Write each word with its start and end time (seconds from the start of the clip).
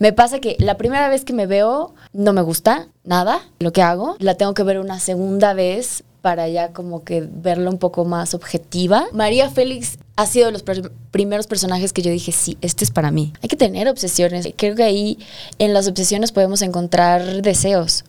Me 0.00 0.12
pasa 0.14 0.38
que 0.40 0.56
la 0.58 0.78
primera 0.78 1.08
vez 1.10 1.24
que 1.26 1.32
me 1.34 1.46
veo 1.46 1.94
no 2.14 2.32
me 2.32 2.40
gusta 2.40 2.88
nada 3.04 3.38
lo 3.58 3.70
que 3.72 3.82
hago. 3.82 4.16
La 4.18 4.34
tengo 4.34 4.54
que 4.54 4.62
ver 4.62 4.80
una 4.80 4.98
segunda 4.98 5.52
vez 5.52 6.04
para 6.22 6.48
ya 6.48 6.72
como 6.72 7.04
que 7.04 7.26
verla 7.30 7.68
un 7.68 7.78
poco 7.78 8.06
más 8.06 8.32
objetiva. 8.32 9.04
María 9.12 9.50
Félix 9.50 9.98
ha 10.16 10.24
sido 10.24 10.46
de 10.46 10.52
los 10.52 10.64
pr- 10.64 10.90
primeros 11.10 11.46
personajes 11.46 11.92
que 11.92 12.00
yo 12.00 12.10
dije, 12.10 12.32
sí, 12.32 12.56
este 12.62 12.82
es 12.84 12.90
para 12.90 13.10
mí. 13.10 13.34
Hay 13.42 13.48
que 13.50 13.56
tener 13.56 13.88
obsesiones. 13.88 14.48
Creo 14.56 14.74
que 14.74 14.84
ahí 14.84 15.18
en 15.58 15.74
las 15.74 15.86
obsesiones 15.86 16.32
podemos 16.32 16.62
encontrar 16.62 17.42
deseos. 17.42 18.04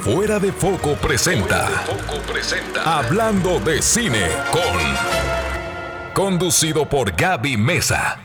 Fuera 0.00 0.38
de 0.38 0.50
Foco 0.50 0.94
presenta. 0.94 1.68
Hablando 2.84 3.60
de 3.60 3.82
cine 3.82 4.28
con. 4.50 4.80
Conducido 6.14 6.88
por 6.88 7.14
Gaby 7.14 7.58
Mesa. 7.58 8.18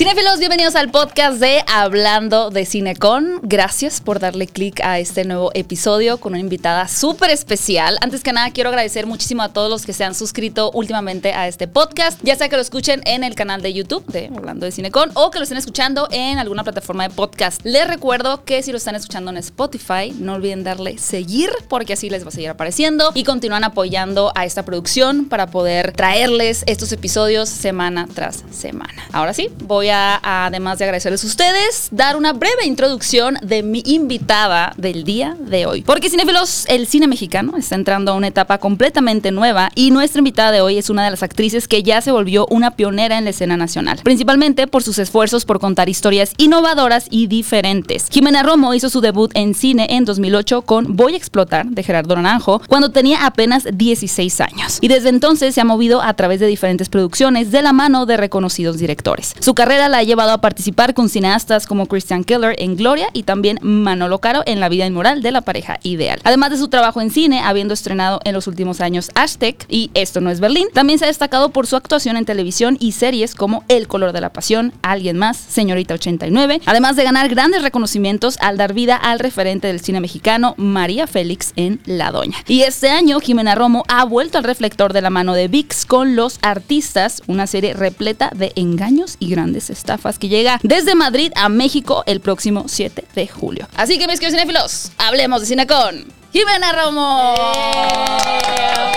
Cinefilos, 0.00 0.38
bienvenidos 0.38 0.76
al 0.76 0.90
podcast 0.90 1.40
de 1.40 1.62
Hablando 1.66 2.48
de 2.48 2.64
Cinecon. 2.64 3.38
Gracias 3.42 4.00
por 4.00 4.18
darle 4.18 4.46
clic 4.46 4.80
a 4.80 4.98
este 4.98 5.26
nuevo 5.26 5.50
episodio 5.52 6.16
con 6.16 6.32
una 6.32 6.40
invitada 6.40 6.88
súper 6.88 7.28
especial. 7.28 7.98
Antes 8.00 8.22
que 8.22 8.32
nada, 8.32 8.50
quiero 8.50 8.70
agradecer 8.70 9.06
muchísimo 9.06 9.42
a 9.42 9.50
todos 9.50 9.68
los 9.68 9.84
que 9.84 9.92
se 9.92 10.02
han 10.04 10.14
suscrito 10.14 10.70
últimamente 10.72 11.34
a 11.34 11.48
este 11.48 11.68
podcast, 11.68 12.18
ya 12.22 12.34
sea 12.34 12.48
que 12.48 12.56
lo 12.56 12.62
escuchen 12.62 13.02
en 13.04 13.24
el 13.24 13.34
canal 13.34 13.60
de 13.60 13.74
YouTube 13.74 14.06
de 14.06 14.30
Hablando 14.34 14.64
de 14.64 14.72
Cinecon 14.72 15.10
o 15.12 15.30
que 15.30 15.38
lo 15.38 15.42
estén 15.42 15.58
escuchando 15.58 16.08
en 16.10 16.38
alguna 16.38 16.64
plataforma 16.64 17.06
de 17.06 17.14
podcast. 17.14 17.60
Les 17.64 17.86
recuerdo 17.86 18.42
que 18.46 18.62
si 18.62 18.70
lo 18.70 18.78
están 18.78 18.94
escuchando 18.94 19.30
en 19.30 19.36
Spotify, 19.36 20.14
no 20.18 20.32
olviden 20.32 20.64
darle 20.64 20.96
seguir 20.96 21.50
porque 21.68 21.92
así 21.92 22.08
les 22.08 22.24
va 22.24 22.28
a 22.28 22.32
seguir 22.32 22.48
apareciendo 22.48 23.12
y 23.14 23.24
continúan 23.24 23.64
apoyando 23.64 24.32
a 24.34 24.46
esta 24.46 24.64
producción 24.64 25.26
para 25.26 25.48
poder 25.48 25.92
traerles 25.92 26.64
estos 26.66 26.90
episodios 26.92 27.50
semana 27.50 28.08
tras 28.14 28.44
semana. 28.50 29.06
Ahora 29.12 29.34
sí, 29.34 29.50
voy 29.64 29.89
a, 29.89 29.89
además 29.92 30.78
de 30.78 30.84
agradecerles 30.84 31.24
a 31.24 31.26
ustedes, 31.26 31.88
dar 31.90 32.16
una 32.16 32.32
breve 32.32 32.66
introducción 32.66 33.36
de 33.42 33.62
mi 33.62 33.82
invitada 33.86 34.72
del 34.76 35.04
día 35.04 35.36
de 35.38 35.66
hoy. 35.66 35.82
Porque 35.82 36.10
cinéfilos, 36.10 36.66
el 36.68 36.86
cine 36.86 37.06
mexicano 37.06 37.56
está 37.56 37.74
entrando 37.74 38.12
a 38.12 38.14
una 38.14 38.28
etapa 38.28 38.58
completamente 38.58 39.30
nueva 39.30 39.70
y 39.74 39.90
nuestra 39.90 40.20
invitada 40.20 40.52
de 40.52 40.60
hoy 40.60 40.78
es 40.78 40.90
una 40.90 41.04
de 41.04 41.10
las 41.10 41.22
actrices 41.22 41.68
que 41.68 41.82
ya 41.82 42.00
se 42.00 42.12
volvió 42.12 42.46
una 42.50 42.72
pionera 42.72 43.18
en 43.18 43.24
la 43.24 43.30
escena 43.30 43.56
nacional, 43.56 44.00
principalmente 44.02 44.66
por 44.66 44.82
sus 44.82 44.98
esfuerzos 44.98 45.44
por 45.44 45.60
contar 45.60 45.88
historias 45.88 46.32
innovadoras 46.36 47.06
y 47.10 47.26
diferentes. 47.26 48.06
Jimena 48.10 48.42
Romo 48.42 48.74
hizo 48.74 48.90
su 48.90 49.00
debut 49.00 49.30
en 49.34 49.54
cine 49.54 49.86
en 49.90 50.04
2008 50.04 50.62
con 50.62 50.96
Voy 50.96 51.14
a 51.14 51.16
explotar 51.16 51.66
de 51.66 51.82
Gerardo 51.82 52.16
Naranjo 52.16 52.60
cuando 52.68 52.90
tenía 52.90 53.26
apenas 53.26 53.66
16 53.72 54.40
años 54.40 54.78
y 54.80 54.88
desde 54.88 55.08
entonces 55.08 55.54
se 55.54 55.60
ha 55.60 55.64
movido 55.64 56.02
a 56.02 56.14
través 56.14 56.40
de 56.40 56.46
diferentes 56.46 56.88
producciones 56.88 57.50
de 57.50 57.62
la 57.62 57.72
mano 57.72 58.06
de 58.06 58.16
reconocidos 58.16 58.78
directores. 58.78 59.34
Su 59.40 59.54
carrera 59.54 59.69
la 59.78 59.98
ha 59.98 60.02
llevado 60.02 60.32
a 60.32 60.40
participar 60.40 60.94
con 60.94 61.08
cineastas 61.08 61.66
como 61.66 61.86
Christian 61.86 62.24
Keller 62.24 62.56
en 62.58 62.76
Gloria 62.76 63.08
y 63.12 63.22
también 63.22 63.58
Manolo 63.62 64.18
Caro 64.18 64.42
en 64.46 64.58
La 64.58 64.68
vida 64.68 64.86
inmoral 64.86 65.22
de 65.22 65.30
la 65.30 65.42
pareja 65.42 65.78
ideal. 65.82 66.20
Además 66.24 66.50
de 66.50 66.56
su 66.56 66.68
trabajo 66.68 67.00
en 67.00 67.10
cine, 67.10 67.40
habiendo 67.40 67.74
estrenado 67.74 68.20
en 68.24 68.34
los 68.34 68.46
últimos 68.46 68.80
años 68.80 69.10
Aztec 69.14 69.64
y 69.68 69.90
Esto 69.94 70.20
no 70.20 70.30
es 70.30 70.40
Berlín, 70.40 70.68
también 70.72 70.98
se 70.98 71.04
ha 71.04 71.08
destacado 71.08 71.50
por 71.50 71.66
su 71.66 71.76
actuación 71.76 72.16
en 72.16 72.24
televisión 72.24 72.76
y 72.80 72.92
series 72.92 73.34
como 73.34 73.64
El 73.68 73.86
color 73.86 74.12
de 74.12 74.20
la 74.20 74.32
pasión, 74.32 74.72
Alguien 74.82 75.16
más, 75.16 75.36
Señorita 75.36 75.94
89, 75.94 76.62
además 76.66 76.96
de 76.96 77.04
ganar 77.04 77.28
grandes 77.28 77.62
reconocimientos 77.62 78.38
al 78.40 78.56
dar 78.56 78.72
vida 78.72 78.96
al 78.96 79.18
referente 79.18 79.68
del 79.68 79.80
cine 79.80 80.00
mexicano, 80.00 80.54
María 80.56 81.06
Félix 81.06 81.52
en 81.56 81.80
La 81.84 82.10
Doña. 82.10 82.38
Y 82.48 82.62
este 82.62 82.90
año, 82.90 83.20
Jimena 83.20 83.54
Romo 83.54 83.84
ha 83.88 84.04
vuelto 84.04 84.38
al 84.38 84.44
reflector 84.44 84.92
de 84.92 85.02
la 85.02 85.10
mano 85.10 85.34
de 85.34 85.48
VIX 85.48 85.86
con 85.86 86.16
Los 86.16 86.38
Artistas, 86.42 87.22
una 87.26 87.46
serie 87.46 87.74
repleta 87.74 88.30
de 88.34 88.52
engaños 88.56 89.16
y 89.18 89.30
grandes 89.30 89.59
estafas 89.68 90.18
que 90.18 90.28
llega 90.28 90.58
desde 90.62 90.94
Madrid 90.94 91.32
a 91.36 91.50
México 91.50 92.02
el 92.06 92.20
próximo 92.20 92.64
7 92.68 93.04
de 93.14 93.26
julio. 93.28 93.68
Así 93.76 93.98
que 93.98 94.06
mis 94.06 94.20
queridos 94.20 94.40
cinéfilos, 94.40 94.92
hablemos 94.96 95.40
de 95.40 95.46
cine 95.46 95.66
con 95.66 96.06
Jimena 96.32 96.72
Romo. 96.72 97.34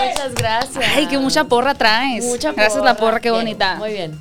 Muchas 0.08 0.36
gracias. 0.36 0.86
Ay, 0.96 1.08
que 1.08 1.18
mucha 1.18 1.46
porra 1.46 1.74
traes. 1.74 2.24
Mucha 2.26 2.52
Gracias 2.52 2.84
la 2.84 2.96
porra, 2.96 3.20
qué 3.20 3.32
Bien, 3.32 3.42
bonita. 3.44 3.76
Muy 3.76 3.92
bien. 3.92 4.20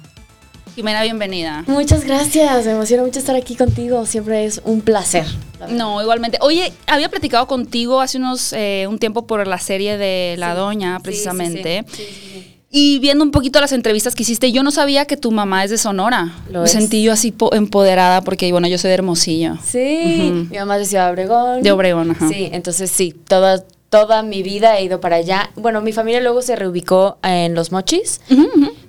Jimena, 0.75 1.03
bienvenida. 1.03 1.65
Muchas 1.67 2.05
gracias. 2.05 2.65
Me 2.65 2.73
emociona 2.73 3.03
mucho 3.03 3.19
estar 3.19 3.37
aquí 3.37 3.57
contigo. 3.57 4.07
Siempre 4.07 4.47
es 4.47 4.63
un 4.65 4.81
placer. 4.81 5.27
No, 5.69 6.01
igualmente. 6.01 6.39
Oye, 6.41 6.73
había 6.87 7.11
platicado 7.11 7.47
contigo 7.47 8.01
hace 8.01 8.17
unos 8.17 8.55
eh, 8.55 8.87
un 8.89 8.99
tiempo 8.99 9.27
por 9.27 9.47
la 9.47 9.59
serie 9.59 9.99
de 9.99 10.37
La 10.39 10.55
Doña, 10.55 10.99
precisamente. 11.01 11.85
Sí, 11.89 11.97
sí, 11.97 12.03
sí. 12.03 12.09
Sí, 12.09 12.15
sí, 12.15 12.31
sí. 12.33 12.62
Y 12.75 12.99
viendo 13.01 13.23
un 13.23 13.31
poquito 13.33 13.61
las 13.61 13.73
entrevistas 13.73 14.15
que 14.15 14.23
hiciste, 14.23 14.51
yo 14.51 14.63
no 14.63 14.71
sabía 14.71 15.05
que 15.05 15.19
tu 15.19 15.31
mamá 15.31 15.63
es 15.63 15.71
de 15.71 15.77
Sonora. 15.77 16.33
Lo 16.51 16.61
Me 16.61 16.65
es. 16.65 16.73
sentí 16.73 17.03
yo 17.03 17.13
así 17.13 17.31
po- 17.31 17.55
empoderada 17.55 18.23
porque, 18.23 18.51
bueno, 18.51 18.67
yo 18.67 18.79
soy 18.79 18.89
de 18.89 18.95
Hermosillo. 18.95 19.59
Sí, 19.63 20.47
mi 20.51 20.57
mamá 20.57 20.77
es 20.77 20.81
de 20.83 20.87
Ciudad 20.87 21.11
Obregón. 21.11 21.63
De 21.63 21.71
Obregón, 21.71 22.13
ajá. 22.13 22.29
Sí, 22.31 22.49
entonces 22.51 22.91
sí, 22.91 23.15
toda, 23.29 23.63
toda 23.91 24.23
mi 24.23 24.43
vida 24.43 24.79
he 24.79 24.85
ido 24.85 25.01
para 25.03 25.17
allá. 25.17 25.51
Bueno, 25.55 25.83
mi 25.83 25.93
familia 25.93 26.23
luego 26.23 26.41
se 26.41 26.57
reubicó 26.57 27.19
en 27.23 27.55
Los 27.55 27.73
Mochis. 27.73 28.23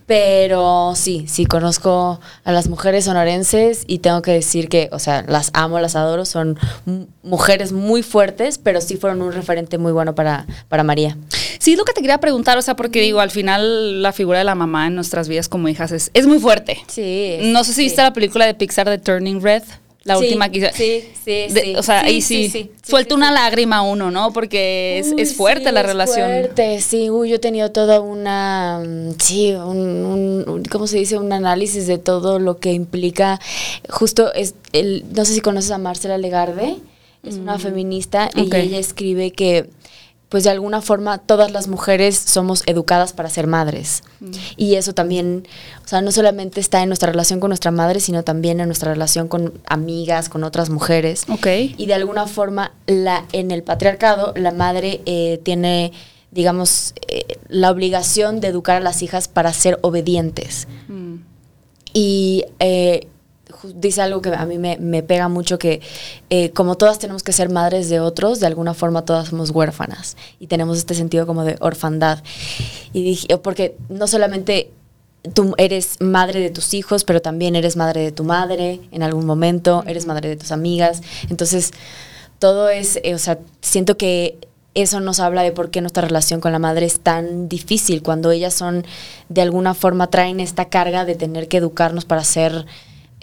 Pero 0.06 0.94
sí, 0.96 1.25
sí, 1.28 1.46
conozco 1.46 2.19
a 2.44 2.52
las 2.52 2.68
mujeres 2.68 3.06
sonorenses 3.06 3.84
y 3.88 4.00
tengo 4.00 4.22
que 4.22 4.31
decir 4.31 4.69
que, 4.69 4.90
o 4.91 5.00
sea, 5.00 5.24
las 5.28 5.52
amo, 5.53 5.80
las 5.80 5.96
adoro, 5.96 6.25
son 6.25 6.58
mujeres 7.24 7.72
muy 7.72 8.03
fuertes, 8.03 8.58
pero 8.58 8.81
sí 8.81 8.97
fueron 8.97 9.22
un 9.22 9.31
referente 9.31 9.78
muy 9.78 9.92
bueno 9.92 10.16
para, 10.16 10.46
para 10.68 10.84
María. 10.84 11.18
Sí, 11.59 11.74
es 11.74 11.78
lo 11.78 11.86
que 11.86 11.94
te 11.94 12.02
quería 12.02 12.19
preguntar, 12.19 12.58
o 12.58 12.62
sea, 12.62 12.75
porque 12.75 13.00
digo, 13.02 13.22
al 13.22 13.31
final 13.31 14.02
la 14.02 14.12
figura 14.12 14.40
de 14.40 14.44
la 14.44 14.56
mamá 14.56 14.88
en 14.88 14.96
nuestras 14.96 15.28
vidas 15.30 15.47
como 15.47 15.69
hijas 15.69 15.92
es, 15.92 16.12
es 16.13 16.28
muy 16.28 16.40
fuerte. 16.40 16.78
Sí. 16.88 17.38
No 17.42 17.63
sé 17.63 17.74
si 17.74 17.84
viste 17.84 18.02
la 18.02 18.13
película 18.13 18.46
de 18.46 18.53
Pixar 18.53 18.90
de 18.90 18.97
Turning 18.97 19.42
Red, 19.42 19.63
la 20.03 20.18
Sí, 20.18 20.24
última 20.25 20.50
que 20.50 20.72
sí, 20.74 21.03
sí, 21.24 21.53
De-. 21.53 21.75
O 21.78 21.84
sea, 21.84 22.02
Sí, 22.02 22.08
ahí 22.08 22.22
sí, 22.22 22.72
suelta 22.86 23.16
una 23.16 23.31
lágrima 23.31 23.81
uno, 23.84 24.12
¿no? 24.12 24.34
Porque 24.34 25.00
es, 25.00 25.14
Uy, 25.14 25.22
es 25.22 25.34
fuerte 25.36 25.72
la 25.72 25.80
es 25.81 25.86
relación. 25.86 26.28
fuerte, 26.30 26.81
sí, 26.81 27.09
uy, 27.09 27.30
yo 27.30 27.36
he 27.38 27.40
tenido 27.40 27.72
toda 27.72 28.02
una, 28.02 28.81
mm, 28.86 29.12
sí, 29.19 29.53
un, 29.53 30.63
¿cómo 30.69 30.88
se 30.88 30.97
dice? 30.97 31.18
Un 31.18 31.31
análisis 31.31 31.88
de 31.88 31.97
todo 31.97 32.40
lo 32.40 32.59
que 32.59 32.74
implica, 32.74 33.40
justo, 33.90 34.34
es 34.34 34.56
el, 34.74 35.06
no 35.13 35.24
sé 35.25 35.34
si 35.36 35.42
conoces 35.42 35.72
a 35.72 35.78
Marcela 35.78 36.18
Legarde, 36.18 36.75
es 37.25 37.36
una 37.36 37.58
feminista 37.58 38.30
Mm. 38.36 38.42
Ok. 38.42 38.53
y 38.56 38.58
ella 38.58 38.80
escribe 38.80 39.31
que, 39.31 39.69
pues 40.33 40.45
de 40.45 40.49
alguna 40.49 40.81
forma, 40.81 41.19
todas 41.19 41.51
las 41.51 41.67
mujeres 41.67 42.17
somos 42.17 42.63
educadas 42.66 43.13
para 43.13 43.29
ser 43.29 43.45
madres. 43.45 44.01
Mm. 44.19 44.31
Y 44.57 44.75
eso 44.77 44.94
también, 44.94 45.47
o 45.85 45.88
sea, 45.88 46.01
no 46.01 46.11
solamente 46.11 46.59
está 46.59 46.81
en 46.81 46.89
nuestra 46.89 47.11
relación 47.11 47.39
con 47.39 47.49
nuestra 47.51 47.69
madre, 47.69 47.99
sino 47.99 48.23
también 48.23 48.59
en 48.59 48.66
nuestra 48.66 48.91
relación 48.91 49.27
con 49.27 49.53
amigas, 49.67 50.29
con 50.29 50.44
otras 50.44 50.71
mujeres. 50.71 51.25
Ok. 51.29 51.45
Y 51.77 51.85
de 51.85 51.94
alguna 51.94 52.25
forma, 52.25 52.71
la, 52.88 53.25
en 53.31 53.51
el 53.51 53.61
patriarcado, 53.61 54.33
la 54.35 54.49
madre 54.49 55.01
eh, 55.05 55.39
tiene, 55.44 55.91
digamos, 56.31 56.95
eh, 57.07 57.38
la 57.50 57.69
obligación 57.69 58.39
de 58.39 58.47
educar 58.47 58.77
a 58.77 58.79
las 58.79 59.03
hijas 59.03 59.27
para 59.27 59.53
ser 59.53 59.77
obedientes. 59.83 60.67
Mm. 60.88 61.17
Y 61.94 62.45
eh, 62.57 63.07
dice 63.75 64.01
algo 64.01 64.22
que 64.22 64.29
a 64.29 64.46
mí 64.46 64.57
me, 64.57 64.78
me 64.78 65.03
pega 65.03 65.28
mucho, 65.29 65.59
que 65.59 65.81
eh, 66.29 66.51
como 66.51 66.75
todas 66.75 67.00
tenemos 67.00 67.24
que 67.24 67.34
ser 67.34 67.50
madres 67.50 67.90
de 67.90 68.00
otros, 68.00 68.40
de 68.40 68.47
alguna 68.47 68.74
forma 68.74 69.06
todas 69.06 69.29
somos 69.29 69.50
huérfanas. 69.50 70.18
Y 70.40 70.47
tenemos 70.47 70.78
este 70.78 70.96
sentido 70.96 71.25
como 71.25 71.44
de 71.44 71.56
orfandad. 71.59 72.24
Y 72.94 73.03
dije, 73.03 73.38
porque 73.38 73.75
no 73.90 74.07
solamente 74.07 74.72
tú 75.34 75.53
eres 75.57 76.01
madre 76.01 76.40
de 76.41 76.50
tus 76.50 76.74
hijos, 76.74 77.03
pero 77.03 77.22
también 77.22 77.56
eres 77.56 77.75
madre 77.78 78.01
de 78.01 78.12
tu 78.12 78.24
madre 78.24 78.81
en 78.91 79.03
algún 79.03 79.25
momento, 79.25 79.84
eres 79.88 80.06
madre 80.06 80.30
de 80.30 80.35
tus 80.35 80.51
amigas. 80.51 81.01
Entonces, 81.30 81.72
todo 82.40 82.69
es, 82.69 83.00
eh, 83.03 83.16
o 83.16 83.19
sea, 83.19 83.40
siento 83.62 83.95
que 83.95 84.38
eso 84.74 85.00
nos 85.00 85.19
habla 85.19 85.44
de 85.44 85.51
por 85.51 85.69
qué 85.69 85.81
nuestra 85.81 86.06
relación 86.06 86.41
con 86.41 86.51
la 86.51 86.59
madre 86.59 86.85
es 86.85 87.00
tan 87.00 87.47
difícil, 87.47 88.01
cuando 88.01 88.31
ellas 88.31 88.53
son, 88.53 88.85
de 89.30 89.41
alguna 89.41 89.74
forma, 89.75 90.07
traen 90.09 90.40
esta 90.40 90.66
carga 90.66 91.06
de 91.06 91.16
tener 91.16 91.47
que 91.47 91.57
educarnos 91.57 92.06
para 92.06 92.24
ser 92.24 92.66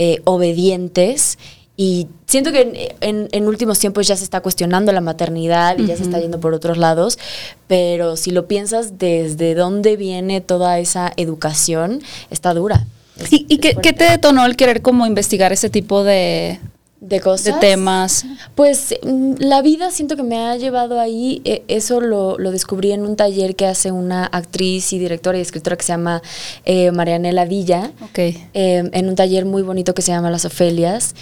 eh, 0.03 0.21
obedientes. 0.25 1.38
Y 1.77 2.09
siento 2.27 2.53
que 2.53 2.60
en, 2.63 2.72
en- 3.01 3.28
en 3.33 3.47
últimos 3.48 3.78
tiempos 3.78 4.07
ya 4.07 4.16
se 4.16 4.25
está 4.25 4.41
cuestionando 4.41 4.92
la 4.92 5.01
maternidad 5.01 5.78
y 5.78 5.86
ya 5.86 5.97
se 5.97 6.03
está 6.03 6.19
yendo 6.21 6.39
por 6.41 6.53
otros 6.54 6.77
lados, 6.78 7.19
pero 7.66 8.16
si 8.16 8.30
lo 8.33 8.47
piensas 8.47 8.98
desde 8.98 9.54
dónde 9.54 9.97
viene 9.97 10.41
toda 10.41 10.78
esa 10.78 11.13
educación, 11.16 12.03
está 12.30 12.53
dura. 12.54 12.86
Es- 13.19 13.33
¿Y, 13.33 13.47
y 13.48 13.54
es 13.54 13.60
qué, 13.60 13.75
qué 13.83 13.92
te 13.92 14.04
detonó 14.04 14.45
el 14.47 14.57
querer 14.57 14.83
como 14.83 15.07
investigar 15.07 15.53
ese 15.53 15.71
tipo 15.71 16.03
de, 16.04 16.60
de 17.01 17.21
cosas. 17.21 17.55
de 17.55 17.61
temas? 17.61 18.25
Pues 18.55 18.95
mm, 19.03 19.35
la 19.39 19.63
vida 19.63 19.91
siento 19.91 20.17
que 20.17 20.23
me 20.23 20.39
ha 20.39 20.57
llevado 20.57 21.01
ahí, 21.01 21.41
eh, 21.45 21.63
eso 21.69 22.01
lo, 22.01 22.39
lo 22.39 22.51
descubrí 22.51 22.93
en 22.93 23.07
un 23.07 23.17
taller 23.17 23.57
que 23.57 23.67
hace 23.67 23.91
una 23.91 24.27
actriz 24.27 24.93
y 24.93 24.99
directora 24.99 25.39
y 25.39 25.41
escritora 25.41 25.77
que 25.77 25.83
se 25.85 25.93
llama 25.93 26.23
eh, 26.65 26.91
Marianela 26.93 27.45
Villa, 27.47 27.91
Ok. 28.03 28.19
eh, 28.19 28.37
en 28.55 29.09
un 29.09 29.15
taller 29.15 29.45
muy 29.47 29.63
bonito 29.63 29.95
que 29.95 30.03
se 30.03 30.13
llama 30.13 30.31
Las 30.31 30.45
Ofelias. 30.45 31.15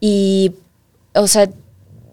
Y, 0.00 0.52
o 1.14 1.26
sea, 1.26 1.48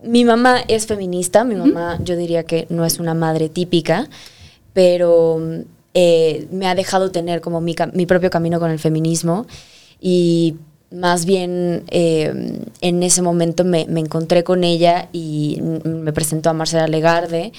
mi 0.04 0.26
mamá 0.26 0.58
es 0.68 0.86
feminista, 0.86 1.44
mi 1.46 1.56
mamá 1.56 1.98
yo 2.04 2.18
diría 2.18 2.44
que 2.44 2.68
no 2.70 2.84
es 2.86 3.00
una 3.00 3.14
madre 3.14 3.48
típica, 3.48 4.10
pero 4.74 5.40
eh, 5.94 6.48
me 6.52 6.68
ha 6.68 6.76
dejado 6.76 7.12
tener 7.12 7.40
como 7.40 7.62
mi, 7.62 7.76
mi 7.94 8.06
propio 8.06 8.30
camino 8.30 8.60
con 8.60 8.70
el 8.72 8.80
feminismo 8.80 9.46
y 10.02 10.56
más 10.94 11.26
bien 11.26 11.84
eh, 11.90 12.62
en 12.82 13.04
ese 13.04 13.24
momento 13.24 13.64
me, 13.64 13.88
me, 13.90 14.00
encontré 14.00 14.44
con 14.44 14.64
ella 14.64 15.10
y 15.12 15.60
me 15.84 16.14
presentó 16.14 16.52
a 16.52 16.54
Marcela 16.54 16.88
Legarde, 16.88 17.52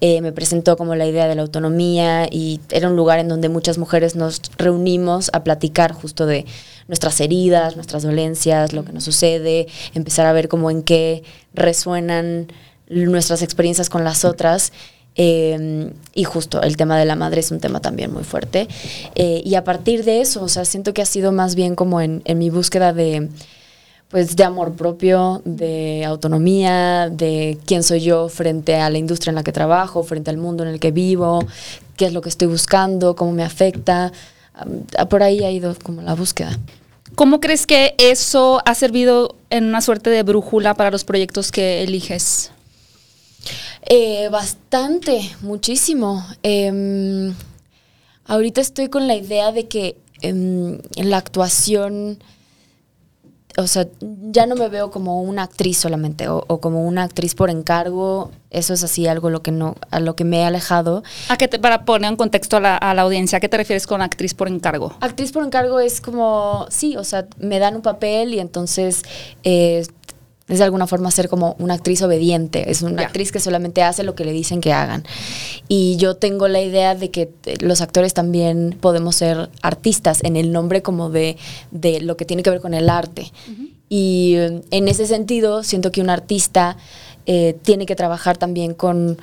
eh, 0.00 0.22
me 0.22 0.32
presentó 0.32 0.78
como 0.78 0.94
la 0.94 1.06
idea 1.06 1.28
de 1.28 1.34
la 1.34 1.42
autonomía 1.42 2.26
y 2.30 2.58
era 2.70 2.88
un 2.88 2.96
lugar 2.96 3.18
en 3.18 3.28
donde 3.28 3.50
muchas 3.50 3.76
mujeres 3.76 4.16
nos 4.16 4.40
reunimos 4.56 5.30
a 5.34 5.44
platicar 5.44 5.92
justo 5.92 6.24
de 6.24 6.46
nuestras 6.88 7.20
heridas, 7.20 7.76
nuestras 7.76 8.02
dolencias, 8.02 8.72
lo 8.72 8.84
que 8.84 8.92
nos 8.92 9.04
sucede, 9.04 9.66
empezar 9.94 10.24
a 10.24 10.32
ver 10.32 10.48
cómo 10.48 10.70
en 10.70 10.82
qué 10.82 11.22
resuenan 11.52 12.48
nuestras 12.88 13.42
experiencias 13.42 13.90
con 13.90 14.04
las 14.04 14.24
otras. 14.24 14.72
Eh, 15.16 15.92
y 16.14 16.24
justo 16.24 16.62
el 16.62 16.76
tema 16.76 16.98
de 16.98 17.04
la 17.04 17.16
madre 17.16 17.40
es 17.40 17.50
un 17.50 17.60
tema 17.60 17.80
también 17.80 18.12
muy 18.12 18.24
fuerte. 18.24 18.68
Eh, 19.14 19.42
y 19.44 19.54
a 19.54 19.64
partir 19.64 20.04
de 20.04 20.20
eso, 20.20 20.42
o 20.42 20.48
sea, 20.48 20.64
siento 20.64 20.94
que 20.94 21.02
ha 21.02 21.06
sido 21.06 21.32
más 21.32 21.54
bien 21.54 21.74
como 21.74 22.00
en, 22.00 22.22
en, 22.24 22.38
mi 22.38 22.50
búsqueda 22.50 22.92
de, 22.92 23.28
pues, 24.08 24.36
de 24.36 24.44
amor 24.44 24.74
propio, 24.74 25.42
de 25.44 26.04
autonomía, 26.04 27.08
de 27.10 27.58
quién 27.66 27.82
soy 27.82 28.00
yo 28.00 28.28
frente 28.28 28.76
a 28.76 28.90
la 28.90 28.98
industria 28.98 29.30
en 29.30 29.36
la 29.36 29.42
que 29.42 29.52
trabajo, 29.52 30.02
frente 30.02 30.30
al 30.30 30.36
mundo 30.36 30.62
en 30.62 30.70
el 30.70 30.80
que 30.80 30.90
vivo, 30.90 31.44
qué 31.96 32.06
es 32.06 32.12
lo 32.12 32.20
que 32.20 32.28
estoy 32.28 32.48
buscando, 32.48 33.14
cómo 33.14 33.32
me 33.32 33.42
afecta. 33.44 34.12
por 35.08 35.22
ahí 35.22 35.44
ha 35.44 35.50
ido 35.50 35.74
como 35.82 36.02
la 36.02 36.14
búsqueda. 36.14 36.58
¿Cómo 37.14 37.40
crees 37.40 37.66
que 37.66 37.94
eso 37.98 38.62
ha 38.64 38.74
servido 38.74 39.34
en 39.50 39.64
una 39.64 39.80
suerte 39.80 40.10
de 40.10 40.22
brújula 40.22 40.74
para 40.74 40.90
los 40.90 41.04
proyectos 41.04 41.50
que 41.50 41.82
eliges? 41.82 42.52
Eh, 43.86 44.28
bastante, 44.30 45.30
muchísimo. 45.42 46.24
Eh, 46.42 47.32
ahorita 48.26 48.60
estoy 48.60 48.88
con 48.88 49.06
la 49.06 49.16
idea 49.16 49.52
de 49.52 49.66
que 49.68 49.96
eh, 50.22 50.28
en 50.28 51.10
la 51.10 51.16
actuación, 51.16 52.22
o 53.56 53.66
sea, 53.66 53.88
ya 54.00 54.46
no 54.46 54.54
me 54.54 54.68
veo 54.68 54.90
como 54.90 55.22
una 55.22 55.42
actriz 55.42 55.78
solamente 55.78 56.28
o, 56.28 56.44
o, 56.46 56.60
como 56.60 56.86
una 56.86 57.02
actriz 57.02 57.34
por 57.34 57.50
encargo. 57.50 58.30
Eso 58.50 58.74
es 58.74 58.84
así 58.84 59.06
algo 59.06 59.30
lo 59.30 59.42
que 59.42 59.50
no, 59.50 59.76
a 59.90 60.00
lo 60.00 60.14
que 60.14 60.24
me 60.24 60.40
he 60.40 60.44
alejado. 60.44 61.02
¿A 61.28 61.36
qué 61.36 61.48
te, 61.48 61.58
para 61.58 61.84
poner 61.84 62.10
en 62.10 62.16
contexto 62.16 62.56
a 62.58 62.60
la, 62.60 62.76
a 62.76 62.94
la, 62.94 63.02
audiencia, 63.02 63.38
¿a 63.38 63.40
qué 63.40 63.48
te 63.48 63.56
refieres 63.56 63.86
con 63.86 64.02
actriz 64.02 64.34
por 64.34 64.48
encargo? 64.48 64.94
Actriz 65.00 65.32
por 65.32 65.44
encargo 65.44 65.80
es 65.80 66.00
como, 66.00 66.66
sí, 66.70 66.96
o 66.96 67.04
sea, 67.04 67.26
me 67.38 67.58
dan 67.58 67.76
un 67.76 67.82
papel 67.82 68.34
y 68.34 68.40
entonces 68.40 69.02
eh, 69.42 69.86
es 70.50 70.58
de 70.58 70.64
alguna 70.64 70.86
forma 70.86 71.10
ser 71.10 71.28
como 71.28 71.56
una 71.58 71.74
actriz 71.74 72.02
obediente, 72.02 72.70
es 72.70 72.82
una 72.82 72.96
yeah. 72.96 73.06
actriz 73.06 73.32
que 73.32 73.40
solamente 73.40 73.82
hace 73.82 74.02
lo 74.02 74.14
que 74.14 74.24
le 74.24 74.32
dicen 74.32 74.60
que 74.60 74.72
hagan. 74.72 75.04
Y 75.68 75.96
yo 75.96 76.16
tengo 76.16 76.48
la 76.48 76.60
idea 76.60 76.94
de 76.94 77.10
que 77.10 77.30
los 77.60 77.80
actores 77.80 78.12
también 78.12 78.76
podemos 78.80 79.16
ser 79.16 79.48
artistas 79.62 80.22
en 80.24 80.36
el 80.36 80.52
nombre 80.52 80.82
como 80.82 81.08
de, 81.08 81.36
de 81.70 82.00
lo 82.00 82.16
que 82.16 82.24
tiene 82.24 82.42
que 82.42 82.50
ver 82.50 82.60
con 82.60 82.74
el 82.74 82.90
arte. 82.90 83.32
Uh 83.48 83.52
-huh. 83.52 83.70
Y 83.88 84.34
en 84.70 84.88
ese 84.88 85.06
sentido, 85.06 85.62
siento 85.64 85.90
que 85.90 86.00
un 86.00 86.10
artista 86.10 86.76
eh, 87.26 87.56
tiene 87.62 87.86
que 87.86 87.96
trabajar 87.96 88.36
también 88.36 88.74
con, 88.74 89.18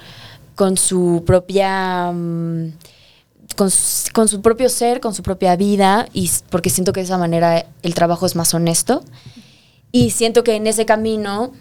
con 0.55 0.77
su 0.77 1.23
propia... 1.25 2.09
Um, 2.11 2.71
con, 3.55 3.69
con, 4.13 4.27
su 4.27 4.41
propio 4.41 4.69
ser, 4.69 4.99
con 4.99 5.13
su 5.13 5.23
propia 5.23 5.55
vida, 5.55 6.07
y 6.13 6.29
porque 6.49 6.69
siento 6.69 6.91
que 6.91 6.99
de 6.99 7.05
esa 7.05 7.17
manera 7.17 7.65
el 7.81 7.93
trabajo 7.93 8.25
es 8.25 8.35
más 8.35 8.53
honesto. 8.53 9.03
Y 9.91 10.11
siento 10.11 10.43
que 10.43 10.55
en 10.55 10.67
ese 10.67 10.85
camino 10.85 11.53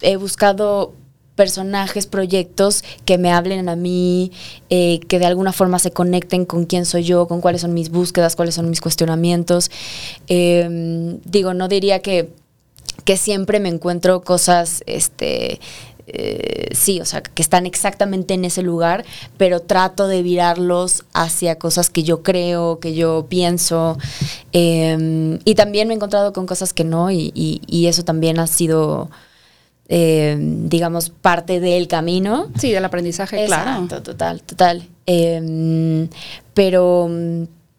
he 0.00 0.16
buscado 0.16 0.94
personajes, 1.34 2.06
proyectos 2.06 2.84
que 3.04 3.18
me 3.18 3.32
hablen 3.32 3.68
a 3.68 3.76
mí, 3.76 4.30
eh, 4.70 5.00
que 5.08 5.18
de 5.18 5.26
alguna 5.26 5.52
forma 5.52 5.78
se 5.78 5.90
conecten 5.90 6.44
con 6.44 6.64
quién 6.64 6.86
soy 6.86 7.02
yo, 7.02 7.26
con 7.26 7.40
cuáles 7.40 7.62
son 7.62 7.74
mis 7.74 7.90
búsquedas, 7.90 8.36
cuáles 8.36 8.54
son 8.54 8.70
mis 8.70 8.80
cuestionamientos. 8.80 9.70
Eh, 10.28 11.18
digo, 11.24 11.54
no 11.54 11.68
diría 11.68 12.00
que, 12.00 12.30
que 13.04 13.16
siempre 13.16 13.58
me 13.58 13.68
encuentro 13.68 14.22
cosas, 14.22 14.82
este, 14.86 15.60
eh, 16.06 16.68
sí, 16.72 17.00
o 17.00 17.04
sea, 17.04 17.22
que 17.22 17.42
están 17.42 17.66
exactamente 17.66 18.34
en 18.34 18.44
ese 18.44 18.62
lugar, 18.62 19.04
pero 19.38 19.60
trato 19.60 20.06
de 20.06 20.22
virarlos 20.22 21.04
hacia 21.14 21.58
cosas 21.58 21.88
que 21.90 22.02
yo 22.02 22.22
creo, 22.22 22.78
que 22.78 22.94
yo 22.94 23.26
pienso. 23.28 23.98
Eh, 24.52 25.38
y 25.44 25.54
también 25.54 25.88
me 25.88 25.94
he 25.94 25.96
encontrado 25.96 26.32
con 26.32 26.46
cosas 26.46 26.72
que 26.72 26.84
no, 26.84 27.10
y, 27.10 27.32
y, 27.34 27.62
y 27.66 27.86
eso 27.86 28.04
también 28.04 28.38
ha 28.38 28.46
sido, 28.46 29.10
eh, 29.88 30.36
digamos, 30.38 31.08
parte 31.10 31.60
del 31.60 31.88
camino. 31.88 32.48
Sí, 32.58 32.70
del 32.72 32.84
aprendizaje, 32.84 33.42
Exacto, 33.44 33.86
claro. 33.88 34.02
total, 34.02 34.42
total. 34.42 34.88
Em, 35.06 36.08
pero, 36.54 37.08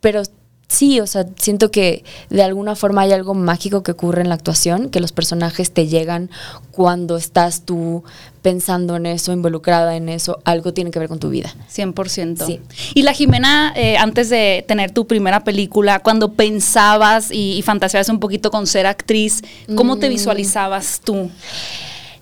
pero 0.01 0.23
sí, 0.67 0.99
o 0.99 1.07
sea, 1.07 1.25
siento 1.37 1.71
que 1.71 2.03
de 2.29 2.43
alguna 2.43 2.75
forma 2.75 3.01
hay 3.01 3.11
algo 3.11 3.33
mágico 3.33 3.83
que 3.83 3.91
ocurre 3.91 4.21
en 4.21 4.29
la 4.29 4.35
actuación, 4.35 4.89
que 4.89 4.99
los 4.99 5.11
personajes 5.11 5.71
te 5.71 5.87
llegan 5.87 6.29
cuando 6.71 7.17
estás 7.17 7.61
tú 7.61 8.03
pensando 8.41 8.95
en 8.95 9.05
eso, 9.05 9.33
involucrada 9.33 9.95
en 9.95 10.09
eso, 10.09 10.39
algo 10.43 10.73
tiene 10.73 10.91
que 10.91 10.99
ver 10.99 11.07
con 11.07 11.19
tu 11.19 11.29
vida. 11.29 11.53
100%. 11.73 12.45
Sí. 12.45 12.61
Y 12.93 13.01
la 13.01 13.13
Jimena, 13.13 13.73
eh, 13.75 13.97
antes 13.97 14.29
de 14.29 14.63
tener 14.67 14.91
tu 14.91 15.07
primera 15.07 15.43
película, 15.43 15.99
cuando 15.99 16.33
pensabas 16.33 17.31
y, 17.31 17.53
y 17.53 17.61
fantaseabas 17.61 18.09
un 18.09 18.19
poquito 18.19 18.51
con 18.51 18.67
ser 18.67 18.85
actriz, 18.85 19.41
¿cómo 19.75 19.95
mm. 19.95 19.99
te 19.99 20.09
visualizabas 20.09 21.01
tú? 21.03 21.29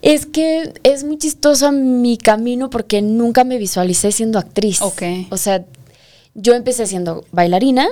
Es 0.01 0.25
que 0.25 0.73
es 0.83 1.05
muy 1.05 1.17
chistoso 1.17 1.71
mi 1.71 2.17
camino 2.17 2.69
porque 2.69 3.01
nunca 3.01 3.45
me 3.45 3.57
visualicé 3.57 4.11
siendo 4.11 4.37
actriz. 4.37 4.81
Ok. 4.81 5.01
O 5.29 5.37
sea, 5.37 5.63
yo 6.35 6.55
empecé 6.55 6.87
siendo 6.87 7.25
bailarina, 7.31 7.87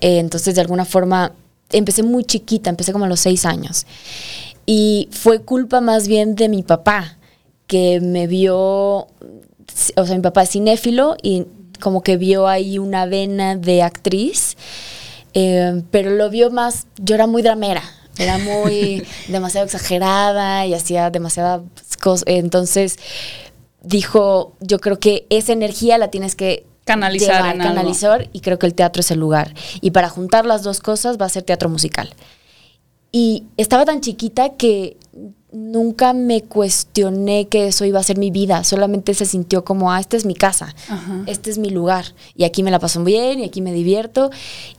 eh, 0.00 0.18
entonces, 0.18 0.54
de 0.54 0.60
alguna 0.60 0.84
forma, 0.84 1.32
empecé 1.70 2.02
muy 2.02 2.24
chiquita, 2.24 2.70
empecé 2.70 2.92
como 2.92 3.04
a 3.04 3.08
los 3.08 3.20
seis 3.20 3.44
años. 3.44 3.86
Y 4.66 5.08
fue 5.10 5.40
culpa 5.40 5.80
más 5.80 6.08
bien 6.08 6.34
de 6.34 6.48
mi 6.48 6.62
papá, 6.62 7.18
que 7.66 8.00
me 8.00 8.26
vio, 8.26 8.56
o 8.56 9.08
sea, 10.04 10.16
mi 10.16 10.22
papá 10.22 10.42
es 10.42 10.50
cinéfilo 10.50 11.16
y 11.22 11.46
como 11.80 12.02
que 12.02 12.16
vio 12.16 12.48
ahí 12.48 12.78
una 12.78 13.06
vena 13.06 13.56
de 13.56 13.82
actriz, 13.82 14.56
eh, 15.34 15.82
pero 15.90 16.10
lo 16.10 16.30
vio 16.30 16.50
más, 16.50 16.86
yo 16.96 17.14
era 17.14 17.26
muy 17.26 17.42
dramera, 17.42 17.82
era 18.18 18.38
muy 18.38 19.04
demasiado 19.28 19.66
exagerada 19.66 20.66
y 20.66 20.74
hacía 20.74 21.10
demasiadas 21.10 21.62
cosas. 22.00 22.24
Entonces 22.26 22.98
dijo, 23.82 24.54
yo 24.60 24.80
creo 24.80 24.98
que 24.98 25.26
esa 25.30 25.52
energía 25.52 25.98
la 25.98 26.08
tienes 26.08 26.34
que 26.34 26.66
canalizar, 26.88 27.36
llevar, 27.36 27.54
en 27.54 27.62
canalizar 27.62 28.20
algo. 28.22 28.30
y 28.32 28.40
creo 28.40 28.58
que 28.58 28.66
el 28.66 28.74
teatro 28.74 29.00
es 29.00 29.10
el 29.10 29.20
lugar. 29.20 29.54
Y 29.80 29.90
para 29.92 30.08
juntar 30.08 30.46
las 30.46 30.62
dos 30.62 30.80
cosas 30.80 31.18
va 31.20 31.26
a 31.26 31.28
ser 31.28 31.42
teatro 31.42 31.68
musical. 31.68 32.12
Y 33.12 33.44
estaba 33.56 33.84
tan 33.84 34.00
chiquita 34.00 34.56
que 34.56 34.96
nunca 35.50 36.12
me 36.12 36.42
cuestioné 36.42 37.48
que 37.48 37.68
eso 37.68 37.84
iba 37.84 37.98
a 37.98 38.02
ser 38.02 38.18
mi 38.18 38.30
vida, 38.30 38.64
solamente 38.64 39.14
se 39.14 39.24
sintió 39.24 39.64
como, 39.64 39.90
ah, 39.90 39.98
esta 39.98 40.16
es 40.16 40.26
mi 40.26 40.34
casa, 40.34 40.74
Ajá. 40.88 41.22
este 41.26 41.50
es 41.50 41.58
mi 41.58 41.70
lugar, 41.70 42.04
y 42.36 42.44
aquí 42.44 42.62
me 42.62 42.70
la 42.70 42.78
paso 42.78 43.02
bien, 43.02 43.40
y 43.40 43.44
aquí 43.44 43.62
me 43.62 43.72
divierto, 43.72 44.30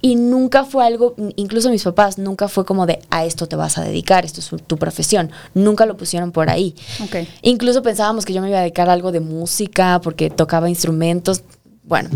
y 0.01 0.15
nunca 0.15 0.65
fue 0.65 0.85
algo, 0.85 1.15
incluso 1.35 1.71
mis 1.71 1.83
papás, 1.83 2.17
nunca 2.17 2.47
fue 2.47 2.65
como 2.65 2.85
de, 2.85 2.99
a 3.09 3.25
esto 3.25 3.47
te 3.47 3.55
vas 3.55 3.77
a 3.77 3.83
dedicar, 3.83 4.25
esto 4.25 4.41
es 4.41 4.63
tu 4.63 4.77
profesión, 4.77 5.31
nunca 5.55 5.85
lo 5.85 5.97
pusieron 5.97 6.31
por 6.31 6.49
ahí. 6.49 6.75
Okay. 7.03 7.27
Incluso 7.41 7.81
pensábamos 7.81 8.25
que 8.25 8.33
yo 8.33 8.41
me 8.41 8.49
iba 8.49 8.59
a 8.59 8.61
dedicar 8.61 8.89
a 8.89 8.93
algo 8.93 9.11
de 9.11 9.21
música, 9.21 9.99
porque 10.03 10.29
tocaba 10.29 10.69
instrumentos, 10.69 11.41
bueno, 11.89 12.09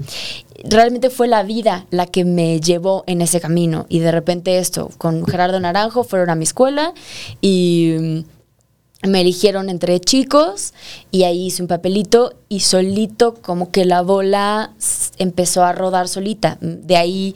realmente 0.64 1.10
fue 1.10 1.28
la 1.28 1.42
vida 1.42 1.88
la 1.90 2.06
que 2.06 2.26
me 2.26 2.60
llevó 2.60 3.04
en 3.08 3.22
ese 3.22 3.42
camino. 3.42 3.88
Y 3.90 4.00
de 4.00 4.12
repente 4.12 4.60
esto, 4.60 4.92
con 5.00 5.26
Gerardo 5.26 5.60
Naranjo 5.60 6.04
fueron 6.04 6.30
a 6.30 6.36
mi 6.36 6.44
escuela 6.44 6.94
y 7.42 8.24
me 9.02 9.22
eligieron 9.22 9.70
entre 9.70 10.00
chicos 10.00 10.74
y 11.10 11.24
ahí 11.24 11.48
hice 11.48 11.64
un 11.64 11.68
papelito 11.68 12.36
y 12.50 12.60
solito 12.60 13.34
como 13.34 13.72
que 13.72 13.84
la 13.84 14.04
bola 14.04 14.74
empezó 15.18 15.64
a 15.64 15.74
rodar 15.74 16.08
solita. 16.08 16.60
De 16.62 16.96
ahí 16.96 17.36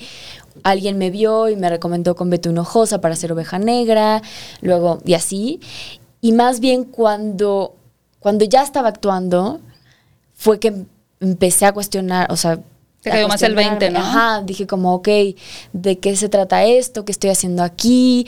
alguien 0.61 0.99
me 0.99 1.09
vio 1.09 1.49
y 1.49 1.55
me 1.55 1.69
recomendó 1.71 2.15
con 2.15 2.29
Beto 2.29 2.51
Hinojosa 2.51 3.01
para 3.01 3.15
hacer 3.15 3.31
Oveja 3.31 3.57
Negra, 3.57 4.21
luego 4.61 4.99
y 5.05 5.15
así. 5.15 5.59
Y 6.21 6.33
más 6.33 6.59
bien 6.59 6.83
cuando, 6.83 7.73
cuando 8.19 8.45
ya 8.45 8.61
estaba 8.61 8.89
actuando 8.89 9.59
fue 10.35 10.59
que 10.59 10.85
empecé 11.19 11.65
a 11.65 11.71
cuestionar, 11.71 12.31
o 12.31 12.35
sea... 12.35 12.59
Te 13.01 13.11
cayó 13.11 13.27
más 13.27 13.41
el 13.43 13.55
20, 13.55 13.91
¿no? 13.91 13.99
Ajá, 13.99 14.41
dije 14.41 14.67
como, 14.67 14.93
ok, 14.95 15.07
¿de 15.71 15.99
qué 15.99 16.15
se 16.15 16.29
trata 16.29 16.65
esto? 16.65 17.05
¿Qué 17.05 17.11
estoy 17.11 17.29
haciendo 17.29 17.63
aquí? 17.63 18.27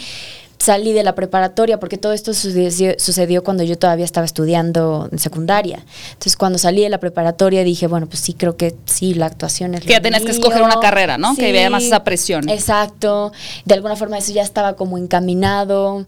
Salí 0.60 0.92
de 0.94 1.04
la 1.04 1.16
preparatoria, 1.16 1.80
porque 1.80 1.98
todo 1.98 2.12
esto 2.14 2.34
sucedió, 2.34 2.94
sucedió, 2.98 3.44
cuando 3.44 3.64
yo 3.64 3.78
todavía 3.78 4.04
estaba 4.06 4.26
estudiando 4.26 5.10
en 5.12 5.18
secundaria. 5.18 5.86
Entonces, 6.10 6.36
cuando 6.36 6.60
salí 6.60 6.82
de 6.82 6.90
la 6.90 7.00
preparatoria, 7.00 7.64
dije, 7.64 7.88
bueno, 7.88 8.08
pues 8.08 8.20
sí, 8.20 8.34
creo 8.34 8.58
que 8.58 8.76
sí, 8.86 9.14
la 9.14 9.26
actuación 9.28 9.74
es 9.76 9.82
Que 9.82 9.94
ya 9.94 10.02
tenías 10.02 10.24
que 10.24 10.32
escoger 10.32 10.62
una 10.62 10.80
carrera, 10.80 11.18
¿no? 11.18 11.34
Sí, 11.34 11.42
que 11.42 11.50
había 11.50 11.70
más 11.70 11.84
esa 11.84 12.04
presión. 12.04 12.50
Exacto. 12.50 13.32
De 13.66 13.74
alguna 13.74 13.96
forma 13.96 14.18
eso 14.18 14.34
ya 14.34 14.44
estaba 14.44 14.74
como 14.74 14.98
encaminado, 14.98 16.06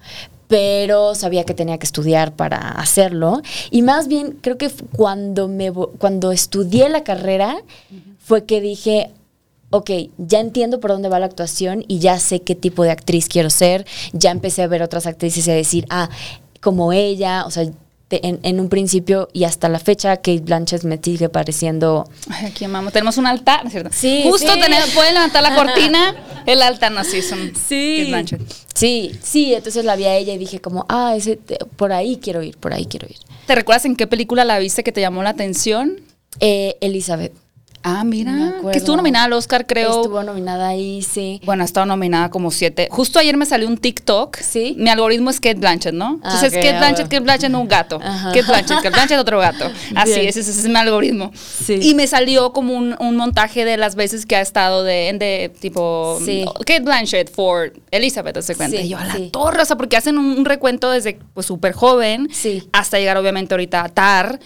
pero 0.52 1.16
sabía 1.16 1.46
que 1.46 1.54
tenía 1.54 1.78
que 1.78 1.86
estudiar 1.86 2.34
para 2.34 2.58
hacerlo. 2.58 3.42
Y 3.70 3.84
más 3.84 4.10
bien, 4.10 4.38
creo 4.42 4.58
que 4.58 4.70
cuando, 4.92 5.48
me, 5.48 5.72
cuando 5.72 6.34
estudié 6.34 6.90
la 6.90 7.06
carrera, 7.06 7.56
uh 7.56 7.94
-huh. 7.96 8.16
fue 8.20 8.44
que 8.44 8.60
dije, 8.60 9.12
ok, 9.70 9.90
ya 10.18 10.42
entiendo 10.42 10.82
por 10.82 10.92
dónde 10.92 11.08
va 11.08 11.20
la 11.20 11.28
actuación 11.28 11.86
y 11.88 12.00
ya 12.00 12.20
sé 12.20 12.42
qué 12.42 12.54
tipo 12.56 12.84
de 12.84 12.92
actriz 12.92 13.30
quiero 13.30 13.50
ser. 13.50 13.86
Ya 14.12 14.32
empecé 14.32 14.62
a 14.62 14.68
ver 14.68 14.84
otras 14.84 15.06
actrices 15.08 15.48
y 15.48 15.52
a 15.52 15.56
decir, 15.56 15.86
ah, 15.90 16.10
como 16.60 16.92
ella, 16.92 17.46
o 17.46 17.50
sea, 17.52 17.64
te- 18.10 18.28
en, 18.28 18.42
en 18.44 18.60
un 18.60 18.68
principio 18.68 19.30
y 19.32 19.46
hasta 19.46 19.70
la 19.70 19.80
fecha, 19.80 20.18
Kate 20.18 20.42
Blanchett 20.42 20.84
me 20.84 21.00
sigue 21.02 21.30
pareciendo... 21.30 22.10
Ay, 22.28 22.48
aquí 22.48 22.66
amamos. 22.66 22.92
Tenemos 22.92 23.18
un 23.18 23.26
altar, 23.26 23.62
¿no 23.64 23.68
es 23.68 23.72
cierto? 23.72 23.90
Sí, 23.94 24.24
Justo 24.26 24.52
sí. 24.52 24.60
pueden 24.94 25.14
levantar 25.14 25.42
la 25.44 25.56
cortina. 25.60 26.14
El 26.46 26.62
altar, 26.62 26.92
no, 26.92 27.04
sí. 27.04 27.22
Sí, 28.74 29.12
sí, 29.22 29.54
entonces 29.54 29.86
la 29.86 29.96
vi 29.96 30.06
a 30.06 30.16
ella 30.16 30.34
y 30.34 30.38
dije 30.38 30.60
como, 30.60 30.86
ah, 30.90 31.14
ese, 31.16 31.38
por 31.76 31.92
ahí 31.94 32.18
quiero 32.22 32.42
ir, 32.42 32.58
por 32.58 32.74
ahí 32.74 32.86
quiero 32.86 33.08
ir. 33.08 33.18
¿Te 33.46 33.56
recuerdas 33.56 33.86
en 33.86 33.96
qué 33.96 34.08
película 34.08 34.46
la 34.46 34.60
viste 34.60 34.84
que 34.84 34.92
te 34.92 35.02
llamó 35.02 35.24
la 35.24 35.32
atención? 35.32 36.02
Eh, 36.40 36.78
Elizabeth. 36.82 37.34
Ah, 37.84 38.04
mira. 38.04 38.56
Que 38.72 38.78
estuvo 38.78 38.96
nominada 38.96 39.26
al 39.26 39.34
Oscar, 39.34 39.66
creo. 39.66 40.02
Estuvo 40.02 40.22
nominada 40.24 40.68
ahí, 40.70 41.02
sí. 41.02 41.42
Bueno, 41.46 41.64
ha 41.64 41.66
estado 41.66 41.86
nominada 41.86 42.30
como 42.30 42.52
siete. 42.52 42.88
Justo 42.92 43.20
ayer 43.20 43.36
me 43.38 43.46
salió 43.46 43.68
un 43.68 43.78
TikTok. 43.78 44.38
Sí. 44.38 44.76
Mi 44.78 44.90
algoritmo 44.90 45.30
es 45.30 45.40
Kate 45.40 45.56
Blanchett, 45.60 45.94
¿no? 45.94 46.20
Ah, 46.24 46.34
Entonces, 46.36 46.50
ok, 46.54 46.56
Kate 46.66 46.78
Blanchett. 46.78 47.08
Kate 47.08 47.20
Blanchett, 47.22 47.54
un 47.54 47.68
gato. 47.68 48.00
Ajá. 48.04 48.30
Kate 48.32 48.44
Blanchett, 48.44 48.78
Kate 48.78 48.90
Blanchett, 48.90 49.20
otro 49.20 49.40
gato. 49.40 49.66
Así 49.96 50.12
ese, 50.12 50.42
ese 50.42 50.52
es 50.52 50.66
mi 50.68 50.76
algoritmo. 50.76 51.32
Sí. 51.34 51.80
Y 51.82 51.96
me 51.96 52.08
salió 52.08 52.54
como 52.54 52.74
un, 52.74 52.96
un 53.00 53.16
montaje 53.16 53.66
de 53.66 53.78
las 53.78 53.96
veces 53.96 54.26
que 54.26 54.36
ha 54.36 54.42
estado 54.42 54.84
de, 54.84 55.16
de 55.18 55.52
tipo 55.60 56.20
Sí. 56.24 56.46
Kate 56.60 56.82
Blanchett 56.82 57.32
for 57.34 57.74
Elizabeth, 57.92 58.46
¿te 58.46 58.56
cuenta? 58.56 58.78
Sí, 58.78 58.84
y 58.86 58.90
yo 58.90 58.98
a 58.98 59.06
la 59.06 59.18
torre, 59.32 59.62
o 59.62 59.66
sea, 59.66 59.76
porque 59.76 59.98
hacen 59.98 60.18
un, 60.18 60.38
un 60.38 60.46
recuento 60.46 60.90
desde 60.92 61.18
pues 61.34 61.46
súper 61.48 61.74
joven 61.74 62.28
Sí. 62.32 62.64
hasta 62.74 63.00
llegar 63.00 63.18
obviamente 63.18 63.54
ahorita 63.54 63.84
a 63.84 63.90
Tar 63.90 64.40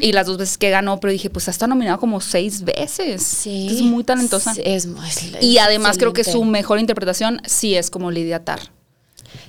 y 0.00 0.12
las 0.12 0.26
dos 0.26 0.36
veces 0.38 0.58
que 0.58 0.70
ganó, 0.70 0.98
pero 1.00 1.12
dije, 1.12 1.30
pues 1.30 1.48
ha 1.48 1.50
estado 1.50 1.68
nominado 1.70 1.98
como 1.98 2.20
seis 2.20 2.64
veces. 2.66 3.22
Sí. 3.22 3.68
Es 3.70 3.80
muy 3.80 4.04
talentosa. 4.04 4.52
Es 4.62 4.86
muy- 4.86 5.06
Y 5.40 5.56
además 5.58 5.96
creo 5.96 6.12
que 6.12 6.24
su 6.24 6.44
mejor 6.44 6.78
interpretación 6.78 7.40
sí 7.46 7.74
es 7.74 7.88
como 7.88 8.10
Lidia 8.10 8.44
Tar. 8.44 8.60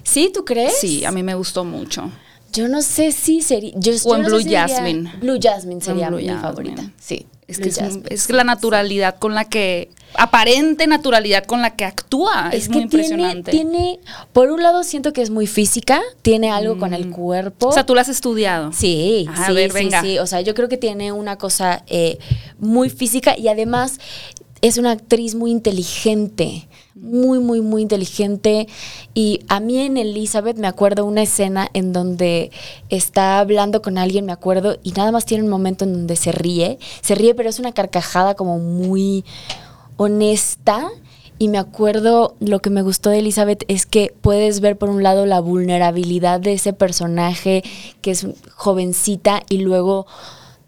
¿Sí, 0.03 0.31
tú 0.33 0.45
crees? 0.45 0.77
Sí, 0.79 1.03
a 1.03 1.11
mí 1.11 1.21
me 1.23 1.35
gustó 1.35 1.65
mucho. 1.65 2.09
Yo 2.53 2.69
no 2.69 2.81
sé 2.81 3.11
si 3.11 3.41
sería... 3.41 3.71
Yo, 3.75 3.93
O 3.93 3.97
yo 3.97 4.15
en 4.15 4.21
no 4.21 4.27
Blue 4.29 4.39
si 4.41 4.49
Jasmine. 4.53 5.11
Blue 5.19 5.37
Jasmine 5.41 5.81
sería 5.81 6.07
Blue 6.07 6.17
mi 6.19 6.27
Jasmine. 6.27 6.41
favorita. 6.41 6.91
Sí. 6.99 7.25
Es 7.47 7.59
que 7.59 7.69
es, 7.69 7.77
Jasmine, 7.79 8.03
es 8.09 8.23
sí, 8.23 8.33
la 8.33 8.41
sí. 8.41 8.47
naturalidad 8.47 9.15
con 9.17 9.33
la 9.33 9.45
que, 9.45 9.89
aparente 10.15 10.85
naturalidad 10.87 11.45
con 11.45 11.61
la 11.61 11.75
que 11.75 11.85
actúa. 11.85 12.49
Es, 12.51 12.63
Es, 12.63 12.69
muy 12.69 12.77
que 12.79 12.83
impresionante. 12.83 13.51
tiene, 13.51 13.99
por 14.33 14.49
un 14.51 14.61
lado 14.61 14.83
siento 14.83 15.13
que 15.13 15.21
es 15.21 15.29
muy 15.29 15.47
física, 15.47 16.01
tiene 16.21 16.51
algo 16.51 16.77
con 16.77 16.93
el 16.93 17.09
cuerpo. 17.09 17.67
Mm. 17.67 17.69
o 17.69 17.73
sea, 17.73 17.85
tú 17.85 17.95
la 17.95 18.01
has 18.01 18.09
estudiado. 18.09 18.71
Sí, 18.73 19.27
Ah, 19.29 19.45
sí, 19.45 19.51
a 19.51 19.53
ver, 19.53 19.71
sí, 19.71 19.75
venga. 19.77 20.01
sí. 20.01 20.19
O 20.19 20.27
sea, 20.27 20.41
yo 20.41 20.53
creo 20.55 20.67
que 20.67 20.77
tiene 20.77 21.11
una 21.13 21.37
cosa 21.37 21.83
eh, 21.87 22.17
muy 22.59 22.89
física 22.89 23.37
y 23.37 23.47
además 23.47 23.99
es 24.61 24.77
una 24.77 24.91
actriz 24.91 25.35
muy 25.35 25.51
inteligente, 25.51 26.67
muy, 26.95 27.39
muy, 27.39 27.61
muy 27.61 27.81
inteligente. 27.81 28.67
Y 29.13 29.41
a 29.47 29.59
mí 29.59 29.79
en 29.79 29.97
Elizabeth 29.97 30.57
me 30.57 30.67
acuerdo 30.67 31.05
una 31.05 31.23
escena 31.23 31.69
en 31.73 31.93
donde 31.93 32.51
está 32.89 33.39
hablando 33.39 33.81
con 33.81 33.97
alguien, 33.97 34.25
me 34.25 34.31
acuerdo, 34.31 34.77
y 34.83 34.91
nada 34.91 35.11
más 35.11 35.25
tiene 35.25 35.43
un 35.43 35.49
momento 35.49 35.85
en 35.85 35.93
donde 35.93 36.15
se 36.15 36.31
ríe. 36.31 36.79
Se 37.01 37.15
ríe, 37.15 37.35
pero 37.35 37.49
es 37.49 37.59
una 37.59 37.71
carcajada 37.71 38.35
como 38.35 38.59
muy 38.59 39.25
honesta. 39.97 40.89
Y 41.39 41.49
me 41.49 41.59
acuerdo, 41.59 42.35
lo 42.39 42.59
que 42.61 42.71
me 42.71 42.81
gustó 42.81 43.11
de 43.11 43.19
Elizabeth 43.19 43.63
es 43.67 43.85
que 43.85 44.15
puedes 44.21 44.59
ver 44.59 44.75
por 44.75 44.89
un 44.89 45.03
lado 45.03 45.27
la 45.27 45.39
vulnerabilidad 45.39 46.39
de 46.39 46.53
ese 46.53 46.73
personaje 46.73 47.63
que 48.01 48.09
es 48.09 48.25
jovencita 48.55 49.43
y 49.47 49.59
luego 49.59 50.07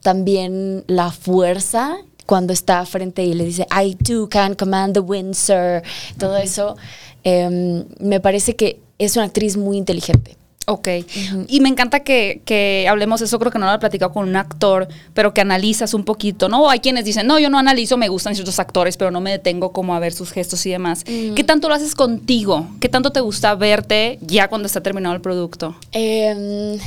también 0.01 0.84
la 0.86 1.12
fuerza 1.12 1.98
cuando 2.30 2.54
está 2.54 2.86
frente 2.86 3.24
y 3.24 3.34
le 3.34 3.44
dice, 3.44 3.66
I 3.72 3.96
too 3.96 4.30
can 4.30 4.54
command 4.54 4.94
the 4.94 5.00
wind, 5.00 5.34
sir. 5.34 5.82
Todo 6.20 6.38
eso 6.38 6.78
em, 7.24 7.86
me 8.00 8.20
parece 8.20 8.56
que 8.56 8.80
es 9.00 9.16
una 9.16 9.26
actriz 9.26 9.58
muy 9.58 9.78
inteligente. 9.78 10.38
Ok. 10.68 10.90
Y 11.48 11.60
me 11.60 11.70
encanta 11.70 12.02
que, 12.02 12.44
que 12.46 12.86
hablemos 12.88 13.24
eso, 13.24 13.40
creo 13.40 13.52
que 13.52 13.58
no 13.58 13.66
lo 13.66 13.74
he 13.74 13.80
platicado 13.80 14.12
con 14.12 14.30
un 14.30 14.36
actor, 14.36 14.88
pero 15.16 15.34
que 15.34 15.42
analizas 15.42 15.96
un 15.96 16.04
poquito, 16.04 16.50
¿no? 16.50 16.70
Hay 16.70 16.82
quienes 16.82 17.04
dicen, 17.04 17.26
no, 17.26 17.40
yo 17.40 17.50
no 17.50 17.58
analizo, 17.58 17.98
me 17.98 18.10
gustan 18.10 18.36
ciertos 18.36 18.60
actores, 18.60 18.96
pero 18.96 19.10
no 19.10 19.22
me 19.22 19.32
detengo 19.32 19.72
como 19.72 19.96
a 19.96 20.00
ver 20.00 20.14
sus 20.14 20.32
gestos 20.32 20.64
y 20.68 20.70
demás. 20.70 21.06
¿Qué 21.06 21.44
tanto 21.44 21.68
lo 21.68 21.74
haces 21.74 21.96
contigo? 21.96 22.68
¿Qué 22.80 22.90
tanto 22.90 23.12
te 23.12 23.22
gusta 23.22 23.56
verte 23.56 24.20
ya 24.22 24.50
cuando 24.50 24.68
está 24.68 24.82
terminado 24.82 25.16
el 25.16 25.22
producto? 25.22 25.76
Em, 25.94 26.78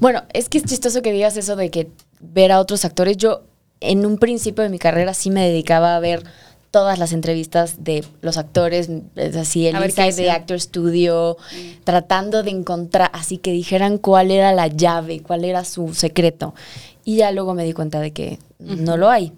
bueno, 0.00 0.22
es 0.32 0.48
que 0.48 0.56
es 0.56 0.64
chistoso 0.64 1.02
que 1.02 1.12
digas 1.12 1.36
eso 1.36 1.54
de 1.54 1.70
que 1.70 1.90
ver 2.18 2.50
a 2.50 2.60
otros 2.60 2.86
actores. 2.86 3.18
Yo 3.18 3.42
en 3.80 4.06
un 4.06 4.18
principio 4.18 4.64
de 4.64 4.70
mi 4.70 4.78
carrera 4.78 5.14
sí 5.14 5.30
me 5.30 5.46
dedicaba 5.46 5.96
a 5.96 6.00
ver 6.00 6.24
todas 6.70 6.98
las 6.98 7.12
entrevistas 7.12 7.84
de 7.84 8.04
los 8.20 8.36
actores, 8.36 8.90
es 9.14 9.36
así, 9.36 9.66
el 9.66 9.82
inside 9.82 10.12
de. 10.12 10.30
Actor 10.30 10.60
Studio, 10.60 11.38
tratando 11.84 12.42
de 12.42 12.50
encontrar, 12.50 13.10
así 13.14 13.38
que 13.38 13.52
dijeran 13.52 13.96
cuál 13.96 14.30
era 14.30 14.52
la 14.52 14.66
llave, 14.66 15.20
cuál 15.20 15.44
era 15.44 15.64
su 15.64 15.94
secreto. 15.94 16.54
Y 17.02 17.16
ya 17.16 17.30
luego 17.32 17.54
me 17.54 17.64
di 17.64 17.72
cuenta 17.72 18.00
de 18.00 18.12
que 18.12 18.40
no 18.58 18.96
lo 18.96 19.08
hay. 19.08 19.32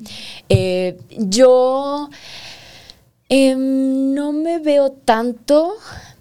Eh, 0.49 0.97
yo 1.17 2.09
em, 3.29 4.15
no 4.15 4.33
me 4.33 4.59
veo 4.59 4.91
tanto. 4.91 5.75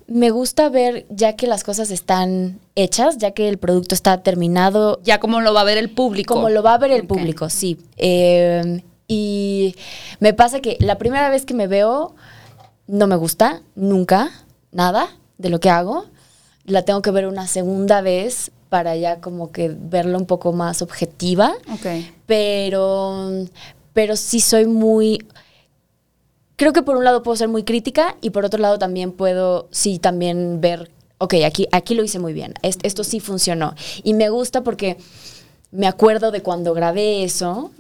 Me 0.07 0.29
gusta 0.31 0.69
ver 0.69 1.05
ya 1.09 1.35
que 1.35 1.47
las 1.47 1.63
cosas 1.63 1.91
están 1.91 2.59
hechas, 2.75 3.17
ya 3.17 3.31
que 3.31 3.49
el 3.49 3.57
producto 3.57 3.93
está 3.93 4.23
terminado, 4.23 4.99
Ya 5.03 5.19
como 5.19 5.41
lo 5.41 5.53
va 5.53 5.61
a 5.61 5.65
ver 5.65 5.77
el 5.77 5.89
público. 5.89 6.33
como 6.33 6.49
lo 6.49 6.63
va 6.63 6.75
a 6.75 6.77
ver 6.77 6.91
el 6.91 7.05
público, 7.05 7.49
sí. 7.49 7.77
Eh, 7.97 8.81
y 9.09 9.75
me 10.19 10.33
pasa 10.33 10.61
que 10.61 10.77
la 10.79 10.97
primera 10.97 11.29
vez 11.29 11.45
que 11.45 11.53
me 11.53 11.67
veo 11.67 12.15
no 12.87 13.07
me 13.07 13.17
gusta, 13.17 13.61
nunca, 13.75 14.31
nada 14.71 15.09
de 15.37 15.49
lo 15.49 15.59
que 15.59 15.69
hago. 15.69 16.05
La 16.65 16.83
tengo 16.83 17.01
que 17.01 17.11
ver 17.11 17.27
una 17.27 17.47
segunda 17.47 17.99
vez 18.01 18.51
para 18.69 18.95
ya 18.95 19.19
como 19.21 19.51
que 19.51 19.73
verla 19.77 20.17
un 20.17 20.25
poco 20.25 20.51
más 20.51 20.81
objetiva 20.81 21.53
Ok. 21.73 21.85
pero, 22.25 23.45
pero 23.93 24.15
sí 24.15 24.39
soy 24.39 24.65
muy... 24.65 25.25
Creo 26.57 26.73
que 26.73 26.81
por 26.81 26.97
un 26.97 27.03
lado 27.03 27.21
puedo 27.23 27.35
ser 27.37 27.47
muy 27.47 27.63
crítica 27.63 28.17
y 28.19 28.31
por 28.31 28.43
otro 28.43 28.59
lado 28.59 28.77
también 28.79 29.11
puedo, 29.11 29.67
sí, 29.71 29.99
también 29.99 30.59
ver, 30.59 30.91
ok, 31.19 31.35
aquí, 31.45 31.67
aquí 31.71 31.93
lo 31.93 32.03
hice 32.03 32.17
muy 32.19 32.33
bien, 32.33 32.55
est- 32.63 32.83
esto 32.83 33.03
sí 33.03 33.19
funcionó. 33.19 33.75
Y 34.03 34.15
me 34.15 34.29
gusta 34.29 34.63
porque 34.63 34.97
me 35.71 35.87
acuerdo 35.87 36.31
de 36.31 36.41
cuando 36.41 36.73
grabé 36.73 37.23
eso 37.23 37.71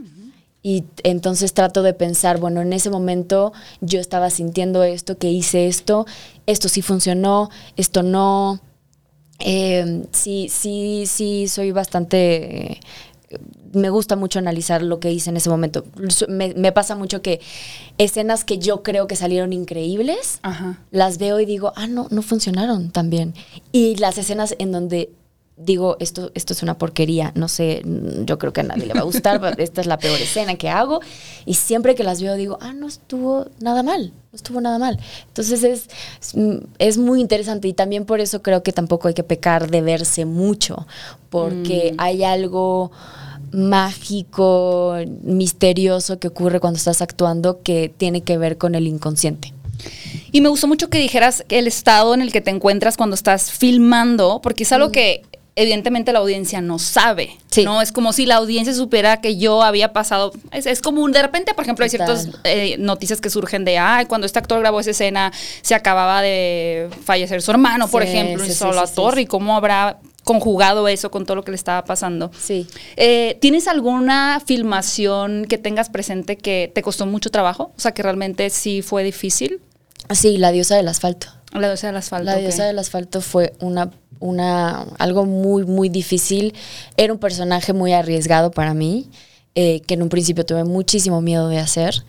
y 0.61 0.83
entonces 1.03 1.53
trato 1.53 1.81
de 1.81 1.93
pensar, 1.93 2.39
bueno, 2.39 2.61
en 2.61 2.71
ese 2.71 2.89
momento 2.91 3.51
yo 3.81 3.99
estaba 3.99 4.29
sintiendo 4.29 4.83
esto, 4.83 5.17
que 5.17 5.31
hice 5.31 5.67
esto, 5.67 6.05
esto 6.45 6.69
sí 6.69 6.81
funcionó, 6.83 7.49
esto 7.77 8.03
no. 8.03 8.59
Eh, 9.39 10.03
sí, 10.11 10.49
sí, 10.49 11.05
sí, 11.07 11.47
soy 11.47 11.71
bastante... 11.71 12.79
me 13.73 13.89
gusta 13.89 14.15
mucho 14.15 14.39
analizar 14.39 14.81
lo 14.81 14.99
que 14.99 15.11
hice 15.11 15.29
en 15.29 15.37
ese 15.37 15.49
momento. 15.49 15.83
Me, 16.27 16.53
me 16.53 16.71
pasa 16.71 16.95
mucho 16.95 17.21
que 17.21 17.41
escenas 17.97 18.45
que 18.45 18.57
yo 18.57 18.83
creo 18.83 19.07
que 19.07 19.15
salieron 19.15 19.53
increíbles, 19.53 20.39
Ajá. 20.41 20.79
las 20.91 21.17
veo 21.17 21.39
y 21.39 21.45
digo, 21.45 21.73
ah, 21.75 21.87
no, 21.87 22.07
no 22.09 22.21
funcionaron 22.21 22.91
tan 22.91 23.09
bien. 23.09 23.33
Y 23.71 23.95
las 23.95 24.17
escenas 24.17 24.55
en 24.59 24.71
donde 24.71 25.11
digo, 25.57 25.97
esto, 25.99 26.31
esto 26.35 26.53
es 26.53 26.61
una 26.61 26.77
porquería, 26.77 27.31
no 27.35 27.47
sé, 27.47 27.81
mm, 27.83 28.25
yo 28.25 28.37
creo 28.37 28.53
que 28.53 28.61
a 28.61 28.63
nadie 28.63 28.85
le 28.85 28.93
va 28.93 29.01
a 29.01 29.03
gustar, 29.03 29.41
esta 29.57 29.81
es 29.81 29.87
la 29.87 29.97
peor 29.97 30.21
escena 30.21 30.55
que 30.55 30.69
hago. 30.69 31.01
Y 31.45 31.55
siempre 31.55 31.95
que 31.95 32.03
las 32.03 32.21
veo 32.21 32.35
digo, 32.35 32.57
ah, 32.61 32.73
no 32.73 32.87
estuvo 32.87 33.47
nada 33.59 33.81
mal, 33.81 34.13
no 34.31 34.35
estuvo 34.35 34.61
nada 34.61 34.77
mal. 34.77 34.99
Entonces 35.27 35.63
es, 35.63 35.87
es, 36.21 36.35
mm, 36.35 36.57
es 36.77 36.97
muy 36.97 37.19
interesante 37.19 37.67
y 37.67 37.73
también 37.73 38.05
por 38.05 38.19
eso 38.19 38.41
creo 38.41 38.61
que 38.61 38.71
tampoco 38.71 39.07
hay 39.07 39.15
que 39.15 39.23
pecar 39.23 39.69
de 39.69 39.81
verse 39.81 40.25
mucho, 40.25 40.87
porque 41.29 41.95
hay 41.97 42.23
algo 42.23 42.91
mágico, 43.51 44.95
misterioso 45.23 46.19
que 46.19 46.27
ocurre 46.27 46.59
cuando 46.59 46.77
estás 46.77 47.01
actuando 47.01 47.61
que 47.63 47.91
tiene 47.95 48.21
que 48.21 48.37
ver 48.37 48.57
con 48.57 48.75
el 48.75 48.87
inconsciente. 48.87 49.53
Y 50.31 50.41
me 50.41 50.49
gustó 50.49 50.67
mucho 50.67 50.89
que 50.89 50.99
dijeras 50.99 51.45
el 51.49 51.67
estado 51.67 52.13
en 52.13 52.21
el 52.21 52.31
que 52.31 52.41
te 52.41 52.51
encuentras 52.51 52.97
cuando 52.97 53.15
estás 53.15 53.51
filmando, 53.51 54.39
porque 54.43 54.63
es 54.63 54.71
algo 54.71 54.91
que 54.91 55.23
evidentemente 55.57 56.13
la 56.13 56.19
audiencia 56.19 56.61
no 56.61 56.79
sabe. 56.79 57.37
Sí. 57.51 57.65
No 57.65 57.81
es 57.81 57.91
como 57.91 58.13
si 58.13 58.25
la 58.25 58.35
audiencia 58.35 58.73
supiera 58.73 59.19
que 59.19 59.37
yo 59.37 59.61
había 59.63 59.91
pasado. 59.91 60.31
Es, 60.51 60.65
es 60.65 60.81
como 60.81 61.01
un- 61.01 61.11
de 61.11 61.21
repente, 61.21 61.53
por 61.53 61.63
ejemplo, 61.65 61.83
hay 61.83 61.89
ciertas 61.89 62.29
eh, 62.45 62.77
noticias 62.79 63.19
que 63.19 63.29
surgen 63.29 63.65
de, 63.65 63.77
ay, 63.77 64.05
cuando 64.05 64.25
este 64.25 64.39
actor 64.39 64.59
grabó 64.59 64.79
esa 64.79 64.91
escena, 64.91 65.33
se 65.61 65.75
acababa 65.75 66.21
de 66.21 66.89
fallecer 67.03 67.41
su 67.41 67.51
hermano, 67.51 67.87
por 67.89 68.03
Sí, 68.03 68.09
ejemplo, 68.09 68.45
sí, 68.45 68.51
y 68.51 68.53
solo 68.53 68.79
a 68.79 68.87
torre, 68.87 69.21
y 69.21 69.25
cómo 69.25 69.55
habrá 69.57 69.99
conjugado 70.23 70.87
eso 70.89 71.09
con 71.09 71.25
todo 71.25 71.35
lo 71.35 71.43
que 71.43 71.51
le 71.51 71.55
estaba 71.57 71.85
pasando. 71.85 72.31
Sí. 72.37 72.67
Eh, 72.97 73.37
¿Tienes 73.41 73.67
alguna 73.67 74.41
filmación 74.45 75.45
que 75.47 75.57
tengas 75.57 75.89
presente 75.89 76.37
que 76.37 76.71
te 76.75 76.81
costó 76.81 77.05
mucho 77.05 77.29
trabajo? 77.31 77.71
O 77.75 77.79
sea, 77.79 77.93
que 77.93 78.03
realmente 78.03 78.49
sí 78.49 78.81
fue 78.81 79.03
difícil. 79.03 79.61
Sí, 80.13 80.37
la 80.37 80.51
diosa 80.51 80.75
del 80.75 80.87
asfalto. 80.89 81.27
La 81.53 81.67
diosa 81.69 81.87
del 81.87 81.95
asfalto. 81.97 82.25
La 82.25 82.35
diosa 82.37 82.65
del 82.65 82.77
asfalto 82.77 83.21
fue 83.21 83.53
una, 83.61 83.89
una, 84.19 84.83
algo 84.97 85.25
muy, 85.25 85.65
muy 85.65 85.89
difícil. 85.89 86.53
Era 86.95 87.13
un 87.13 87.19
personaje 87.19 87.73
muy 87.73 87.93
arriesgado 87.93 88.51
para 88.51 88.73
mí, 88.73 89.09
eh, 89.55 89.81
que 89.81 89.95
en 89.95 90.03
un 90.03 90.09
principio 90.09 90.45
tuve 90.45 90.63
muchísimo 90.63 91.21
miedo 91.21 91.49
de 91.49 91.59
hacer. 91.59 92.03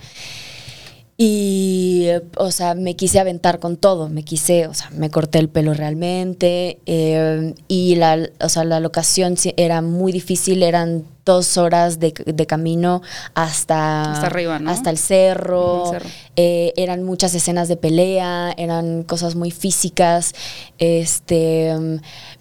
Y, 1.20 2.04
eh, 2.06 2.22
o 2.37 2.52
sea, 2.52 2.76
me 2.76 2.94
quise 2.94 3.18
aventar 3.18 3.58
con 3.58 3.76
todo, 3.76 4.08
me 4.08 4.22
quise, 4.22 4.68
o 4.68 4.75
sea, 4.75 4.88
me 4.90 5.10
corté 5.10 5.40
el 5.40 5.48
pelo 5.48 5.75
realmente. 5.75 6.78
eh, 6.87 7.54
y 7.66 7.96
la, 7.96 8.28
o 8.40 8.48
sea, 8.48 8.62
la 8.62 8.78
locación 8.78 9.34
era 9.56 9.82
muy 9.82 10.12
difícil, 10.12 10.62
eran 10.62 11.04
dos 11.25 11.58
horas 11.58 11.98
de, 11.98 12.14
de 12.25 12.46
camino 12.46 13.02
hasta, 13.34 14.12
Hasta 14.12 14.26
arriba, 14.28 14.60
¿no? 14.60 14.70
hasta 14.70 14.90
el 14.90 14.96
cerro. 14.96 15.82
Ujú, 15.82 15.94
el 15.94 16.00
cerro. 16.00 16.10
Eh, 16.37 16.72
eran 16.76 17.02
muchas 17.02 17.34
escenas 17.34 17.66
de 17.66 17.76
pelea, 17.76 18.54
eran 18.56 19.02
cosas 19.02 19.34
muy 19.34 19.50
físicas. 19.50 20.34
Este, 20.78 21.75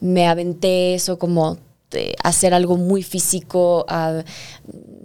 me 0.01 0.27
aventé 0.27 0.93
eso 0.93 1.17
como 1.17 1.57
hacer 2.23 2.53
algo 2.53 2.77
muy 2.77 3.01
físico. 3.01 3.85
a- 3.89 4.21
mm, 4.67 4.97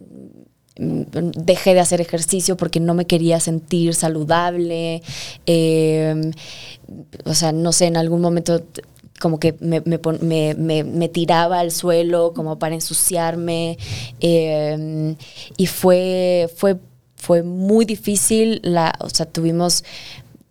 dejé 0.83 1.75
de 1.75 1.81
hacer 1.81 2.01
ejercicio 2.01 2.57
porque 2.57 2.81
no 2.81 2.95
me 2.95 3.07
quería 3.07 3.41
sentir 3.41 3.95
saludable. 3.95 5.03
Eh, 5.47 6.33
o 7.25 7.35
sea, 7.35 7.53
no 7.53 7.73
sé, 7.73 7.87
en 7.87 7.97
algún 7.97 8.21
momento 8.21 8.63
como 9.21 9.39
que 9.39 9.55
me, 9.61 11.09
tiraba 11.09 11.61
al 11.61 11.71
suelo 11.71 12.33
como 12.35 12.59
para 12.59 12.75
ensuciarme. 12.75 13.79
eh, 14.21 15.15
y 15.57 15.67
fue, 15.67 16.51
fue, 16.57 16.79
fue 17.15 17.43
muy 17.43 17.85
difícil. 17.85 18.61
La, 18.65 18.93
o 19.01 19.09
sea, 19.09 19.27
tuvimos 19.27 19.85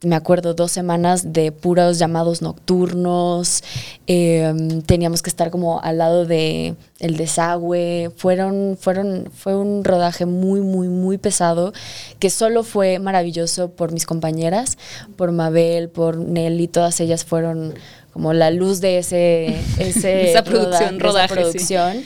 me 0.03 0.15
acuerdo, 0.15 0.55
dos 0.55 0.71
semanas 0.71 1.31
de 1.31 1.51
puros 1.51 1.99
llamados 1.99 2.41
nocturnos. 2.41 3.63
eh, 4.07 4.81
teníamos 4.87 5.21
que 5.21 5.29
estar 5.29 5.51
como 5.51 5.79
al 5.81 5.99
lado 5.99 6.25
de 6.25 6.73
el 6.99 7.17
desagüe. 7.17 8.09
Fueron, 8.17 8.77
fueron, 8.79 9.29
fue 9.31 9.55
un 9.55 9.83
rodaje 9.83 10.25
muy, 10.25 10.61
muy, 10.61 10.87
muy 10.89 11.17
pesado 11.19 11.71
que 12.19 12.29
solo 12.31 12.63
fue 12.63 12.97
maravilloso 12.99 13.69
por 13.71 13.91
mis 13.91 14.05
compañeras, 14.07 14.77
por 15.17 15.31
Mabel, 15.31 15.89
por 15.89 16.17
Nelly, 16.17 16.67
todas 16.67 16.99
ellas 16.99 17.23
fueron 17.23 17.75
como 18.11 18.33
la 18.33 18.49
luz 18.51 18.81
de 18.81 18.97
ese, 18.97 19.55
ese 19.79 20.31
Esa 20.31 20.43
producción, 20.43 20.99
roda- 20.99 21.19
de 21.19 21.25
esa 21.25 21.35
rodaje, 21.35 21.35
sí. 21.35 21.41
producción. 21.75 22.03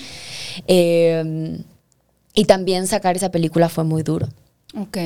Eh, 0.67 1.59
y 2.33 2.45
también 2.45 2.87
sacar 2.87 3.15
esa 3.15 3.31
película 3.31 3.69
fue 3.69 3.85
muy 3.85 4.03
duro. 4.03 4.27
Ok. 4.77 4.97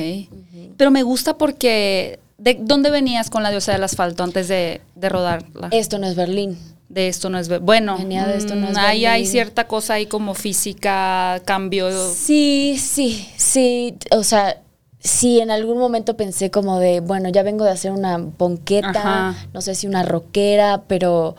Pero 0.76 0.90
me 0.90 1.04
gusta 1.04 1.38
porque... 1.38 2.18
¿De 2.40 2.56
dónde 2.60 2.90
venías 2.90 3.28
con 3.30 3.42
la 3.42 3.50
diosa 3.50 3.72
del 3.72 3.84
asfalto 3.84 4.24
antes 4.24 4.48
de, 4.48 4.80
de 4.94 5.08
rodarla? 5.08 5.68
Esto 5.70 5.98
no 5.98 6.06
es 6.06 6.16
Berlín. 6.16 6.58
de 6.88 7.06
esto 7.08 7.28
no 7.28 7.38
es... 7.38 7.48
ve- 7.48 7.58
Bueno, 7.58 7.98
Venía 7.98 8.26
de 8.26 8.36
esto 8.38 8.54
no 8.54 8.68
es 8.68 8.74
mm, 8.74 8.78
ahí 8.78 9.04
hay 9.06 9.20
Berlín. 9.20 9.30
cierta 9.32 9.66
cosa 9.68 9.94
ahí 9.94 10.06
como 10.06 10.32
física, 10.34 11.40
cambio... 11.44 11.90
Sí, 12.14 12.76
sí, 12.80 13.28
sí. 13.36 13.96
O 14.10 14.24
sea, 14.24 14.60
sí, 14.98 15.40
en 15.40 15.50
algún 15.50 15.78
momento 15.78 16.16
pensé 16.16 16.50
como 16.50 16.78
de, 16.78 17.00
bueno, 17.00 17.28
ya 17.28 17.42
vengo 17.42 17.64
de 17.64 17.70
hacer 17.72 17.92
una 17.92 18.16
bonqueta, 18.18 18.90
Ajá. 19.28 19.46
no 19.52 19.60
sé 19.60 19.74
si 19.74 19.86
una 19.86 20.02
rockera, 20.02 20.82
pero, 20.88 21.36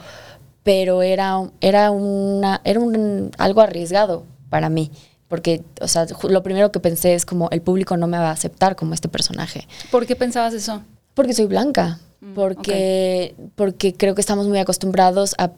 pero 0.63 1.01
era, 1.01 1.37
era 1.61 1.91
una, 1.91 2.61
era 2.63 2.79
un, 2.79 3.31
algo 3.39 3.61
arriesgado 3.61 4.23
para 4.49 4.69
mí. 4.69 4.91
Porque, 5.27 5.63
o 5.79 5.87
sea, 5.87 6.05
lo 6.29 6.43
primero 6.43 6.73
que 6.73 6.81
pensé 6.81 7.13
es 7.15 7.25
como 7.25 7.49
el 7.51 7.61
público 7.61 7.95
no 7.95 8.05
me 8.05 8.17
va 8.17 8.29
a 8.29 8.33
aceptar 8.33 8.75
como 8.75 8.93
este 8.93 9.07
personaje. 9.07 9.65
¿Por 9.89 10.05
qué 10.05 10.15
pensabas 10.17 10.53
eso? 10.53 10.81
Porque 11.13 11.33
soy 11.33 11.45
blanca. 11.45 11.99
Mm, 12.21 12.33
Porque, 12.33 13.35
porque 13.55 13.93
creo 13.93 14.15
que 14.15 14.21
estamos 14.21 14.47
muy 14.47 14.59
acostumbrados 14.59 15.35
a 15.37 15.51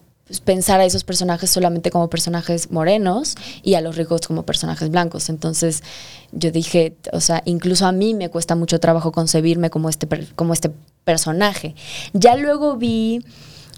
pensar 0.46 0.80
a 0.80 0.86
esos 0.86 1.04
personajes 1.04 1.50
solamente 1.50 1.92
como 1.92 2.10
personajes 2.10 2.72
morenos 2.72 3.36
y 3.62 3.74
a 3.74 3.82
los 3.82 3.98
ricos 3.98 4.22
como 4.28 4.46
personajes 4.46 4.90
blancos. 4.90 5.30
Entonces 5.30 5.84
yo 6.32 6.52
dije, 6.52 6.96
o 7.12 7.20
sea, 7.20 7.42
incluso 7.46 7.86
a 7.86 7.92
mí 7.92 8.14
me 8.14 8.30
cuesta 8.30 8.56
mucho 8.56 8.80
trabajo 8.80 9.12
concebirme 9.12 9.70
como 9.70 9.90
este, 9.90 10.08
como 10.36 10.54
este 10.54 10.72
personaje. 11.04 11.76
Ya 12.14 12.38
luego 12.38 12.78
vi, 12.78 13.24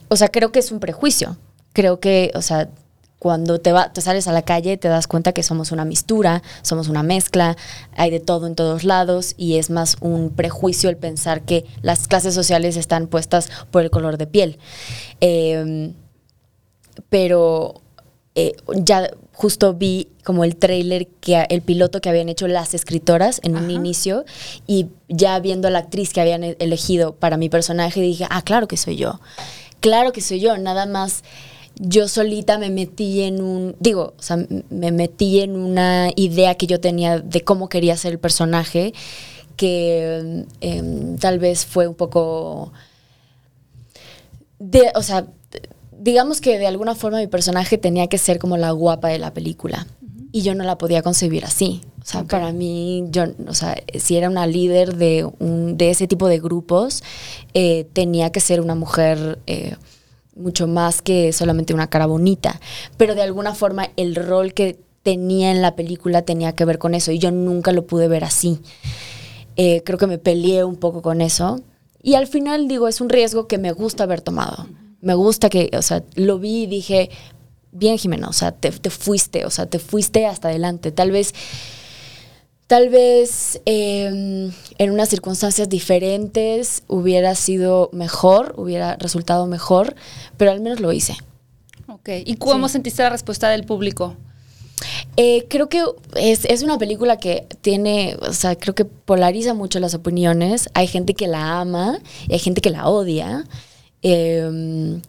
o 0.07 0.15
sea, 0.15 0.29
creo 0.29 0.51
que 0.51 0.59
es 0.59 0.71
un 0.71 0.79
prejuicio. 0.79 1.37
Creo 1.73 1.99
que, 1.99 2.31
o 2.35 2.41
sea, 2.41 2.69
cuando 3.19 3.59
te, 3.59 3.71
va, 3.71 3.91
te 3.91 4.01
sales 4.01 4.27
a 4.27 4.31
la 4.31 4.43
calle 4.43 4.77
te 4.77 4.87
das 4.87 5.07
cuenta 5.07 5.31
que 5.31 5.43
somos 5.43 5.71
una 5.71 5.85
mistura, 5.85 6.43
somos 6.61 6.89
una 6.89 7.03
mezcla, 7.03 7.55
hay 7.95 8.11
de 8.11 8.19
todo 8.19 8.47
en 8.47 8.55
todos 8.55 8.83
lados 8.83 9.33
y 9.37 9.57
es 9.57 9.69
más 9.69 9.97
un 10.01 10.29
prejuicio 10.29 10.89
el 10.89 10.97
pensar 10.97 11.41
que 11.41 11.65
las 11.81 12.07
clases 12.07 12.33
sociales 12.33 12.77
están 12.77 13.07
puestas 13.07 13.49
por 13.71 13.83
el 13.83 13.89
color 13.89 14.17
de 14.17 14.27
piel. 14.27 14.59
Eh, 15.21 15.93
pero 17.09 17.81
eh, 18.35 18.53
ya 18.75 19.09
justo 19.33 19.73
vi 19.73 20.09
como 20.23 20.43
el 20.43 20.55
trailer, 20.55 21.07
que, 21.07 21.45
el 21.49 21.61
piloto 21.61 22.01
que 22.01 22.09
habían 22.09 22.29
hecho 22.29 22.47
las 22.47 22.73
escritoras 22.73 23.39
en 23.43 23.55
un 23.55 23.69
inicio 23.69 24.25
y 24.65 24.87
ya 25.07 25.39
viendo 25.39 25.67
a 25.67 25.71
la 25.71 25.79
actriz 25.79 26.13
que 26.13 26.21
habían 26.21 26.43
e- 26.43 26.57
elegido 26.59 27.15
para 27.15 27.37
mi 27.37 27.49
personaje 27.49 28.01
dije, 28.01 28.25
ah, 28.29 28.41
claro 28.41 28.67
que 28.67 28.77
soy 28.77 28.95
yo, 28.95 29.19
claro 29.79 30.11
que 30.11 30.21
soy 30.21 30.39
yo, 30.39 30.57
nada 30.57 30.85
más 30.85 31.23
yo 31.77 32.07
solita 32.07 32.57
me 32.57 32.69
metí 32.69 33.21
en 33.21 33.41
un, 33.41 33.75
digo, 33.79 34.13
o 34.17 34.21
sea, 34.21 34.37
me 34.69 34.91
metí 34.91 35.41
en 35.41 35.55
una 35.55 36.09
idea 36.15 36.55
que 36.55 36.67
yo 36.67 36.79
tenía 36.79 37.19
de 37.19 37.41
cómo 37.41 37.69
quería 37.69 37.97
ser 37.97 38.13
el 38.13 38.19
personaje, 38.19 38.93
que 39.57 40.45
em, 40.61 41.17
tal 41.17 41.39
vez 41.39 41.65
fue 41.65 41.87
un 41.87 41.95
poco 41.95 42.71
de, 44.59 44.91
o 44.95 45.03
sea, 45.03 45.25
digamos 45.99 46.41
que 46.41 46.57
de 46.57 46.67
alguna 46.67 46.95
forma 46.95 47.17
mi 47.17 47.27
personaje 47.27 47.77
tenía 47.77 48.07
que 48.07 48.17
ser 48.17 48.39
como 48.39 48.57
la 48.57 48.71
guapa 48.71 49.09
de 49.09 49.19
la 49.19 49.33
película. 49.33 49.87
Y 50.31 50.41
yo 50.41 50.53
no 50.53 50.65
la 50.65 50.77
podía 50.77 51.01
concebir 51.01 51.45
así. 51.45 51.81
O 52.01 52.05
sea, 52.05 52.25
para 52.25 52.51
mí, 52.51 53.05
yo, 53.09 53.23
o 53.47 53.53
sea, 53.53 53.81
si 53.97 54.17
era 54.17 54.29
una 54.29 54.45
líder 54.47 54.97
de, 54.97 55.27
un, 55.39 55.77
de 55.77 55.89
ese 55.89 56.07
tipo 56.07 56.27
de 56.27 56.39
grupos, 56.39 57.03
eh, 57.53 57.87
tenía 57.93 58.31
que 58.31 58.41
ser 58.41 58.59
una 58.59 58.75
mujer 58.75 59.39
eh, 59.47 59.75
mucho 60.35 60.67
más 60.67 61.01
que 61.01 61.33
solamente 61.33 61.73
una 61.73 61.87
cara 61.89 62.05
bonita. 62.05 62.59
Pero 62.97 63.15
de 63.15 63.23
alguna 63.23 63.55
forma 63.55 63.89
el 63.95 64.15
rol 64.15 64.53
que 64.53 64.79
tenía 65.03 65.51
en 65.51 65.61
la 65.61 65.75
película 65.75 66.23
tenía 66.23 66.53
que 66.53 66.65
ver 66.65 66.77
con 66.77 66.95
eso. 66.95 67.11
Y 67.11 67.19
yo 67.19 67.31
nunca 67.31 67.71
lo 67.71 67.85
pude 67.85 68.07
ver 68.07 68.23
así. 68.23 68.59
Eh, 69.55 69.81
creo 69.85 69.97
que 69.97 70.07
me 70.07 70.17
peleé 70.17 70.63
un 70.63 70.75
poco 70.75 71.01
con 71.01 71.21
eso. 71.21 71.61
Y 72.01 72.15
al 72.15 72.27
final 72.27 72.67
digo, 72.67 72.87
es 72.87 73.01
un 73.01 73.09
riesgo 73.09 73.47
que 73.47 73.57
me 73.57 73.71
gusta 73.71 74.03
haber 74.03 74.21
tomado. 74.21 74.67
Me 75.01 75.13
gusta 75.13 75.49
que, 75.49 75.71
o 75.77 75.81
sea, 75.81 76.03
lo 76.15 76.39
vi 76.39 76.63
y 76.63 76.67
dije, 76.67 77.09
bien 77.71 77.97
Jimena, 77.97 78.27
o 78.27 78.33
sea, 78.33 78.51
te, 78.51 78.71
te 78.71 78.89
fuiste, 78.89 79.45
o 79.45 79.49
sea, 79.49 79.65
te 79.65 79.79
fuiste 79.79 80.25
hasta 80.25 80.49
adelante. 80.49 80.91
Tal 80.91 81.11
vez, 81.11 81.33
tal 82.67 82.89
vez 82.89 83.61
eh, 83.65 84.51
en 84.77 84.91
unas 84.91 85.09
circunstancias 85.09 85.69
diferentes 85.69 86.83
hubiera 86.87 87.35
sido 87.35 87.89
mejor, 87.93 88.53
hubiera 88.57 88.95
resultado 88.97 89.45
mejor, 89.47 89.95
pero 90.37 90.51
al 90.51 90.61
menos 90.61 90.79
lo 90.79 90.91
hice. 90.91 91.15
Ok. 91.87 92.09
¿Y 92.25 92.35
cómo 92.37 92.67
Sí. 92.67 92.73
sentiste 92.73 93.03
la 93.03 93.09
respuesta 93.09 93.49
del 93.49 93.63
público? 93.65 94.15
Eh, 95.17 95.45
creo 95.49 95.69
que 95.69 95.81
es, 96.15 96.43
es 96.45 96.61
una 96.63 96.77
película 96.77 97.17
que 97.17 97.47
tiene, 97.61 98.17
o 98.21 98.33
sea, 98.33 98.55
creo 98.57 98.75
que 98.75 98.83
polariza 98.83 99.53
mucho 99.53 99.79
las 99.79 99.93
opiniones. 99.93 100.67
Hay 100.73 100.87
gente 100.87 101.13
que 101.13 101.27
la 101.27 101.59
ama 101.61 101.99
y 102.27 102.33
hay 102.33 102.39
gente 102.39 102.59
que 102.61 102.69
la 102.71 102.89
odia. 102.89 103.45
Eh, 104.01 104.99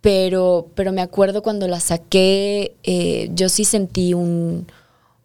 pero, 0.00 0.68
pero 0.74 0.92
me 0.92 1.02
acuerdo 1.02 1.42
cuando 1.42 1.66
la 1.68 1.80
saqué, 1.80 2.74
eh, 2.84 3.30
yo 3.34 3.48
sí 3.48 3.64
sentí 3.64 4.14
un, 4.14 4.66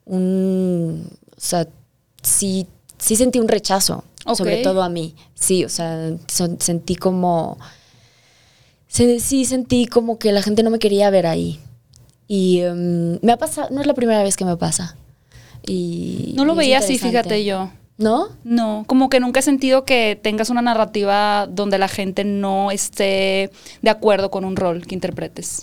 un, 0.06 1.08
o 1.38 1.42
sea, 1.42 1.68
sí, 2.22 2.68
sí 2.98 3.16
sentí 3.16 3.40
un 3.40 3.48
rechazo, 3.48 4.04
sobre 4.36 4.58
todo 4.64 4.82
a 4.84 4.90
mí. 4.90 5.16
Sí, 5.34 5.64
o 5.66 5.70
sea, 5.70 6.12
son- 6.28 6.60
sentí 6.62 6.96
como, 6.96 7.58
se- 8.88 9.20
sí 9.20 9.46
sentí 9.46 9.86
como 9.88 10.18
que 10.18 10.32
la 10.32 10.42
gente 10.42 10.64
no 10.64 10.70
me 10.70 10.80
quería 10.80 11.10
ver 11.10 11.28
ahí. 11.28 11.60
Y 12.28 12.62
em, 12.62 13.20
me 13.22 13.32
ha 13.34 13.38
pasado, 13.38 13.70
no 13.72 13.82
es 13.82 13.88
la 13.88 13.94
primera 13.94 14.24
vez 14.24 14.36
que 14.36 14.46
me 14.46 14.58
pasa. 14.58 14.96
Y, 15.68 16.34
No 16.36 16.46
lo 16.46 16.54
y 16.54 16.58
veía 16.58 16.80
así, 16.80 16.98
fíjate 16.98 17.44
yo. 17.46 17.70
¿No? 17.98 18.28
No, 18.44 18.84
como 18.88 19.08
que 19.10 19.22
nunca 19.22 19.40
he 19.40 19.44
sentido 19.44 19.86
que 19.86 20.20
tengas 20.22 20.50
una 20.50 20.62
narrativa 20.62 21.48
donde 21.50 21.78
la 21.78 21.88
gente 21.88 22.26
no 22.26 22.70
esté 22.72 23.52
de 23.82 23.90
acuerdo 23.90 24.30
con 24.30 24.44
un 24.44 24.58
rol 24.58 24.86
que 24.86 24.96
interpretes. 24.96 25.62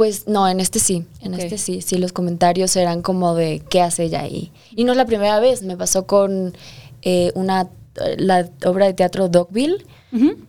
Pues 0.00 0.26
no, 0.26 0.48
en 0.48 0.60
este 0.60 0.78
sí, 0.78 1.04
en 1.20 1.34
este 1.34 1.58
sí, 1.58 1.82
sí, 1.82 1.98
los 1.98 2.12
comentarios 2.12 2.74
eran 2.74 3.02
como 3.02 3.34
de 3.34 3.60
qué 3.68 3.82
hace 3.82 4.04
ella 4.04 4.22
ahí. 4.22 4.50
Y 4.74 4.84
no 4.84 4.92
es 4.92 4.96
la 4.96 5.04
primera 5.04 5.38
vez, 5.40 5.62
me 5.62 5.76
pasó 5.76 6.06
con 6.06 6.54
eh, 7.02 7.32
una, 7.34 7.68
la 8.16 8.48
obra 8.64 8.86
de 8.86 8.94
teatro 8.94 9.28
Dogville, 9.28 9.84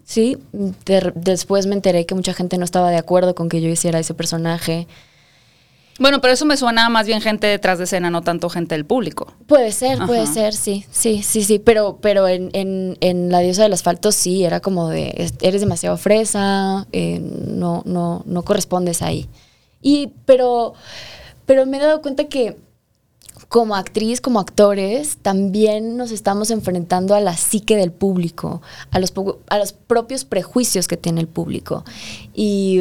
sí, 0.06 0.38
de- 0.86 1.12
después 1.16 1.68
me 1.68 1.76
enteré 1.76 2.06
que 2.06 2.16
mucha 2.16 2.34
gente 2.34 2.58
no 2.58 2.64
estaba 2.64 2.92
de 2.92 2.96
acuerdo 2.98 3.36
con 3.36 3.50
que 3.50 3.60
yo 3.60 3.68
hiciera 3.68 4.00
ese 4.00 4.14
personaje. 4.14 4.88
Bueno, 6.02 6.20
pero 6.20 6.34
eso 6.34 6.46
me 6.46 6.58
suena 6.58 6.90
más 6.90 7.06
bien 7.06 7.22
gente 7.22 7.46
detrás 7.46 7.78
de 7.78 7.84
escena, 7.84 8.10
no 8.10 8.24
tanto 8.24 8.50
gente 8.50 8.74
del 8.74 8.86
público. 8.86 9.34
Puede 9.46 9.72
ser, 9.72 10.00
puede 10.08 10.22
Ajá. 10.22 10.34
ser, 10.34 10.54
sí, 10.56 10.84
sí, 10.90 11.22
sí, 11.22 11.44
sí, 11.44 11.60
pero, 11.60 12.00
pero 12.02 12.28
en, 12.28 12.50
en, 12.54 12.98
en 13.02 13.32
La 13.32 13.40
diosa 13.40 13.62
del 13.62 13.74
asfalto 13.74 14.12
sí, 14.12 14.44
era 14.44 14.62
como 14.62 14.90
de, 14.90 15.14
es- 15.16 15.36
eres 15.42 15.62
demasiado 15.62 15.98
fresa, 15.98 16.88
eh, 16.92 17.20
no, 17.22 17.84
no, 17.86 18.24
no 18.26 18.42
correspondes 18.42 19.04
ahí. 19.04 19.30
Y, 19.80 20.14
pero, 20.26 20.74
pero 21.46 21.68
me 21.68 21.78
he 21.78 21.80
dado 21.80 22.02
cuenta 22.02 22.24
que 22.26 22.58
como 23.48 23.76
actriz, 23.76 24.22
como 24.22 24.40
actores, 24.40 25.18
también 25.22 25.98
nos 25.98 26.12
estamos 26.12 26.50
enfrentando 26.50 27.14
a 27.14 27.20
la 27.20 27.38
psique 27.38 27.76
del 27.76 27.92
público, 27.92 28.62
a 28.90 28.98
los, 29.00 29.14
a 29.50 29.58
los 29.60 29.74
propios 29.74 30.26
prejuicios 30.26 30.88
que 30.88 30.98
tiene 30.98 31.22
el 31.22 31.28
público. 31.28 31.84
Y, 32.34 32.80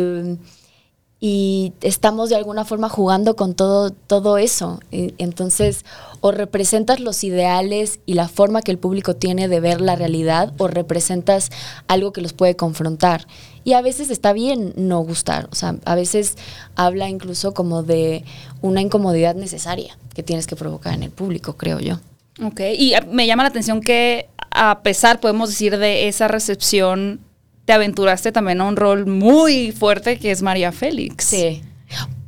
y 1.20 1.74
estamos 1.82 2.30
de 2.30 2.36
alguna 2.36 2.64
forma 2.64 2.88
jugando 2.88 3.36
con 3.36 3.54
todo, 3.54 3.90
todo 3.90 4.38
eso. 4.38 4.80
Entonces, 4.90 5.84
o 6.22 6.32
representas 6.32 6.98
los 6.98 7.22
ideales 7.24 8.00
y 8.06 8.14
la 8.14 8.28
forma 8.28 8.62
que 8.62 8.70
el 8.70 8.78
público 8.78 9.14
tiene 9.14 9.46
de 9.46 9.60
ver 9.60 9.80
la 9.80 9.96
realidad, 9.96 10.54
o 10.58 10.66
representas 10.66 11.50
algo 11.88 12.12
que 12.12 12.22
los 12.22 12.32
puede 12.32 12.56
confrontar. 12.56 13.26
Y 13.64 13.74
a 13.74 13.82
veces 13.82 14.10
está 14.10 14.32
bien 14.32 14.72
no 14.76 15.00
gustar, 15.00 15.48
o 15.52 15.54
sea, 15.54 15.76
a 15.84 15.94
veces 15.94 16.36
habla 16.74 17.08
incluso 17.10 17.52
como 17.52 17.82
de 17.82 18.24
una 18.62 18.80
incomodidad 18.80 19.34
necesaria 19.34 19.98
que 20.14 20.22
tienes 20.22 20.46
que 20.46 20.56
provocar 20.56 20.94
en 20.94 21.02
el 21.02 21.10
público, 21.10 21.56
creo 21.56 21.78
yo. 21.80 22.00
Ok, 22.42 22.60
y 22.78 22.94
me 23.10 23.26
llama 23.26 23.42
la 23.42 23.50
atención 23.50 23.82
que 23.82 24.28
a 24.50 24.80
pesar, 24.82 25.20
podemos 25.20 25.50
decir, 25.50 25.76
de 25.78 26.08
esa 26.08 26.26
recepción, 26.26 27.20
te 27.64 27.72
aventuraste 27.72 28.32
también 28.32 28.60
a 28.60 28.64
un 28.64 28.76
rol 28.76 29.06
muy 29.06 29.72
fuerte 29.72 30.18
que 30.18 30.30
es 30.30 30.42
María 30.42 30.72
Félix. 30.72 31.24
Sí, 31.24 31.62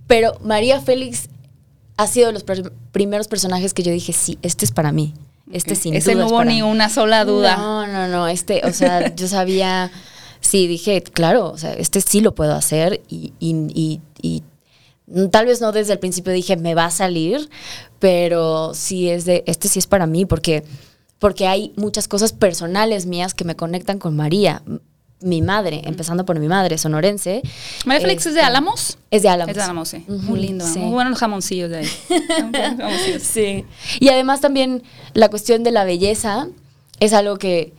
pero 0.06 0.38
María 0.42 0.80
Félix 0.80 1.28
ha 1.96 2.06
sido 2.06 2.28
de 2.28 2.32
los 2.32 2.44
primeros 2.92 3.28
personajes 3.28 3.74
que 3.74 3.82
yo 3.82 3.92
dije, 3.92 4.12
sí, 4.12 4.38
este 4.42 4.64
es 4.64 4.72
para 4.72 4.92
mí. 4.92 5.14
Este 5.50 5.74
sin 5.74 5.94
Ese 5.94 6.14
no 6.14 6.28
hubo 6.28 6.44
ni 6.44 6.62
una 6.62 6.88
sola 6.88 7.24
duda. 7.24 7.56
No, 7.56 7.86
no, 7.86 8.08
no. 8.08 8.28
Este, 8.28 8.62
o 8.64 8.72
sea, 8.72 9.14
yo 9.16 9.28
sabía 9.28 9.90
sí, 10.42 10.66
dije, 10.66 11.02
claro, 11.02 11.50
o 11.50 11.56
sea, 11.56 11.72
este 11.72 12.00
sí 12.00 12.20
lo 12.20 12.34
puedo 12.34 12.52
hacer 12.54 13.00
y, 13.08 13.32
y, 13.40 14.00
y, 14.20 14.42
tal 15.30 15.46
vez 15.46 15.60
no 15.60 15.72
desde 15.72 15.94
el 15.94 15.98
principio 15.98 16.32
dije, 16.32 16.56
me 16.56 16.74
va 16.74 16.86
a 16.86 16.90
salir, 16.90 17.48
pero 17.98 18.74
sí 18.74 19.08
es 19.08 19.24
de, 19.24 19.44
este 19.46 19.68
sí 19.68 19.78
es 19.78 19.86
para 19.86 20.06
mí, 20.06 20.26
porque, 20.26 20.64
porque 21.18 21.46
hay 21.46 21.72
muchas 21.76 22.08
cosas 22.08 22.32
personales 22.32 23.06
mías 23.06 23.34
que 23.34 23.44
me 23.44 23.56
conectan 23.56 23.98
con 23.98 24.16
María. 24.16 24.62
Mi 25.22 25.42
madre, 25.42 25.82
empezando 25.84 26.24
por 26.24 26.38
mi 26.38 26.48
madre, 26.48 26.78
sonorense. 26.78 27.42
¿María 27.84 28.02
Félix 28.02 28.26
es 28.26 28.34
de 28.34 28.40
este, 28.40 28.46
Álamos? 28.46 28.98
Es 29.10 29.22
de 29.22 29.28
Álamos. 29.28 29.50
Es 29.50 29.56
de 29.56 29.62
Álamos, 29.62 29.88
sí. 29.88 30.04
Muy 30.08 30.40
lindo. 30.40 30.66
Muy 30.66 30.92
buenos 30.92 31.10
los 31.10 31.18
jamoncillos 31.18 31.70
de 31.70 31.78
ahí. 31.78 33.18
sí. 33.20 33.64
Y 34.00 34.08
además 34.08 34.40
también 34.40 34.82
la 35.14 35.28
cuestión 35.28 35.62
de 35.62 35.70
la 35.70 35.84
belleza 35.84 36.48
es 37.00 37.12
algo 37.12 37.36
que, 37.36 37.72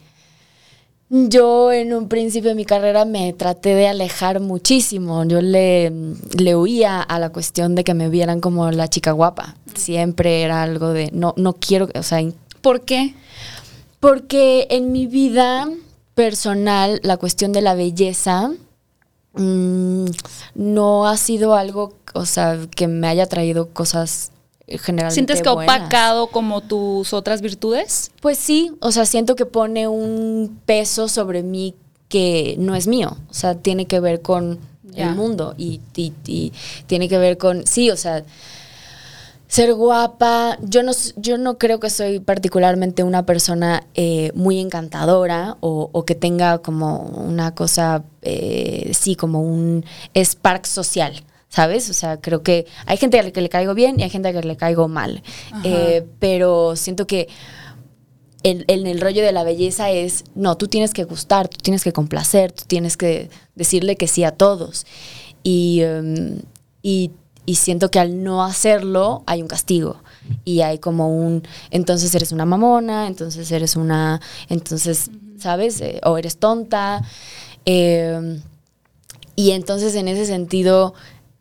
yo 1.15 1.71
en 1.71 1.93
un 1.93 2.09
principio 2.09 2.49
de 2.49 2.55
mi 2.55 2.65
carrera 2.65 3.05
me 3.05 3.33
traté 3.33 3.75
de 3.75 3.87
alejar 3.87 4.39
muchísimo. 4.39 5.23
Yo 5.25 5.41
le, 5.41 5.91
le 6.35 6.55
huía 6.55 7.01
a 7.01 7.19
la 7.19 7.29
cuestión 7.29 7.75
de 7.75 7.83
que 7.83 7.93
me 7.93 8.09
vieran 8.09 8.39
como 8.39 8.71
la 8.71 8.87
chica 8.87 9.11
guapa. 9.11 9.55
Siempre 9.75 10.41
era 10.41 10.63
algo 10.63 10.89
de, 10.89 11.11
no, 11.13 11.35
no 11.37 11.53
quiero, 11.53 11.87
o 11.93 12.03
sea... 12.03 12.19
¿Por 12.61 12.81
qué? 12.81 13.13
Porque 13.99 14.65
en 14.71 14.91
mi 14.91 15.05
vida 15.05 15.69
personal 16.15 16.99
la 17.03 17.17
cuestión 17.17 17.51
de 17.51 17.61
la 17.61 17.75
belleza 17.75 18.51
mm, 19.33 20.05
no 20.55 21.07
ha 21.07 21.17
sido 21.17 21.55
algo, 21.55 21.93
o 22.13 22.25
sea, 22.25 22.59
que 22.75 22.87
me 22.87 23.07
haya 23.07 23.27
traído 23.27 23.69
cosas 23.69 24.31
generalmente 24.67 25.13
¿Sientes 25.13 25.41
que 25.41 25.49
ha 25.49 25.53
opacado 25.53 26.27
como 26.27 26.61
tus 26.61 27.13
otras 27.13 27.41
virtudes? 27.41 28.11
Pues 28.21 28.37
sí, 28.37 28.71
o 28.79 28.91
sea, 28.91 29.05
siento 29.05 29.35
que 29.35 29.45
pone 29.45 29.87
un 29.87 30.59
peso 30.65 31.07
sobre 31.07 31.43
mí 31.43 31.75
que 32.07 32.55
no 32.59 32.75
es 32.75 32.87
mío, 32.87 33.17
o 33.29 33.33
sea, 33.33 33.55
tiene 33.55 33.87
que 33.87 33.99
ver 33.99 34.21
con 34.21 34.59
el 34.95 35.15
mundo 35.15 35.55
y, 35.57 35.81
tiene 36.85 37.09
que 37.09 37.17
ver 37.17 37.37
con, 37.37 37.65
sí, 37.65 37.89
o 37.89 37.97
sea, 37.97 38.23
ser 39.53 39.75
guapa, 39.75 40.57
yo 40.63 40.81
no, 40.81 40.93
yo 41.15 41.37
no 41.37 41.59
creo 41.59 41.79
que 41.79 41.91
soy 41.91 42.19
particularmente 42.19 43.03
una 43.03 43.23
persona 43.27 43.85
eh, 43.93 44.31
muy 44.33 44.59
encantadora 44.59 45.57
o, 45.59 46.05
que 46.05 46.15
tenga 46.15 46.57
como 46.57 47.01
una 47.01 47.53
cosa, 47.53 48.03
eh, 48.23 48.89
sí, 48.95 49.15
como 49.15 49.41
un 49.41 49.85
spark 50.15 50.65
social. 50.65 51.23
¿sabes? 51.49 51.87
O 51.91 51.93
sea, 51.93 52.19
creo 52.19 52.41
que 52.41 52.65
hay 52.87 52.97
gente 52.97 53.19
a 53.19 53.21
la 53.21 53.29
que 53.29 53.41
le 53.41 53.49
caigo 53.49 53.75
bien 53.75 53.99
y 53.99 54.01
hay 54.03 54.09
gente 54.09 54.29
a 54.29 54.31
la 54.33 54.41
que 54.41 54.47
le 54.47 54.57
caigo 54.57 54.87
mal. 54.87 55.21
Eh, 55.63 56.03
pero 56.17 56.75
siento 56.75 57.05
que 57.05 57.27
en 58.41 58.65
el, 58.67 58.99
rollo 58.99 59.21
de 59.21 59.33
la 59.33 59.43
belleza 59.43 59.91
es, 59.91 60.23
no, 60.33 60.57
tú 60.57 60.67
tienes 60.67 60.95
que 60.95 61.03
gustar, 61.03 61.47
tú 61.47 61.57
tienes 61.61 61.83
que 61.83 61.93
complacer, 61.93 62.51
tú 62.51 62.63
tienes 62.65 62.97
que 62.97 63.29
decirle 63.53 63.97
que 63.97 64.07
sí 64.07 64.23
a 64.23 64.31
todos. 64.31 64.87
Y, 65.43 65.81
em, 65.81 66.39
y, 66.81 67.11
siento 67.55 67.91
que 67.91 67.99
al 67.99 68.23
no 68.23 68.43
hacerlo 68.43 69.23
hay 69.25 69.41
un 69.41 69.47
castigo. 69.47 69.97
Y 70.45 70.61
hay 70.61 70.79
como 70.79 71.09
un, 71.09 71.43
entonces 71.69 72.13
eres 72.15 72.31
una 72.31 72.45
mamona, 72.45 73.07
entonces 73.07 73.51
eres 73.51 73.75
una, 73.75 74.21
entonces, 74.49 75.11
¿sabes? 75.37 75.81
Eh, 75.81 75.99
o 76.03 76.17
eres 76.17 76.37
tonta. 76.37 77.01
Em, 77.65 78.41
y 79.35 79.51
entonces 79.51 79.95
en 79.95 80.07
ese 80.07 80.25
sentido 80.25 80.93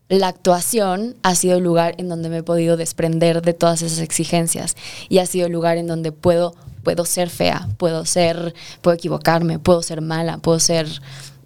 la 0.09 0.29
actuación 0.29 1.17
ha 1.23 1.35
sido 1.35 1.57
el 1.57 1.65
lugar 1.65 1.95
en 1.99 2.09
donde 2.09 2.29
me 2.29 2.38
he 2.38 2.43
podido 2.43 2.77
desprender 2.77 3.43
de 3.43 3.55
todas 3.55 3.83
esas 3.83 4.01
exigencias 4.01 4.77
y 5.09 5.19
ha 5.19 5.27
sido 5.27 5.47
el 5.47 5.53
lugar 5.53 5.79
en 5.79 5.87
donde 5.87 6.12
puedo, 6.12 6.55
puedo 6.83 7.05
ser 7.05 7.31
fea, 7.31 7.69
puedo 7.79 8.05
ser, 8.05 8.55
puedo 8.83 8.95
equivocarme, 8.95 9.59
puedo 9.59 9.83
ser 9.83 10.01
mala, 10.01 10.38
puedo 10.38 10.59
ser 10.59 10.87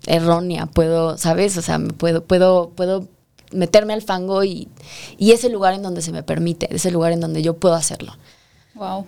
errónea, 0.06 0.66
puedo, 0.66 1.16
¿sabes? 1.16 1.56
O 1.56 1.62
sea, 1.62 1.78
puedo, 1.78 2.24
puedo, 2.24 2.70
puedo 2.70 3.06
meterme 3.52 3.92
al 3.92 4.02
fango 4.02 4.44
y, 4.44 4.68
y 5.18 5.32
es 5.32 5.44
el 5.44 5.52
lugar 5.52 5.74
en 5.74 5.82
donde 5.82 6.02
se 6.02 6.12
me 6.12 6.22
permite, 6.22 6.74
es 6.74 6.86
el 6.86 6.94
lugar 6.94 7.12
en 7.12 7.20
donde 7.20 7.42
yo 7.42 7.54
puedo 7.54 7.74
hacerlo. 7.74 8.14
Wow, 8.76 9.06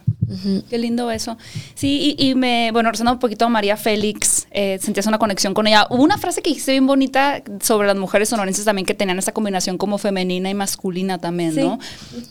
qué 0.71 0.79
lindo 0.79 1.11
eso. 1.11 1.37
Sí, 1.75 2.17
y, 2.19 2.35
me, 2.35 2.71
bueno, 2.73 2.91
rezando 2.91 3.13
un 3.13 3.19
poquito 3.19 3.45
a 3.45 3.49
María 3.51 3.77
Félix, 3.77 4.47
eh, 4.51 4.79
sentías 4.81 5.07
una 5.07 5.19
conexión 5.19 5.53
con 5.53 5.67
ella. 5.67 5.87
Hubo 5.91 6.03
una 6.03 6.17
frase 6.17 6.41
que 6.41 6.49
dijiste 6.49 6.73
bien 6.73 6.87
bonita 6.87 7.43
sobre 7.61 7.87
las 7.87 7.97
mujeres 7.97 8.31
sonorenses 8.31 8.65
también 8.65 8.87
que 8.87 8.95
tenían 8.95 9.19
esa 9.19 9.33
combinación 9.33 9.77
como 9.77 9.99
femenina 9.99 10.49
y 10.49 10.55
masculina 10.55 11.19
también, 11.19 11.55
¿no? 11.55 11.79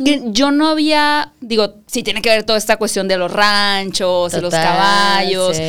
Que 0.03 0.23
yo 0.31 0.49
no 0.49 0.67
había, 0.67 1.33
digo, 1.39 1.75
sí 1.85 2.01
tiene 2.01 2.23
que 2.23 2.29
ver 2.29 2.43
toda 2.43 2.57
esta 2.57 2.77
cuestión 2.77 3.07
de 3.07 3.17
los 3.17 3.31
ranchos, 3.31 4.31
de 4.31 4.41
los 4.41 4.51
caballos. 4.51 5.61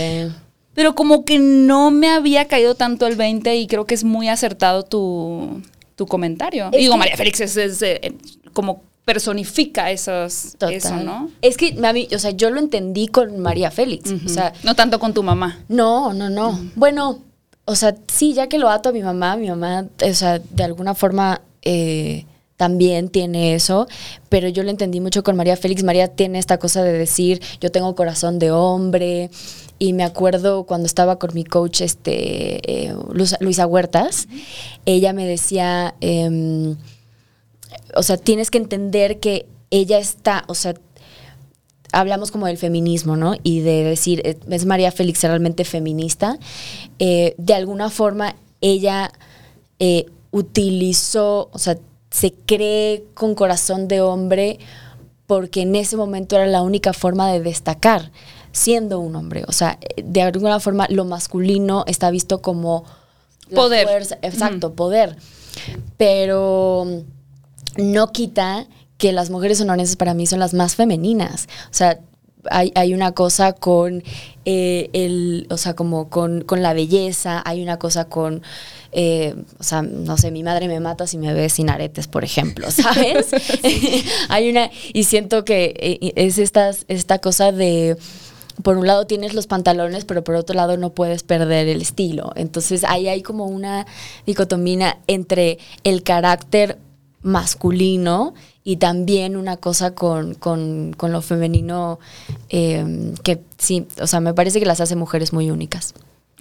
Pero 0.72 0.94
como 0.94 1.26
que 1.26 1.38
no 1.38 1.90
me 1.90 2.08
había 2.08 2.46
caído 2.46 2.76
tanto 2.76 3.06
el 3.06 3.16
20 3.16 3.56
y 3.56 3.66
creo 3.66 3.84
que 3.84 3.94
es 3.94 4.04
muy 4.04 4.30
acertado 4.30 4.84
tu, 4.84 5.60
comentario. 6.06 6.70
digo, 6.70 6.96
María 6.96 7.16
Félix 7.16 7.40
es, 7.40 7.82
eh, 7.82 8.14
como 8.52 8.82
personifica 9.04 9.90
esos, 9.90 10.56
eso, 10.70 10.96
¿no? 10.96 11.30
Es 11.40 11.56
que, 11.56 11.72
mí, 11.72 12.08
o 12.14 12.18
sea, 12.18 12.30
yo 12.32 12.50
lo 12.50 12.60
entendí 12.60 13.08
con 13.08 13.38
María 13.40 13.70
Félix. 13.70 14.12
O 14.26 14.28
sea, 14.28 14.52
no 14.64 14.74
tanto 14.74 14.98
con 14.98 15.14
tu 15.14 15.22
mamá. 15.22 15.60
No, 15.68 16.12
no, 16.12 16.28
no. 16.28 16.58
Bueno, 16.74 17.20
o 17.64 17.74
sea, 17.74 17.94
sí, 18.06 18.34
ya 18.34 18.48
que 18.48 18.58
lo 18.58 18.68
ato 18.68 18.90
a 18.90 18.92
mi 18.92 19.02
mamá, 19.02 19.36
mi 19.36 19.48
mamá, 19.48 19.86
o 20.02 20.14
sea, 20.14 20.38
de 20.38 20.64
alguna 20.64 20.94
forma 20.94 21.40
eh, 21.62 22.24
también 22.58 23.08
tiene 23.08 23.54
eso, 23.54 23.88
pero 24.28 24.48
yo 24.48 24.62
lo 24.62 24.68
entendí 24.68 25.00
mucho 25.00 25.22
con 25.22 25.36
María 25.36 25.56
Félix. 25.56 25.82
María 25.82 26.08
tiene 26.08 26.38
esta 26.38 26.58
cosa 26.58 26.82
de 26.82 26.92
decir, 26.92 27.40
yo 27.62 27.70
tengo 27.70 27.94
corazón 27.94 28.38
de 28.38 28.50
hombre. 28.50 29.30
Y 29.78 29.94
me 29.94 30.04
acuerdo 30.04 30.64
cuando 30.64 30.84
estaba 30.86 31.18
con 31.18 31.32
mi 31.32 31.44
coach, 31.44 31.80
este, 31.80 32.88
eh, 32.88 32.94
Luisa 33.40 33.66
Huertas, 33.66 34.28
ella 34.84 35.14
me 35.14 35.26
decía... 35.26 35.94
Em, 36.02 36.76
o 37.94 38.02
sea, 38.02 38.16
tienes 38.16 38.50
que 38.50 38.58
entender 38.58 39.18
que 39.18 39.46
ella 39.70 39.98
está, 39.98 40.44
o 40.48 40.54
sea, 40.54 40.74
hablamos 41.92 42.30
como 42.30 42.46
del 42.46 42.58
feminismo, 42.58 43.16
¿no? 43.16 43.34
Y 43.42 43.60
de 43.60 43.84
decir, 43.84 44.22
eh, 44.24 44.38
es 44.50 44.66
María 44.66 44.92
Félix 44.92 45.22
realmente 45.22 45.64
feminista. 45.64 46.38
Eh, 46.98 47.34
de 47.38 47.54
alguna 47.54 47.90
forma, 47.90 48.36
ella 48.60 49.12
eh, 49.78 50.06
utilizó, 50.30 51.48
o 51.52 51.58
sea, 51.58 51.78
se 52.10 52.32
cree 52.32 53.04
con 53.14 53.34
corazón 53.34 53.88
de 53.88 54.00
hombre 54.00 54.58
porque 55.26 55.62
en 55.62 55.76
ese 55.76 55.96
momento 55.96 56.36
era 56.36 56.46
la 56.46 56.62
única 56.62 56.92
forma 56.92 57.30
de 57.30 57.40
destacar 57.40 58.10
siendo 58.52 58.98
un 58.98 59.14
hombre. 59.14 59.44
O 59.46 59.52
sea, 59.52 59.78
de 60.02 60.22
alguna 60.22 60.58
forma 60.58 60.86
lo 60.88 61.04
masculino 61.04 61.84
está 61.86 62.10
visto 62.10 62.40
como 62.40 62.84
poder. 63.54 64.06
exacto, 64.22 64.72
poder. 64.72 65.16
Pero 65.96 66.86
no 67.76 68.12
quita 68.12 68.66
que 68.96 69.12
las 69.12 69.30
mujeres 69.30 69.58
sonorenses 69.58 69.96
para 69.96 70.14
mí 70.14 70.26
son 70.26 70.40
las 70.40 70.54
más 70.54 70.74
femeninas. 70.74 71.46
O 71.70 71.74
sea, 71.74 72.00
hay, 72.50 72.94
una 72.94 73.12
cosa 73.12 73.52
con 73.52 74.02
eh, 74.44 74.90
el, 74.92 75.46
o 75.50 75.56
sea, 75.56 75.74
como 75.74 76.08
con, 76.08 76.44
la 76.50 76.72
belleza, 76.72 77.42
hay 77.44 77.62
una 77.62 77.78
cosa 77.78 78.06
con, 78.06 78.42
eh, 78.92 79.34
o 79.58 79.62
sea, 79.62 79.82
no 79.82 80.16
sé, 80.16 80.30
mi 80.30 80.42
madre 80.42 80.68
me 80.68 80.80
mata 80.80 81.06
si 81.06 81.18
me 81.18 81.32
ve 81.34 81.48
sin 81.48 81.70
aretes, 81.70 82.06
por 82.06 82.24
ejemplo, 82.24 82.70
¿sabes? 82.70 83.28
hay 84.28 84.50
una, 84.50 84.70
y 84.92 85.04
siento 85.04 85.44
que 85.44 85.74
eh, 85.78 86.12
es 86.16 86.38
esta, 86.38 86.70
esta 86.88 87.18
cosa 87.18 87.52
de 87.52 87.96
por 88.62 88.76
un 88.76 88.86
lado 88.86 89.06
tienes 89.06 89.34
los 89.34 89.46
pantalones, 89.46 90.04
pero 90.04 90.24
por 90.24 90.34
otro 90.34 90.56
lado 90.56 90.76
no 90.76 90.90
puedes 90.90 91.22
perder 91.22 91.68
el 91.68 91.80
estilo. 91.80 92.32
Entonces 92.34 92.84
ahí 92.84 93.08
hay 93.08 93.22
como 93.22 93.44
una 93.46 93.86
dicotomía 94.26 94.98
entre 95.06 95.58
el 95.84 96.02
carácter 96.02 96.78
masculino 97.22 98.34
y 98.70 98.76
también 98.76 99.34
una 99.38 99.56
cosa 99.56 99.94
con, 99.94 100.34
con, 100.34 100.92
con 100.94 101.10
lo 101.10 101.22
femenino 101.22 101.98
eh, 102.50 103.14
que 103.22 103.40
sí, 103.56 103.86
o 103.98 104.06
sea, 104.06 104.20
me 104.20 104.34
parece 104.34 104.60
que 104.60 104.66
las 104.66 104.82
hace 104.82 104.94
mujeres 104.94 105.32
muy 105.32 105.50
únicas. 105.50 105.94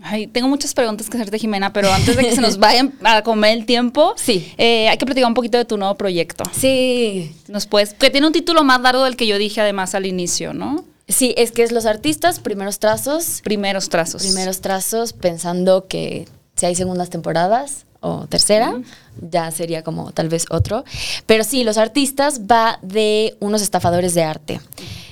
Ay, 0.04 0.28
tengo 0.28 0.50
muchas 0.50 0.74
preguntas 0.74 1.10
que 1.10 1.16
hacerte, 1.16 1.40
Jimena, 1.40 1.72
pero 1.72 1.90
antes 1.92 2.18
de 2.18 2.24
que 2.26 2.36
se 2.36 2.42
nos 2.42 2.58
vayan 2.60 2.94
a 3.04 3.22
comer 3.24 3.58
el 3.58 3.66
tiempo, 3.66 4.14
Sí. 4.18 4.54
eh, 4.58 4.90
hay 4.90 4.98
que 4.98 5.06
platicar 5.06 5.30
un 5.30 5.34
poquito 5.36 5.58
de 5.58 5.64
tu 5.64 5.78
nuevo 5.78 5.96
proyecto. 5.96 6.44
Sí, 6.52 7.34
Nos 7.48 7.66
puedes, 7.66 7.94
que 7.94 8.10
tiene 8.10 8.28
un 8.28 8.34
título 8.34 8.64
más 8.66 8.82
largo 8.82 9.06
del 9.06 9.16
que 9.16 9.26
yo 9.26 9.38
dije 9.38 9.62
además 9.62 9.96
al 9.96 10.06
inicio, 10.06 10.54
¿no? 10.54 10.84
sí, 11.08 11.34
es 11.38 11.54
que 11.54 11.64
es 11.64 11.72
los 11.72 11.86
artistas, 11.86 12.42
primeros 12.42 12.80
trazos, 12.80 13.40
Primeros 13.42 13.88
trazos. 13.88 14.22
primeros 14.22 14.60
trazos, 14.60 15.14
pensando 15.14 15.88
que 15.88 16.28
si 16.58 16.66
hay 16.66 16.76
segundas 16.76 17.10
temporadas 17.10 17.86
o 18.00 18.28
tercera, 18.28 18.74
ya 19.22 19.52
sería 19.52 19.84
como 19.84 20.12
tal 20.12 20.30
vez 20.30 20.46
otro. 20.50 20.84
Pero 21.26 21.44
sí, 21.44 21.64
los 21.64 21.78
artistas 21.78 22.42
va 22.42 22.80
de 22.82 23.36
unos 23.40 23.62
estafadores 23.62 24.14
de 24.14 24.24
arte. 24.24 24.60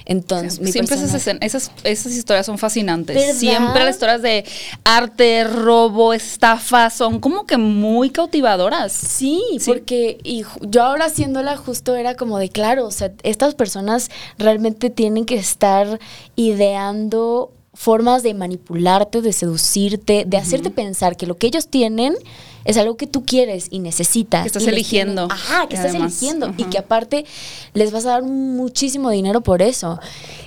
Entonces, 0.05 0.59
mi 0.59 0.71
Siempre 0.71 0.95
esas, 0.95 1.27
esas, 1.41 1.71
esas 1.83 2.13
historias 2.13 2.45
son 2.45 2.59
fascinantes. 2.59 3.15
¿Verdad? 3.15 3.33
Siempre 3.33 3.83
las 3.83 3.95
historias 3.95 4.21
de 4.21 4.45
arte, 4.83 5.43
robo, 5.45 6.13
estafa 6.13 6.91
son 6.91 7.19
como 7.19 7.47
que 7.47 7.57
muy 7.57 8.11
cautivadoras. 8.11 8.91
Sí, 8.91 9.41
porque 9.65 10.19
y 10.23 10.43
yo 10.61 10.83
ahora 10.83 11.05
haciéndola 11.05 11.57
justo 11.57 11.95
era 11.95 12.15
como 12.15 12.37
de 12.37 12.49
claro, 12.49 12.85
o 12.85 12.91
sea, 12.91 13.11
estas 13.23 13.55
personas 13.55 14.11
realmente 14.37 14.91
tienen 14.91 15.25
que 15.25 15.35
estar 15.35 15.99
ideando 16.35 17.51
formas 17.73 18.23
de 18.23 18.33
manipularte, 18.33 19.21
de 19.21 19.33
seducirte, 19.33 20.23
de 20.25 20.37
hacerte 20.37 20.69
pensar 20.69 21.17
que 21.17 21.25
lo 21.25 21.35
que 21.35 21.47
ellos 21.47 21.67
tienen 21.67 22.15
es 22.65 22.77
algo 22.77 22.97
que 22.97 23.07
tú 23.07 23.23
quieres 23.23 23.67
y 23.69 23.79
necesitas. 23.79 24.41
Que 24.41 24.47
estás 24.47 24.63
y 24.63 24.69
eligiendo, 24.69 25.27
Ajá, 25.29 25.67
que 25.69 25.75
estás 25.75 25.91
además. 25.91 26.21
eligiendo. 26.21 26.53
Y 26.57 26.63
que 26.65 26.79
aparte 26.79 27.25
les 27.73 27.91
vas 27.91 28.05
a 28.07 28.09
dar 28.09 28.23
muchísimo 28.23 29.11
dinero 29.11 29.41
por 29.41 29.61
eso. 29.61 29.99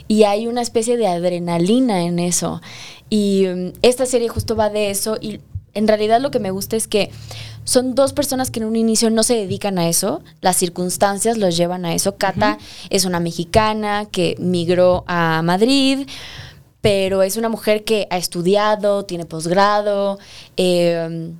Y 0.08 0.24
hay 0.24 0.46
una 0.48 0.60
especie 0.60 0.96
de 0.96 1.06
adrenalina 1.06 2.02
en 2.02 2.18
eso. 2.18 2.60
Y 3.08 3.46
mm, 3.46 3.72
esta 3.82 4.04
serie 4.04 4.28
justo 4.28 4.56
va 4.56 4.68
de 4.68 4.90
eso. 4.90 5.16
Y 5.20 5.40
en 5.74 5.86
realidad 5.86 6.20
lo 6.20 6.32
que 6.32 6.40
me 6.40 6.50
gusta 6.50 6.76
es 6.76 6.88
que 6.88 7.10
son 7.62 7.94
dos 7.94 8.12
personas 8.12 8.50
que 8.50 8.60
en 8.60 8.66
un 8.66 8.76
inicio 8.76 9.10
no 9.10 9.22
se 9.22 9.34
dedican 9.34 9.78
a 9.78 9.88
eso, 9.88 10.22
las 10.40 10.56
circunstancias 10.56 11.38
los 11.38 11.56
llevan 11.56 11.84
a 11.84 11.94
eso. 11.94 12.16
Cata 12.16 12.58
es 12.90 13.04
una 13.04 13.20
mexicana 13.20 14.06
que 14.10 14.36
migró 14.38 15.04
a 15.06 15.42
Madrid, 15.42 16.08
pero 16.80 17.22
es 17.22 17.36
una 17.36 17.50
mujer 17.50 17.84
que 17.84 18.08
ha 18.10 18.16
estudiado, 18.16 19.04
tiene 19.04 19.26
posgrado, 19.26 20.18
eh, 20.56 21.30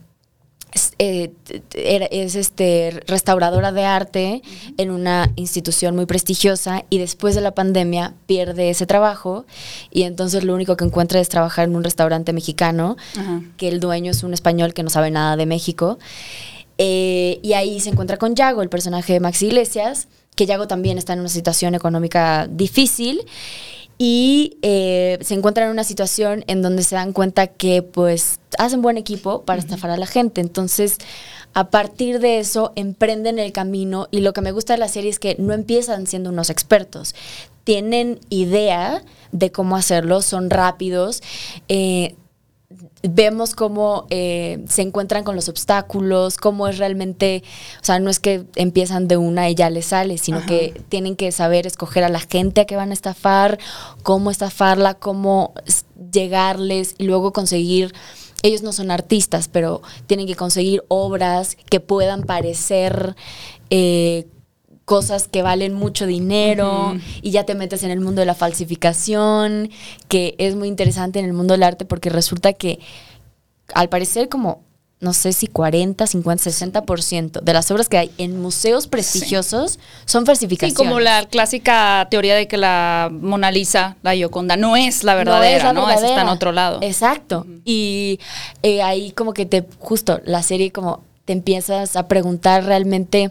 eh, 0.99 1.33
es, 1.75 2.35
este 2.35 3.03
restauradora 3.07 3.73
de 3.73 3.85
arte 3.85 4.43
en 4.77 4.91
una 4.91 5.31
institución 5.37 5.97
muy 5.97 6.07
prestigiosa 6.07 6.85
y 6.91 6.99
después 6.99 7.35
de 7.35 7.41
la 7.41 7.53
pandemia 7.53 8.15
pierde 8.27 8.71
ese 8.71 8.87
trabajo 8.87 9.47
y 9.91 10.03
entonces 10.03 10.45
lo 10.45 10.55
único 10.55 10.77
que 10.77 10.85
encuentra 10.85 11.21
es 11.21 11.29
trabajar 11.29 11.69
en 11.69 11.77
un 11.77 11.85
restaurante 11.85 12.33
mexicano 12.33 12.97
que 13.57 13.69
el 13.69 13.81
dueño 13.81 14.11
es 14.11 14.23
un 14.23 14.35
español 14.35 14.75
que 14.75 14.83
no 14.83 14.91
sabe 14.91 15.11
nada 15.11 15.37
de 15.37 15.47
México. 15.47 15.99
Eh, 16.79 17.41
y 17.43 17.55
ahí 17.55 17.81
se 17.81 17.91
encuentra 17.91 18.17
con 18.19 18.37
Yago, 18.37 18.63
el 18.63 18.69
personaje 18.69 19.13
de 19.13 19.21
Max 19.21 19.43
Iglesias, 19.43 20.07
que 20.37 20.47
Yago 20.47 20.69
también 20.69 20.97
está 20.97 21.13
en 21.13 21.21
una 21.21 21.29
situación 21.29 21.75
económica 21.75 22.47
difícil. 22.49 23.23
Y 23.99 24.59
eh, 24.63 25.19
se 25.23 25.35
encuentran 25.35 25.67
en 25.67 25.73
una 25.73 25.83
situación 25.83 26.45
en 26.47 26.63
donde 26.63 26.85
se 26.85 26.95
dan 26.95 27.13
cuenta 27.13 27.49
que 27.49 27.83
pues 27.83 28.39
hacen 28.57 28.81
buen 28.81 28.97
equipo 28.97 29.43
para 29.43 29.61
estafar 29.61 29.91
a 29.91 29.97
la 29.97 30.07
gente. 30.07 30.41
Entonces, 30.41 30.99
a 31.53 31.71
partir 31.71 32.21
de 32.21 32.39
eso, 32.39 32.73
emprenden 32.77 33.41
el 33.41 33.53
camino. 33.53 34.07
Y 34.13 34.21
lo 34.21 34.33
que 34.33 34.41
me 34.41 34.53
gusta 34.53 34.75
de 34.75 34.79
la 34.79 34.89
serie 34.89 35.11
es 35.11 35.19
que 35.19 35.35
no 35.39 35.53
empiezan 35.53 36.07
siendo 36.07 36.31
unos 36.31 36.49
expertos. 36.49 37.17
Tienen 37.65 38.21
idea 38.31 39.03
de 39.33 39.51
cómo 39.51 39.77
hacerlo, 39.77 40.23
son 40.23 40.49
rápidos. 40.49 41.23
eh, 41.69 42.15
vemos 43.03 43.55
cómo 43.55 44.07
eh, 44.11 44.65
se 44.69 44.83
encuentran 44.83 45.25
con 45.25 45.37
los 45.37 45.49
obstáculos, 45.49 46.37
cómo 46.37 46.69
es 46.69 46.79
realmente, 46.79 47.43
o 47.81 47.85
sea, 47.85 47.99
no 48.01 48.11
es 48.11 48.19
que 48.21 48.45
empiezan 48.57 49.09
de 49.09 49.17
una 49.17 49.49
y 49.49 49.55
ya 49.55 49.71
les 49.71 49.87
sale, 49.87 50.19
sino 50.19 50.39
Ajá. 50.39 50.47
que 50.47 50.83
tienen 50.89 51.17
que 51.17 51.31
saber 51.33 51.67
escoger 51.67 52.05
a 52.05 52.09
la 52.09 52.21
gente 52.21 52.63
a 52.63 52.65
que 52.65 52.77
van 52.77 52.91
a 52.91 52.95
estafar, 52.95 53.59
cómo 54.03 54.31
estafarla, 54.31 54.95
cómo 54.95 55.55
llegarles 56.13 56.95
y 56.99 57.05
luego 57.05 57.33
conseguir, 57.33 57.95
ellos 58.43 58.63
no 58.63 58.73
son 58.73 58.91
artistas, 58.91 59.49
pero 59.49 59.83
tienen 60.07 60.27
que 60.27 60.37
conseguir 60.37 60.85
obras 60.89 61.57
que 61.71 61.81
puedan 61.81 62.23
parecer... 62.23 63.17
eh, 63.71 64.27
cosas 64.89 65.29
que 65.29 65.43
valen 65.43 65.75
mucho 65.75 66.07
dinero 66.07 66.97
y 67.21 67.31
ya 67.31 67.45
te 67.45 67.55
metes 67.55 67.83
en 67.83 67.91
el 67.91 68.01
mundo 68.01 68.21
de 68.21 68.27
la 68.27 68.35
falsificación, 68.35 69.69
que 70.09 70.35
es 70.39 70.55
muy 70.57 70.67
interesante 70.67 71.19
en 71.19 71.27
el 71.27 71.35
mundo 71.35 71.53
del 71.53 71.63
arte 71.63 71.85
porque 71.85 72.09
resulta 72.09 72.55
que 72.55 72.79
al 73.75 73.91
parecer 73.91 74.31
como 74.31 74.63
no 75.01 75.13
sé 75.13 75.33
si 75.35 75.47
40, 75.47 76.07
50, 76.07 76.43
60% 76.51 77.41
de 77.43 77.53
las 77.53 77.71
obras 77.71 77.89
que 77.91 77.99
hay 77.99 78.11
en 78.19 78.41
museos 78.41 78.87
prestigiosos 78.89 79.79
son 80.07 80.23
Sí, 80.23 80.27
falsificaciones. 80.27 80.77
como 80.77 81.01
la 81.01 81.27
clásica 81.27 82.09
teoría 82.11 82.35
de 82.35 82.49
que 82.49 82.57
la 82.57 83.09
Mona 83.13 83.51
Lisa, 83.53 83.97
la 84.03 84.15
Gioconda, 84.15 84.57
no 84.57 84.75
es 84.75 85.05
la 85.05 85.15
verdadera, 85.15 85.73
¿no? 85.75 85.87
la 85.87 85.95
Esa 85.95 86.07
está 86.09 86.23
en 86.23 86.29
otro 86.29 86.51
lado. 86.51 86.81
Exacto. 86.83 87.47
Y 87.65 88.19
eh, 88.63 88.83
ahí 88.83 89.13
como 89.13 89.35
que 89.35 89.45
te, 89.47 89.65
justo 89.79 90.21
la 90.25 90.43
serie 90.43 90.73
como 90.73 91.05
te 91.27 91.33
empiezas 91.35 91.95
a 91.95 92.09
preguntar 92.09 92.65
realmente 92.65 93.31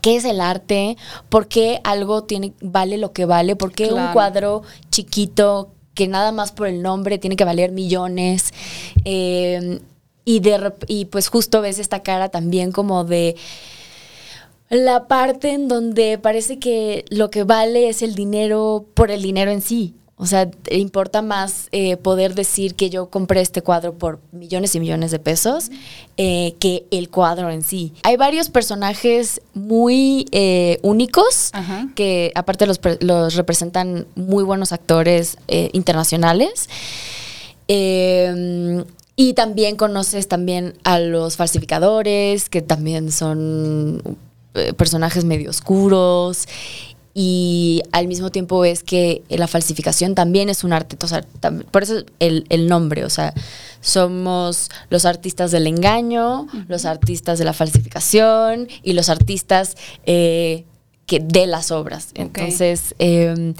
qué 0.00 0.16
es 0.16 0.24
el 0.24 0.40
arte, 0.40 0.96
por 1.28 1.48
qué 1.48 1.80
algo 1.84 2.24
tiene, 2.24 2.52
vale 2.60 2.98
lo 2.98 3.12
que 3.12 3.24
vale, 3.24 3.56
por 3.56 3.72
qué 3.72 3.92
un 3.92 4.12
cuadro 4.12 4.62
chiquito 4.90 5.70
que 5.94 6.06
nada 6.06 6.30
más 6.30 6.52
por 6.52 6.68
el 6.68 6.82
nombre 6.82 7.18
tiene 7.18 7.36
que 7.36 7.44
valer 7.44 7.72
millones. 7.72 8.52
Eh, 9.04 9.80
y, 10.24 10.40
de, 10.40 10.72
y 10.86 11.06
pues 11.06 11.28
justo 11.28 11.62
ves 11.62 11.78
esta 11.78 12.02
cara 12.02 12.28
también 12.28 12.70
como 12.70 13.04
de 13.04 13.34
la 14.68 15.08
parte 15.08 15.52
en 15.52 15.68
donde 15.68 16.18
parece 16.18 16.58
que 16.58 17.04
lo 17.08 17.30
que 17.30 17.44
vale 17.44 17.88
es 17.88 18.02
el 18.02 18.14
dinero 18.14 18.84
por 18.94 19.10
el 19.10 19.22
dinero 19.22 19.50
en 19.50 19.62
sí. 19.62 19.94
O 20.18 20.26
sea, 20.26 20.50
te 20.50 20.76
importa 20.78 21.22
más 21.22 21.68
eh, 21.70 21.96
poder 21.96 22.34
decir 22.34 22.74
que 22.74 22.90
yo 22.90 23.06
compré 23.06 23.40
este 23.40 23.62
cuadro 23.62 23.94
por 23.94 24.18
millones 24.32 24.74
y 24.74 24.80
millones 24.80 25.12
de 25.12 25.20
pesos 25.20 25.70
eh, 26.16 26.54
que 26.58 26.86
el 26.90 27.08
cuadro 27.08 27.50
en 27.50 27.62
sí. 27.62 27.92
Hay 28.02 28.16
varios 28.16 28.50
personajes 28.50 29.40
muy 29.54 30.26
eh, 30.32 30.80
únicos 30.82 31.50
Ajá. 31.52 31.88
que 31.94 32.32
aparte 32.34 32.66
los, 32.66 32.80
los 33.00 33.36
representan 33.36 34.06
muy 34.16 34.42
buenos 34.42 34.72
actores 34.72 35.38
internacionales. 35.72 36.68
Eh, 37.68 38.84
y 39.14 39.34
también 39.34 39.76
conoces 39.76 40.26
también 40.26 40.74
a 40.84 40.98
los 40.98 41.36
falsificadores, 41.36 42.48
que 42.48 42.62
también 42.62 43.12
son 43.12 44.16
personajes 44.76 45.24
medio 45.24 45.50
oscuros. 45.50 46.48
Y 47.14 47.82
al 47.90 48.06
mismo 48.06 48.30
tiempo 48.30 48.64
es 48.64 48.82
que 48.82 49.22
la 49.28 49.48
falsificación 49.48 50.14
también 50.14 50.48
es 50.48 50.62
un 50.62 50.72
arte. 50.72 50.96
O 51.02 51.08
sea, 51.08 51.24
por 51.70 51.82
eso 51.82 52.04
el, 52.20 52.44
el 52.48 52.68
nombre. 52.68 53.04
O 53.04 53.10
sea, 53.10 53.34
somos 53.80 54.70
los 54.90 55.04
artistas 55.04 55.50
del 55.50 55.66
engaño, 55.66 56.46
los 56.68 56.84
artistas 56.84 57.38
de 57.38 57.44
la 57.44 57.52
falsificación 57.52 58.68
y 58.82 58.92
los 58.92 59.08
artistas 59.08 59.76
eh, 60.06 60.64
que 61.06 61.20
de 61.20 61.46
las 61.46 61.70
obras. 61.70 62.10
Entonces, 62.14 62.94
eh, 62.98 63.54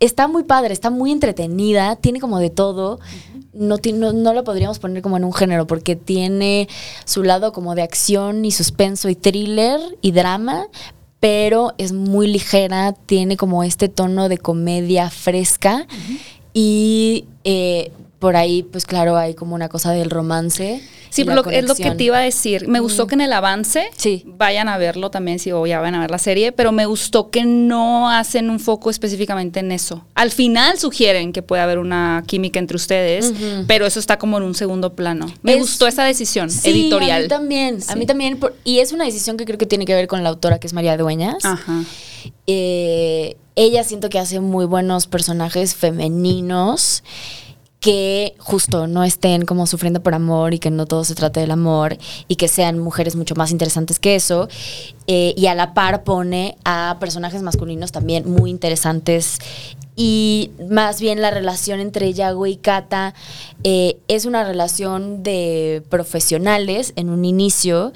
está 0.00 0.26
muy 0.26 0.42
padre, 0.42 0.72
está 0.72 0.90
muy 0.90 1.12
entretenida, 1.12 1.96
tiene 1.96 2.20
como 2.20 2.40
de 2.40 2.50
todo. 2.50 2.98
No, 3.52 3.76
no, 3.94 4.12
no 4.12 4.34
la 4.34 4.42
podríamos 4.42 4.78
poner 4.78 5.02
como 5.02 5.16
en 5.16 5.24
un 5.24 5.32
género 5.32 5.66
porque 5.66 5.96
tiene 5.96 6.68
su 7.04 7.22
lado 7.22 7.52
como 7.52 7.74
de 7.74 7.82
acción 7.82 8.44
y 8.44 8.50
suspenso 8.50 9.08
y 9.08 9.14
thriller 9.14 9.80
y 10.00 10.12
drama, 10.12 10.66
pero 11.20 11.74
es 11.78 11.92
muy 11.92 12.28
ligera, 12.28 12.92
tiene 12.92 13.36
como 13.36 13.64
este 13.64 13.88
tono 13.88 14.28
de 14.28 14.38
comedia 14.38 15.10
fresca. 15.10 15.86
Y 16.52 17.26
eh, 17.44 17.92
por 18.18 18.34
ahí 18.36 18.62
pues 18.64 18.84
claro 18.84 19.16
hay 19.16 19.34
como 19.34 19.54
una 19.54 19.68
cosa 19.68 19.92
del 19.92 20.10
romance. 20.10 20.80
Sí, 21.10 21.24
la 21.24 21.36
lo- 21.36 21.46
es 21.50 21.64
lo 21.66 21.74
que 21.74 21.90
te 21.92 22.04
iba 22.04 22.18
a 22.18 22.20
decir. 22.20 22.68
Me 22.68 22.80
gustó 22.80 23.06
que 23.06 23.14
en 23.14 23.22
el 23.22 23.32
avance 23.32 23.88
Sí. 23.96 24.24
vayan 24.26 24.68
a 24.68 24.76
verlo 24.76 25.10
también, 25.10 25.38
si 25.38 25.52
o 25.52 25.64
ya 25.66 25.80
van 25.80 25.94
a 25.94 26.00
ver 26.00 26.10
la 26.10 26.18
serie, 26.18 26.52
pero 26.52 26.70
me 26.70 26.84
gustó 26.84 27.30
que 27.30 27.44
no 27.46 28.10
hacen 28.10 28.50
un 28.50 28.60
foco 28.60 28.90
específicamente 28.90 29.60
en 29.60 29.72
eso. 29.72 30.04
Al 30.14 30.30
final 30.30 30.78
sugieren 30.78 31.32
que 31.32 31.40
puede 31.42 31.62
haber 31.62 31.78
una 31.78 32.24
química 32.26 32.58
entre 32.58 32.76
ustedes, 32.76 33.32
pero 33.66 33.86
eso 33.86 33.98
está 34.00 34.18
como 34.18 34.36
en 34.36 34.42
un 34.42 34.54
segundo 34.54 34.92
plano. 34.94 35.32
Me 35.42 35.54
Es- 35.54 35.60
gustó 35.60 35.86
esa 35.86 36.04
decisión 36.04 36.50
Sí, 36.50 36.68
editorial. 36.68 37.20
A 37.20 37.22
mí 37.22 37.28
también, 37.28 37.78
a 37.88 37.96
mí 37.96 38.04
también. 38.04 38.38
por- 38.38 38.54
y 38.64 38.80
es 38.80 38.92
una 38.92 39.04
decisión 39.04 39.38
que 39.38 39.46
creo 39.46 39.56
que 39.58 39.66
tiene 39.66 39.86
que 39.86 39.94
ver 39.94 40.08
con 40.08 40.22
la 40.22 40.28
autora, 40.28 40.58
que 40.58 40.66
es 40.66 40.74
María 40.74 40.96
Dueñas. 40.98 41.42
Ajá. 41.44 41.84
Eh, 42.46 43.36
ella 43.56 43.82
siento 43.82 44.10
que 44.10 44.18
hace 44.18 44.40
muy 44.40 44.66
buenos 44.66 45.06
personajes 45.06 45.74
femeninos 45.74 47.02
que 47.80 48.34
justo 48.38 48.88
no 48.88 49.04
estén 49.04 49.44
como 49.44 49.66
sufriendo 49.66 50.02
por 50.02 50.14
amor 50.14 50.52
y 50.52 50.58
que 50.58 50.70
no 50.70 50.86
todo 50.86 51.04
se 51.04 51.14
trate 51.14 51.40
del 51.40 51.52
amor 51.52 51.96
y 52.26 52.36
que 52.36 52.48
sean 52.48 52.78
mujeres 52.78 53.14
mucho 53.14 53.34
más 53.36 53.52
interesantes 53.52 54.00
que 54.00 54.16
eso. 54.16 54.48
Eh, 55.06 55.32
y 55.36 55.46
a 55.46 55.54
la 55.54 55.74
par 55.74 56.02
pone 56.02 56.56
a 56.64 56.96
personajes 56.98 57.42
masculinos 57.42 57.92
también 57.92 58.28
muy 58.28 58.50
interesantes. 58.50 59.38
Y 59.94 60.50
más 60.68 61.00
bien 61.00 61.22
la 61.22 61.30
relación 61.30 61.80
entre 61.80 62.12
Yago 62.12 62.46
y 62.46 62.56
Kata 62.56 63.14
eh, 63.62 63.98
es 64.08 64.26
una 64.26 64.44
relación 64.44 65.22
de 65.22 65.82
profesionales 65.88 66.92
en 66.96 67.10
un 67.10 67.24
inicio. 67.24 67.92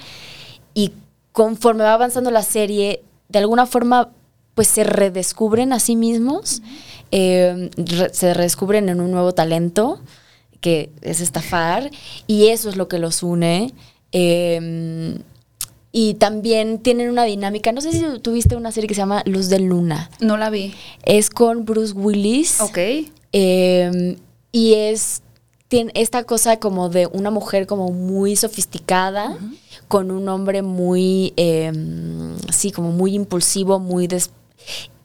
Y 0.73 0.93
conforme 1.33 1.83
va 1.83 1.93
avanzando 1.93 2.31
la 2.31 2.43
serie, 2.43 3.03
de 3.27 3.39
alguna 3.39 3.65
forma 3.65 4.11
pues 4.55 4.67
se 4.67 4.83
redescubren 4.83 5.73
a 5.73 5.79
sí 5.79 5.95
mismos, 5.95 6.61
eh, 7.15 7.69
re- 7.77 8.11
se 8.13 8.33
redescubren 8.33 8.89
en 8.89 8.99
un 8.99 9.11
nuevo 9.11 9.33
talento 9.33 9.99
que 10.61 10.89
es 11.01 11.21
estafar 11.21 11.91
y 12.25 12.47
eso 12.47 12.69
es 12.69 12.75
lo 12.75 12.87
que 12.87 12.97
los 12.97 13.21
une. 13.21 13.71
Eh, 14.13 15.19
y 15.91 16.15
también 16.15 16.79
tienen 16.79 17.09
una 17.11 17.23
dinámica, 17.23 17.71
no 17.71 17.79
sé 17.81 17.91
si 17.91 18.03
tuviste 18.19 18.55
una 18.55 18.71
serie 18.71 18.87
que 18.87 18.95
se 18.95 19.01
llama 19.01 19.21
Luz 19.25 19.49
de 19.49 19.59
Luna, 19.59 20.09
No 20.19 20.37
la 20.37 20.49
vi. 20.49 20.73
es 21.03 21.29
con 21.29 21.65
Bruce 21.65 21.93
Willis. 21.93 22.59
Ok. 22.61 22.77
Eh, 23.31 24.17
y 24.51 24.73
es 24.73 25.21
tiene 25.67 25.91
esta 25.95 26.23
cosa 26.23 26.57
como 26.57 26.89
de 26.89 27.07
una 27.07 27.31
mujer 27.31 27.65
como 27.67 27.89
muy 27.91 28.35
sofisticada 28.35 29.35
con 29.87 30.11
un 30.11 30.29
hombre 30.29 30.61
muy 30.61 31.33
eh, 31.35 31.71
sí 32.51 32.71
como 32.71 32.91
muy 32.91 33.15
impulsivo 33.15 33.79
muy 33.79 34.05
des- 34.07 34.29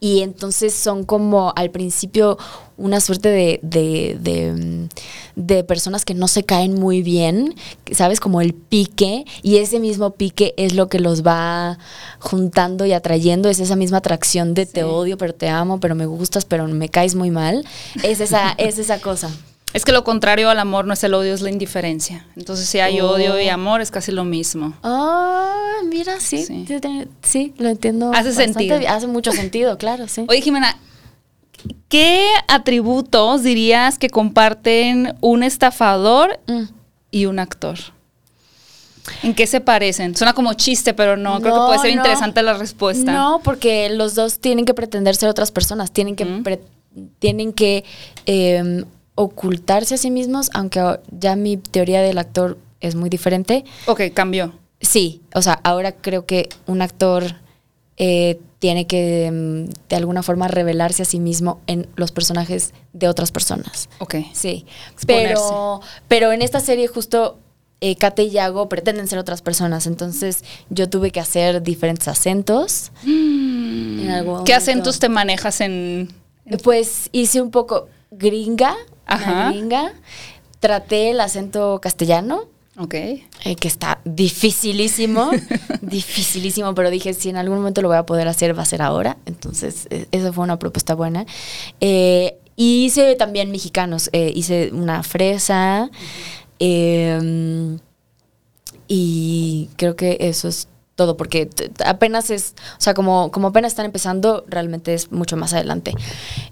y 0.00 0.20
entonces 0.20 0.74
son 0.74 1.04
como 1.04 1.52
al 1.56 1.70
principio 1.70 2.38
una 2.76 3.00
suerte 3.00 3.28
de, 3.28 3.58
de, 3.62 4.16
de, 4.20 4.88
de 5.34 5.64
personas 5.64 6.04
que 6.04 6.14
no 6.14 6.28
se 6.28 6.44
caen 6.44 6.74
muy 6.74 7.02
bien, 7.02 7.56
¿sabes? 7.90 8.20
Como 8.20 8.40
el 8.40 8.54
pique, 8.54 9.24
y 9.42 9.56
ese 9.56 9.80
mismo 9.80 10.10
pique 10.12 10.54
es 10.56 10.74
lo 10.74 10.88
que 10.88 11.00
los 11.00 11.26
va 11.26 11.78
juntando 12.20 12.86
y 12.86 12.92
atrayendo, 12.92 13.48
es 13.48 13.58
esa 13.58 13.74
misma 13.74 13.98
atracción 13.98 14.54
de 14.54 14.66
te 14.66 14.84
odio, 14.84 15.18
pero 15.18 15.34
te 15.34 15.48
amo, 15.48 15.80
pero 15.80 15.96
me 15.96 16.06
gustas, 16.06 16.44
pero 16.44 16.68
me 16.68 16.88
caes 16.88 17.16
muy 17.16 17.32
mal. 17.32 17.66
Es 18.04 18.20
esa, 18.20 18.52
es 18.52 18.78
esa 18.78 19.00
cosa. 19.00 19.30
Es 19.74 19.84
que 19.84 19.92
lo 19.92 20.02
contrario 20.02 20.48
al 20.48 20.58
amor 20.58 20.86
no 20.86 20.94
es 20.94 21.04
el 21.04 21.12
odio, 21.14 21.34
es 21.34 21.42
la 21.42 21.50
indiferencia. 21.50 22.26
Entonces, 22.36 22.66
si 22.68 22.80
hay 22.80 23.00
Oh. 23.00 23.10
odio 23.10 23.38
y 23.40 23.48
amor, 23.48 23.80
es 23.82 23.90
casi 23.90 24.12
lo 24.12 24.24
mismo. 24.24 24.72
Ah, 24.82 25.76
mira, 25.86 26.18
sí, 26.20 26.42
Sí. 26.44 27.52
lo 27.58 27.68
entiendo. 27.68 28.10
Hace 28.14 28.28
bastante 28.30 28.52
sentido. 28.54 28.80
Hace 28.88 29.06
mucho 29.06 29.30
sentido, 29.32 29.76
claro, 29.76 30.08
sí. 30.08 30.24
Oye, 30.28 30.40
Jimena, 30.40 30.78
¿qué 31.88 32.26
atributos 32.48 33.42
dirías 33.42 33.98
que 33.98 34.08
comparten 34.08 35.14
un 35.20 35.42
estafador 35.42 36.40
Mm. 36.46 36.62
y 37.10 37.26
un 37.26 37.38
actor? 37.38 37.78
¿En 39.22 39.34
qué 39.34 39.46
se 39.46 39.60
parecen? 39.60 40.14
Suena 40.16 40.32
como 40.34 40.52
chiste, 40.54 40.92
pero 40.94 41.16
no, 41.16 41.40
creo 41.40 41.54
que 41.54 41.60
puede 41.66 41.78
ser 41.78 41.90
no. 41.94 42.02
interesante 42.02 42.42
la 42.42 42.54
respuesta. 42.54 43.10
No, 43.12 43.40
porque 43.42 43.88
los 43.90 44.14
dos 44.14 44.38
tienen 44.38 44.64
que 44.64 44.74
pretender 44.74 45.14
ser 45.16 45.28
otras 45.30 45.50
personas, 45.52 45.92
tienen 45.92 46.14
que, 46.16 46.60
tienen 47.18 47.52
que 47.54 47.84
eh, 48.26 48.84
ocultarse 49.18 49.96
a 49.96 49.98
sí 49.98 50.12
mismos, 50.12 50.48
aunque 50.54 51.00
ya 51.10 51.34
mi 51.34 51.56
teoría 51.56 52.00
del 52.02 52.18
actor 52.18 52.56
es 52.80 52.94
muy 52.94 53.10
diferente. 53.10 53.64
Ok, 53.86 54.02
cambió. 54.14 54.52
Sí, 54.80 55.22
o 55.34 55.42
sea, 55.42 55.54
ahora 55.64 55.90
creo 55.90 56.24
que 56.24 56.48
un 56.66 56.82
actor 56.82 57.24
eh, 57.96 58.38
tiene 58.60 58.86
que 58.86 59.28
mm, 59.32 59.88
de 59.88 59.96
alguna 59.96 60.22
forma 60.22 60.46
revelarse 60.46 61.02
a 61.02 61.04
sí 61.04 61.18
mismo 61.18 61.60
en 61.66 61.88
los 61.96 62.12
personajes 62.12 62.72
de 62.92 63.08
otras 63.08 63.32
personas. 63.32 63.88
Ok. 63.98 64.14
Sí, 64.32 64.66
Exponerse. 64.92 65.34
pero, 65.34 65.80
pero 66.06 66.32
en 66.32 66.40
esta 66.40 66.60
serie 66.60 66.86
justo 66.86 67.40
eh, 67.80 67.96
Kate 67.96 68.22
y 68.22 68.30
Yago 68.30 68.68
pretenden 68.68 69.08
ser 69.08 69.18
otras 69.18 69.42
personas, 69.42 69.88
entonces 69.88 70.44
yo 70.70 70.88
tuve 70.88 71.10
que 71.10 71.18
hacer 71.18 71.60
diferentes 71.60 72.06
acentos. 72.06 72.92
Mm. 73.02 74.44
¿Qué 74.44 74.54
acentos 74.54 75.00
te 75.00 75.08
manejas 75.08 75.60
en...? 75.60 76.08
Pues 76.62 77.10
hice 77.12 77.42
un 77.42 77.50
poco 77.50 77.88
gringa, 78.10 78.74
Ajá. 79.08 79.50
gringa, 79.50 79.92
traté 80.60 81.10
el 81.10 81.20
acento 81.20 81.80
castellano, 81.82 82.44
Ok. 82.78 82.94
eh, 82.94 83.22
que 83.58 83.66
está 83.68 84.00
dificilísimo, 84.04 85.30
dificilísimo, 85.80 86.74
pero 86.74 86.90
dije, 86.90 87.12
si 87.14 87.28
en 87.30 87.36
algún 87.36 87.58
momento 87.58 87.82
lo 87.82 87.88
voy 87.88 87.96
a 87.96 88.06
poder 88.06 88.28
hacer, 88.28 88.56
va 88.56 88.62
a 88.62 88.66
ser 88.66 88.82
ahora. 88.82 89.16
Entonces, 89.26 89.86
eh, 89.90 90.06
esa 90.12 90.32
fue 90.32 90.44
una 90.44 90.58
propuesta 90.58 90.94
buena. 90.94 91.26
Eh, 91.80 92.36
y 92.56 92.84
hice 92.86 93.14
también 93.16 93.50
mexicanos, 93.50 94.10
eh, 94.12 94.32
hice 94.34 94.70
una 94.72 95.02
fresa, 95.02 95.90
eh, 96.58 97.76
y 98.88 99.68
creo 99.76 99.96
que 99.96 100.16
eso 100.20 100.48
es 100.48 100.68
todo, 100.98 101.16
porque 101.16 101.48
apenas 101.86 102.28
es, 102.30 102.54
o 102.76 102.80
sea, 102.80 102.92
como, 102.92 103.30
como 103.30 103.48
apenas 103.48 103.70
están 103.70 103.86
empezando, 103.86 104.44
realmente 104.48 104.94
es 104.94 105.12
mucho 105.12 105.36
más 105.36 105.54
adelante. 105.54 105.94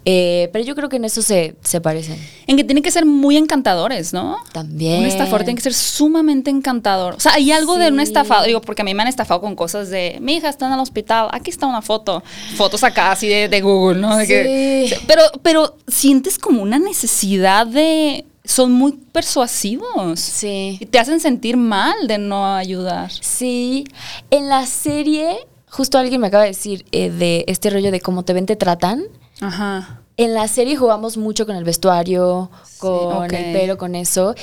Eh, 0.05 0.49
pero 0.53 0.65
yo 0.65 0.77
creo 0.77 0.89
que 0.89 0.97
en 0.97 1.05
eso 1.05 1.21
se, 1.21 1.57
se 1.63 1.81
parecen. 1.81 2.17
En 2.47 2.57
que 2.57 2.63
tienen 2.63 2.85
que 2.85 2.93
ser 2.93 3.05
muy 3.07 3.37
encantadores, 3.37 4.13
¿no? 4.13 4.37
También. 4.53 5.01
Un 5.01 5.07
estafador 5.07 5.43
tiene 5.43 5.57
que 5.57 5.63
ser 5.65 5.75
sumamente 5.75 6.49
encantador. 6.49 7.15
O 7.15 7.21
sea, 7.21 7.35
hay 7.35 7.51
algo 7.51 7.77
de 7.77 7.89
un 7.89 7.99
estafador, 7.99 8.47
digo, 8.47 8.61
porque 8.61 8.83
a 8.83 8.85
mí 8.85 8.95
me 8.95 9.03
han 9.03 9.09
estafado 9.09 9.41
con 9.41 9.57
cosas 9.57 9.91
de, 9.91 10.19
mi 10.21 10.37
hija 10.37 10.49
está 10.49 10.69
en 10.69 10.75
el 10.75 10.79
hospital, 10.81 11.27
aquí 11.33 11.51
está 11.51 11.67
una 11.67 11.83
foto. 11.83 12.23
Fotos 12.57 12.85
acá 12.85 13.11
así 13.11 13.27
de, 13.27 13.49
de 13.49 13.61
Google, 13.61 14.01
¿no? 14.01 14.17
De 14.17 14.27
que- 14.29 14.87
Sí. 14.89 14.95
pero, 15.09 15.23
pero 15.43 15.77
sientes 15.89 16.39
como 16.39 16.63
una 16.63 16.79
necesidad 16.79 17.67
de... 17.67 18.25
Son 18.47 18.73
muy 18.73 18.93
persuasivos. 19.13 20.21
Sí. 20.21 20.79
Y 20.81 20.87
te 20.87 20.99
hacen 20.99 21.21
sentir 21.21 21.57
mal 21.57 22.07
de 22.09 22.19
no 22.19 22.47
ayudar. 22.55 23.11
Sí, 23.13 23.85
en 24.31 24.49
la 24.49 24.65
serie, 24.67 25.37
justo 25.69 25.99
alguien 25.99 26.21
me 26.21 26.29
acaba 26.29 26.45
de 26.45 26.51
decir 26.51 26.85
eh, 26.93 27.11
de 27.11 27.45
este 27.49 27.71
rollo 27.71 27.91
de 27.91 28.01
cómo 28.01 28.25
te 28.25 28.33
ven, 28.33 28.47
te 28.47 28.57
tratan. 28.57 29.03
Ajá. 29.41 30.01
En 30.17 30.33
la 30.33 30.49
serie 30.49 30.77
jugamos 30.77 31.17
mucho 31.19 31.45
con 31.45 31.57
el 31.57 31.65
vestuario, 31.65 32.51
con 32.79 33.25
el 33.35 33.53
pelo, 33.53 33.77
con 33.77 33.95
eso. 33.95 34.35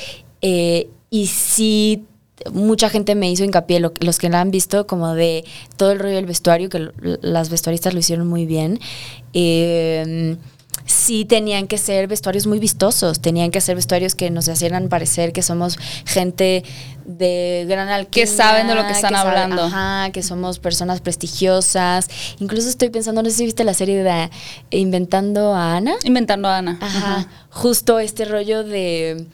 eh, 0.42 0.88
y 1.10 1.26
sí, 1.28 2.04
mucha 2.52 2.90
gente 2.90 3.14
me 3.14 3.30
hizo 3.30 3.44
hincapié, 3.44 3.80
lo- 3.80 3.92
los 4.00 4.18
que 4.18 4.28
la 4.28 4.40
han 4.40 4.50
visto, 4.50 4.86
como 4.86 5.14
de 5.14 5.44
todo 5.76 5.92
el 5.92 5.98
rollo 6.00 6.16
del 6.16 6.26
vestuario, 6.26 6.68
que 6.68 6.78
lo- 6.80 6.92
las 7.22 7.48
vestuaristas 7.50 7.94
lo 7.94 8.00
hicieron 8.00 8.26
muy 8.28 8.44
bien. 8.44 8.78
Eh, 9.32 10.36
sí 10.86 11.24
tenían 11.24 11.66
que 11.66 11.78
ser 11.78 12.06
vestuarios 12.08 12.46
muy 12.46 12.58
vistosos, 12.58 13.20
tenían 13.20 13.50
que 13.50 13.60
ser 13.60 13.74
vestuarios 13.76 14.14
que 14.14 14.30
nos 14.30 14.48
hicieran 14.48 14.88
parecer 14.88 15.32
que 15.32 15.42
somos 15.42 15.78
gente 16.04 16.62
de 17.06 17.64
gran 17.68 17.88
alcurnia. 17.88 18.10
Que 18.10 18.26
saben 18.26 18.66
de 18.66 18.74
lo 18.74 18.86
que 18.86 18.92
están 18.92 19.14
hablando. 19.14 19.62
ajá, 19.64 20.10
que 20.12 20.22
somos 20.22 20.58
personas 20.58 21.00
prestigiosas. 21.00 22.08
Incluso 22.38 22.68
estoy 22.68 22.90
pensando, 22.90 23.22
no 23.22 23.30
sé 23.30 23.36
si 23.36 23.44
viste 23.44 23.64
la 23.64 23.74
serie 23.74 24.02
de 24.02 24.30
Inventando 24.70 25.54
a 25.54 25.76
Ana. 25.76 25.94
Inventando 26.04 26.48
a 26.48 26.58
Ana. 26.58 26.78
Ajá, 26.80 27.28
justo 27.50 27.98
este 27.98 28.24
rollo 28.26 28.62
de 28.64 29.26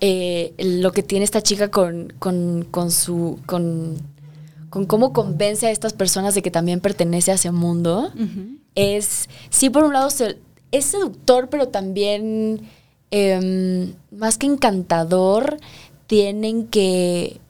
eh, 0.00 0.54
lo 0.58 0.92
que 0.92 1.02
tiene 1.02 1.24
esta 1.24 1.42
chica 1.42 1.70
con, 1.70 2.12
con, 2.18 2.66
con 2.70 2.90
su. 2.90 3.38
Con, 3.46 3.96
con 4.70 4.86
cómo 4.86 5.12
convence 5.12 5.66
a 5.66 5.70
estas 5.72 5.92
personas 5.92 6.34
de 6.34 6.42
que 6.42 6.50
también 6.52 6.80
pertenece 6.80 7.32
a 7.32 7.34
ese 7.34 7.50
mundo. 7.50 8.12
Es, 8.76 9.28
sí, 9.50 9.68
por 9.68 9.82
un 9.84 9.92
lado, 9.92 10.10
se- 10.10 10.38
es 10.72 10.84
seductor, 10.86 11.48
pero 11.50 11.68
también, 11.68 12.60
em, 13.10 13.94
más 14.10 14.38
que 14.38 14.46
encantador, 14.46 15.58
tienen 16.06 16.66
que. 16.66 17.40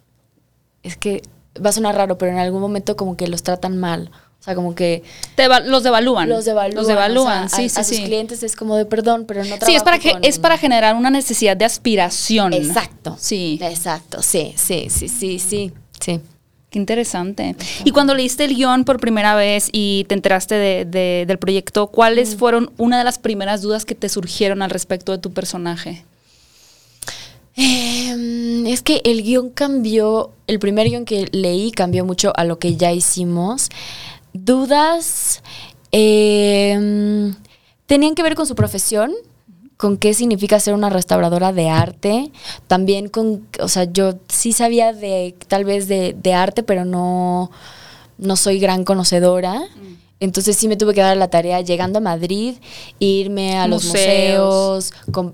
Es 0.83 0.97
que 0.97 1.23
va 1.65 1.71
a 1.71 1.73
sonar 1.73 1.95
raro, 1.97 2.17
pero 2.19 2.33
en 2.33 2.39
algún 2.39 2.61
momento 2.61 2.97
como 2.97 3.17
que 3.17 3.27
los 3.29 3.43
tratan 3.43 3.77
mal. 3.79 4.11
O 4.39 4.43
sea, 4.43 4.55
como 4.55 4.75
que 4.75 5.03
Te 5.35 5.47
los 5.67 5.83
devalúan. 5.83 6.27
los 6.31 6.47
devalúan. 6.47 6.75
Los 6.75 6.87
devalúan, 6.87 7.45
o 7.45 7.49
sea, 7.51 7.59
sí, 7.59 7.67
a, 7.67 7.69
sí, 7.69 7.81
a 7.81 7.85
sus 7.85 7.97
sí. 7.99 8.05
clientes 8.05 8.43
es 8.43 8.57
como 8.57 8.75
de 8.77 8.87
perdón, 8.87 9.27
pero 9.29 9.45
no 9.45 9.57
Sí, 9.67 9.75
es 9.75 9.83
para, 9.83 9.99
que, 9.99 10.13
con- 10.13 10.25
es 10.25 10.39
para 10.39 10.57
generar 10.57 10.95
una 10.97 11.11
necesidad 11.11 11.59
de 11.59 11.67
aspiración. 11.67 12.55
Exacto. 12.55 13.17
Sí. 13.19 13.59
Exacto, 13.61 14.23
sí, 14.23 14.55
sí, 14.57 14.87
sí, 14.89 15.09
sí, 15.11 15.39
sí, 15.39 15.73
sí. 16.01 16.21
Qué 16.71 16.79
interesante. 16.79 17.57
Y 17.85 17.91
cuando 17.91 18.15
leíste 18.15 18.45
el 18.45 18.55
guion 18.55 18.85
por 18.85 19.01
primera 19.01 19.35
vez 19.35 19.69
y 19.73 20.05
te 20.09 20.15
enteraste 20.15 20.55
de- 20.55 20.85
de- 20.85 21.25
del 21.27 21.39
proyecto. 21.39 21.89
¿cuáles 21.89 22.37
fueron 22.37 22.71
una 22.79 22.97
de 22.99 23.05
las 23.05 23.19
primeras 23.19 23.61
dudas 23.63 23.85
que 23.85 23.95
te 23.97 24.09
surgieron 24.09 24.63
al 24.63 24.71
respecto 24.71 25.11
de 25.13 25.19
tu 25.19 25.33
personaje? 25.33 26.05
Em, 27.57 28.67
es 28.67 28.83
que 28.83 29.03
el 29.05 29.23
guion 29.23 29.51
cambió, 29.51 30.31
el 30.47 30.59
primer 30.61 30.89
guion 30.89 31.05
que 31.05 31.29
leí 31.33 31.73
cambió 31.73 32.05
mucho 32.05 32.33
a 32.37 32.45
lo 32.45 32.59
que 32.59 32.77
ya 32.77 32.93
hicimos. 32.93 33.69
Dudas 34.33 35.43
em, 35.93 37.35
tenían 37.87 38.15
que 38.15 38.23
ver 38.23 38.37
con 38.37 38.47
su 38.47 38.55
profesión, 38.55 39.13
con 39.81 39.97
qué 39.97 40.13
significa 40.13 40.61
ser 40.61 40.75
una 40.75 40.91
restauradora 40.91 41.55
de 41.55 41.71
arte, 41.71 42.31
también 42.67 43.09
con, 43.09 43.47
o 43.61 43.69
sea, 43.69 43.85
yo 43.85 44.13
sí 44.29 44.53
sabía 44.53 44.93
de 44.93 45.35
tal 45.49 45.65
vez 45.65 45.89
de, 45.89 46.15
de 46.23 46.35
arte, 46.35 46.63
pero 46.63 46.85
no, 46.85 47.51
no 48.19 48.37
soy 48.37 48.61
gran 48.61 48.85
conocedora. 48.85 49.63
Entonces 50.21 50.55
sí 50.59 50.69
me 50.69 50.77
tuve 50.77 50.93
que 50.93 51.01
dar 51.01 51.17
la 51.17 51.29
tarea 51.29 51.63
llegando 51.63 51.97
a 51.97 52.03
Madrid, 52.03 52.57
irme 52.99 53.57
a 53.57 53.67
los 53.67 53.87
Museos. 53.87 54.93
museos, 55.07 55.33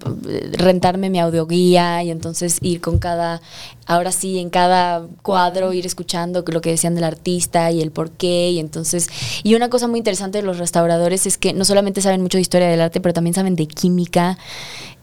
rentarme 0.53 1.11
mi 1.11 1.19
audioguía 1.19 2.05
y 2.05 2.13
entonces 2.13 2.59
ir 2.63 2.81
con 2.81 3.01
cada, 3.01 3.43
ahora 3.87 4.13
sí, 4.13 4.39
en 4.39 4.51
cada 4.51 5.07
cuadro 5.23 5.73
ir 5.73 5.87
escuchando 5.87 6.45
lo 6.47 6.61
que 6.61 6.71
decían 6.71 6.95
del 6.95 7.05
artista 7.05 7.71
y 7.71 7.81
el 7.81 7.91
por 7.93 8.11
qué. 8.11 8.51
Y 8.51 8.59
entonces, 8.59 9.09
y 9.43 9.55
una 9.55 9.71
cosa 9.71 9.87
muy 9.89 9.99
interesante 9.99 10.39
de 10.39 10.45
los 10.45 10.59
restauradores 10.59 11.27
es 11.27 11.39
que 11.39 11.53
no 11.53 11.65
solamente 11.65 12.01
saben 12.03 12.21
mucho 12.21 12.37
de 12.39 12.43
historia 12.43 12.69
del 12.69 12.81
arte, 12.81 13.01
pero 13.01 13.13
también 13.15 13.35
saben 13.35 13.55
de 13.57 13.67
química, 13.67 14.39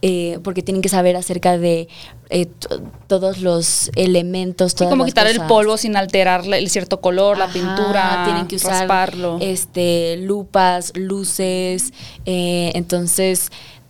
eh, 0.01 0.39
porque 0.43 0.61
tienen 0.61 0.81
que 0.81 0.89
saber 0.89 1.15
acerca 1.15 1.57
de 1.57 1.87
eh, 2.29 2.45
to- 2.47 2.81
todos 3.07 3.39
los 3.39 3.89
elementos, 3.95 4.71
Sí, 4.71 4.79
todas 4.79 4.89
como 4.91 5.03
las 5.03 5.11
quitar 5.11 5.27
el 5.27 5.41
polvo 5.47 5.77
sin 5.77 5.95
alterarle 5.95 6.57
el 6.57 6.69
cierto 6.69 6.99
color, 6.99 7.37
la 7.37 7.47
pintura, 7.47 8.23
tienen 8.25 8.47
que 8.47 8.57
usar 8.57 8.71
rasparlo. 8.87 9.37
este 9.39 10.17
lupas, 10.17 10.91
luces, 10.95 11.93
eh, 12.25 12.71
entonces 12.75 13.49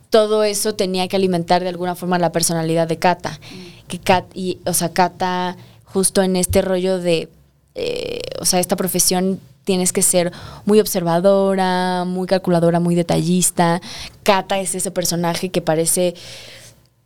todo 0.10 0.44
eso 0.44 0.76
tenía 0.76 1.08
que 1.08 1.16
alimentar 1.16 1.64
de 1.64 1.70
alguna 1.70 1.96
forma 1.96 2.20
la 2.20 2.32
personalidad 2.32 2.88
de 2.88 3.00
Cata, 3.00 3.40
que 3.88 4.00
Cat 4.00 4.26
y 4.34 4.60
o 4.66 4.74
sea 4.74 4.90
Cata 4.90 5.58
justo 5.86 6.22
en 6.22 6.36
este 6.36 6.62
rollo 6.62 7.00
de 7.00 7.30
eh, 7.76 8.22
o 8.40 8.46
sea 8.46 8.60
esta 8.60 8.76
profesión 8.76 9.40
tienes 9.64 9.94
que 9.94 10.02
ser 10.02 10.32
muy 10.66 10.80
observadora, 10.80 12.04
muy 12.06 12.28
calculadora, 12.28 12.82
muy 12.82 12.96
detallista. 12.96 13.82
Cata 14.24 14.60
es 14.60 14.76
ese 14.76 14.92
personaje 14.92 15.50
que 15.50 15.62
parece 15.62 16.16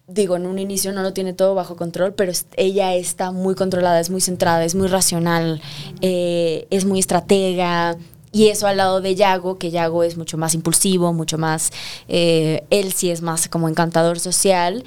digo, 0.08 0.38
en 0.38 0.46
un 0.46 0.58
inicio 0.58 0.94
no 0.94 1.04
lo 1.04 1.14
tiene 1.14 1.34
todo 1.34 1.54
bajo 1.54 1.76
control, 1.76 2.14
pero 2.14 2.32
ella 2.56 2.96
está 2.96 3.32
muy 3.32 3.56
controlada, 3.56 4.00
es 4.00 4.10
muy 4.10 4.22
centrada, 4.22 4.64
es 4.64 4.74
muy 4.74 4.88
racional, 4.88 5.62
eh, 6.02 6.66
es 6.70 6.86
muy 6.86 7.00
estratega. 7.00 7.98
Y 8.32 8.48
eso 8.48 8.68
al 8.68 8.78
lado 8.78 9.02
de 9.02 9.16
Yago, 9.16 9.58
que 9.58 9.72
Yago 9.72 10.04
es 10.04 10.18
mucho 10.18 10.38
más 10.38 10.54
impulsivo, 10.54 11.12
mucho 11.14 11.38
más, 11.38 11.72
eh, 12.08 12.64
él 12.70 12.94
sí 12.94 13.10
es 13.10 13.22
más 13.22 13.50
como 13.50 13.68
encantador 13.68 14.20
social, 14.20 14.84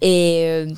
eh, 0.00 0.72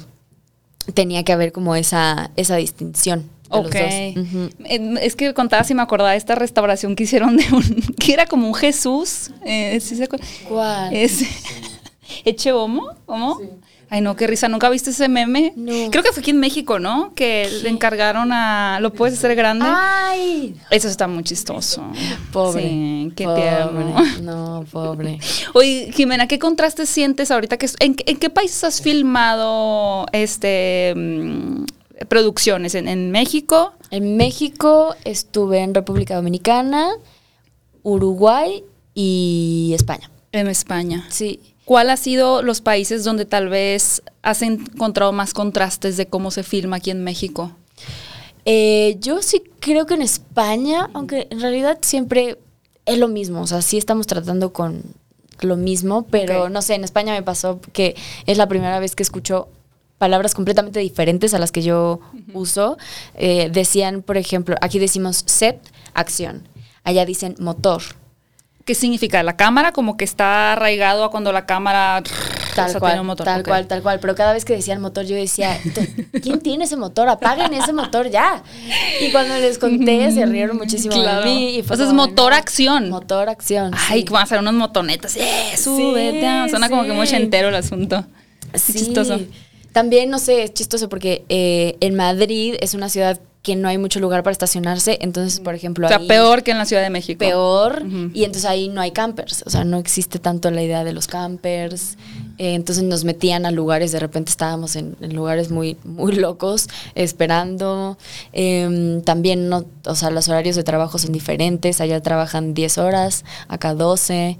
tenía 0.94 1.22
que 1.24 1.32
haber 1.32 1.52
como 1.52 1.74
esa, 1.76 2.30
esa 2.36 2.56
distinción. 2.56 3.20
De 3.50 3.58
Ok. 3.58 3.74
Los 3.74 4.14
dos. 4.14 4.26
Ujú. 4.26 4.50
Eh, 4.64 4.94
Es 5.02 5.14
que 5.16 5.34
contaba 5.34 5.62
si 5.64 5.74
me 5.74 5.82
acordaba 5.82 6.12
de 6.12 6.16
esta 6.16 6.34
restauración 6.34 6.96
que 6.96 7.04
hicieron 7.04 7.36
de 7.36 7.44
un. 7.52 7.62
que 7.98 8.12
era 8.14 8.26
como 8.26 8.46
un 8.48 8.54
Jesús. 8.54 9.30
Eh, 9.44 9.78
¿sí 9.80 9.96
se 9.96 10.04
acuerda? 10.04 10.24
¿Cuál? 10.48 10.94
Es, 10.94 11.22
¿Eche 12.24 12.52
homo? 12.52 12.90
¿Homo? 13.06 13.40
Ay, 13.92 14.00
no, 14.00 14.16
qué 14.16 14.26
risa. 14.26 14.48
¿Nunca 14.48 14.70
viste 14.70 14.88
ese 14.88 15.06
meme? 15.06 15.52
No. 15.54 15.90
Creo 15.90 16.02
que 16.02 16.12
fue 16.12 16.22
aquí 16.22 16.30
en 16.30 16.40
México, 16.40 16.78
¿no? 16.78 17.12
Que 17.14 17.46
le 17.62 17.68
encargaron 17.68 18.32
a. 18.32 18.78
¿Lo 18.80 18.94
puedes 18.94 19.18
hacer 19.18 19.34
grande? 19.34 19.66
¡Ay! 19.68 20.56
Eso 20.70 20.88
está 20.88 21.06
muy 21.08 21.22
chistoso. 21.24 21.84
Pobre. 22.32 22.62
Sí, 22.62 23.12
qué 23.14 23.24
pobre. 23.24 23.42
tierno. 23.42 24.04
No, 24.22 24.64
pobre. 24.72 25.18
Oye, 25.52 25.90
Jimena, 25.92 26.26
¿qué 26.26 26.38
contraste 26.38 26.86
sientes 26.86 27.30
ahorita? 27.30 27.58
Que, 27.58 27.68
en, 27.80 27.96
en 28.06 28.16
qué 28.16 28.30
países 28.30 28.64
has 28.64 28.80
filmado 28.80 30.06
este 30.12 30.94
mm, 30.96 31.64
producciones? 32.08 32.74
¿En, 32.74 32.88
en 32.88 33.10
México? 33.10 33.74
En 33.90 34.16
México 34.16 34.96
estuve 35.04 35.58
en 35.58 35.74
República 35.74 36.14
Dominicana, 36.16 36.88
Uruguay 37.82 38.64
y 38.94 39.72
España. 39.74 40.10
En 40.32 40.48
España. 40.48 41.04
Sí. 41.10 41.51
¿Cuál 41.72 41.88
ha 41.88 41.96
sido 41.96 42.42
los 42.42 42.60
países 42.60 43.02
donde 43.02 43.24
tal 43.24 43.48
vez 43.48 44.02
has 44.20 44.42
encontrado 44.42 45.10
más 45.14 45.32
contrastes 45.32 45.96
de 45.96 46.04
cómo 46.04 46.30
se 46.30 46.42
filma 46.42 46.76
aquí 46.76 46.90
en 46.90 47.02
México? 47.02 47.52
Eh, 48.44 48.98
yo 49.00 49.22
sí 49.22 49.42
creo 49.58 49.86
que 49.86 49.94
en 49.94 50.02
España, 50.02 50.90
aunque 50.92 51.28
en 51.30 51.40
realidad 51.40 51.78
siempre 51.80 52.36
es 52.84 52.98
lo 52.98 53.08
mismo, 53.08 53.40
o 53.40 53.46
sea, 53.46 53.62
sí 53.62 53.78
estamos 53.78 54.06
tratando 54.06 54.52
con 54.52 54.82
lo 55.40 55.56
mismo, 55.56 56.06
pero 56.10 56.50
no 56.50 56.60
sé, 56.60 56.74
en 56.74 56.84
España 56.84 57.14
me 57.14 57.22
pasó 57.22 57.58
que 57.72 57.96
es 58.26 58.36
la 58.36 58.48
primera 58.48 58.78
vez 58.78 58.94
que 58.94 59.02
escucho 59.02 59.48
palabras 59.96 60.34
completamente 60.34 60.78
diferentes 60.78 61.32
a 61.32 61.38
las 61.38 61.52
que 61.52 61.62
yo 61.62 62.00
uso. 62.34 62.76
Eh, 63.14 63.48
decían, 63.50 64.02
por 64.02 64.18
ejemplo, 64.18 64.56
aquí 64.60 64.78
decimos 64.78 65.22
set, 65.24 65.58
acción. 65.94 66.46
Allá 66.84 67.06
dicen 67.06 67.34
motor. 67.38 67.80
¿Qué 68.64 68.74
significa? 68.74 69.22
La 69.22 69.36
cámara 69.36 69.72
como 69.72 69.96
que 69.96 70.04
está 70.04 70.52
arraigado 70.52 71.04
a 71.04 71.10
cuando 71.10 71.32
la 71.32 71.46
cámara 71.46 72.02
Tal 72.54 72.66
o 72.68 72.70
sea, 72.70 72.80
cual, 72.80 72.92
tiene 72.92 73.00
un 73.00 73.06
motor. 73.06 73.24
tal 73.24 73.42
cual, 73.42 73.66
tal 73.66 73.82
cual. 73.82 73.98
Pero 73.98 74.14
cada 74.14 74.32
vez 74.34 74.44
que 74.44 74.54
decían 74.54 74.80
motor, 74.80 75.04
yo 75.06 75.16
decía, 75.16 75.58
¿quién 76.22 76.38
tiene 76.40 76.64
ese 76.64 76.76
motor? 76.76 77.08
Apaguen 77.08 77.54
ese 77.54 77.72
motor 77.72 78.10
ya. 78.10 78.42
Y 79.00 79.10
cuando 79.10 79.34
les 79.38 79.58
conté, 79.58 80.10
se 80.12 80.26
rieron 80.26 80.58
muchísimo 80.58 80.94
Claro. 80.94 81.20
de 81.20 81.26
mí. 81.26 81.56
Y 81.56 81.62
fue 81.62 81.74
O 81.74 81.76
sea, 81.78 81.86
es 81.86 81.92
motor 81.92 82.34
acción. 82.34 82.90
Motor 82.90 83.28
acción. 83.30 83.72
Ay, 83.88 84.00
sí. 84.00 84.04
que 84.04 84.12
van 84.12 84.20
a 84.20 84.24
hacer 84.24 84.38
unas 84.38 84.54
motonetas. 84.54 85.16
¡Eh, 85.16 85.56
súbete! 85.56 86.26
ah, 86.26 86.46
Suena 86.50 86.68
como 86.68 86.84
que 86.84 86.92
muy 86.92 87.06
sí. 87.06 87.16
entero 87.16 87.48
el 87.48 87.54
asunto. 87.56 88.04
Qué 88.52 88.58
Sí. 88.58 88.74
chistoso. 88.74 89.18
También, 89.72 90.10
no 90.10 90.18
sé, 90.18 90.42
es 90.42 90.52
chistoso 90.52 90.88
porque 90.90 91.24
eh, 91.30 91.78
en 91.80 91.94
Madrid 91.96 92.56
es 92.60 92.74
una 92.74 92.90
ciudad 92.90 93.18
que 93.42 93.56
no 93.56 93.66
hay 93.66 93.76
mucho 93.76 93.98
lugar 93.98 94.22
para 94.22 94.32
estacionarse. 94.32 94.98
Entonces, 95.00 95.40
por 95.40 95.54
ejemplo, 95.56 95.86
O 95.86 95.88
sea, 95.88 95.98
ahí- 95.98 96.06
peor 96.06 96.44
que 96.44 96.52
en 96.52 96.58
la 96.58 96.64
Ciudad 96.64 96.82
de 96.82 96.90
México. 96.90 97.18
peor 97.18 97.82
y 98.14 98.22
entonces 98.24 98.44
ahí 98.44 98.68
no 98.68 98.80
hay 98.80 98.92
campers, 98.92 99.42
o 99.46 99.50
sea, 99.50 99.64
no 99.64 99.78
existe 99.78 100.18
tanto 100.20 100.50
la 100.52 100.62
idea 100.62 100.84
de 100.84 100.92
los 100.92 101.08
campers, 101.08 101.96
eh, 102.38 102.54
entonces 102.54 102.84
nos 102.84 103.04
metían 103.04 103.44
a 103.44 103.50
lugares, 103.50 103.90
de 103.90 103.98
repente 103.98 104.30
estábamos 104.30 104.76
en, 104.76 104.96
en 105.00 105.14
lugares 105.16 105.50
muy, 105.50 105.76
muy 105.84 106.12
locos 106.14 106.68
esperando, 106.94 107.98
Em, 108.32 109.02
también 109.02 109.48
no, 109.48 109.64
o 109.86 109.94
sea, 109.94 110.10
los 110.10 110.28
horarios 110.28 110.56
de 110.56 110.62
trabajo 110.62 110.98
son 110.98 111.12
diferentes, 111.12 111.80
allá 111.80 112.00
trabajan 112.00 112.54
10 112.54 112.78
horas, 112.78 113.24
acá 113.48 113.74
12. 113.74 114.38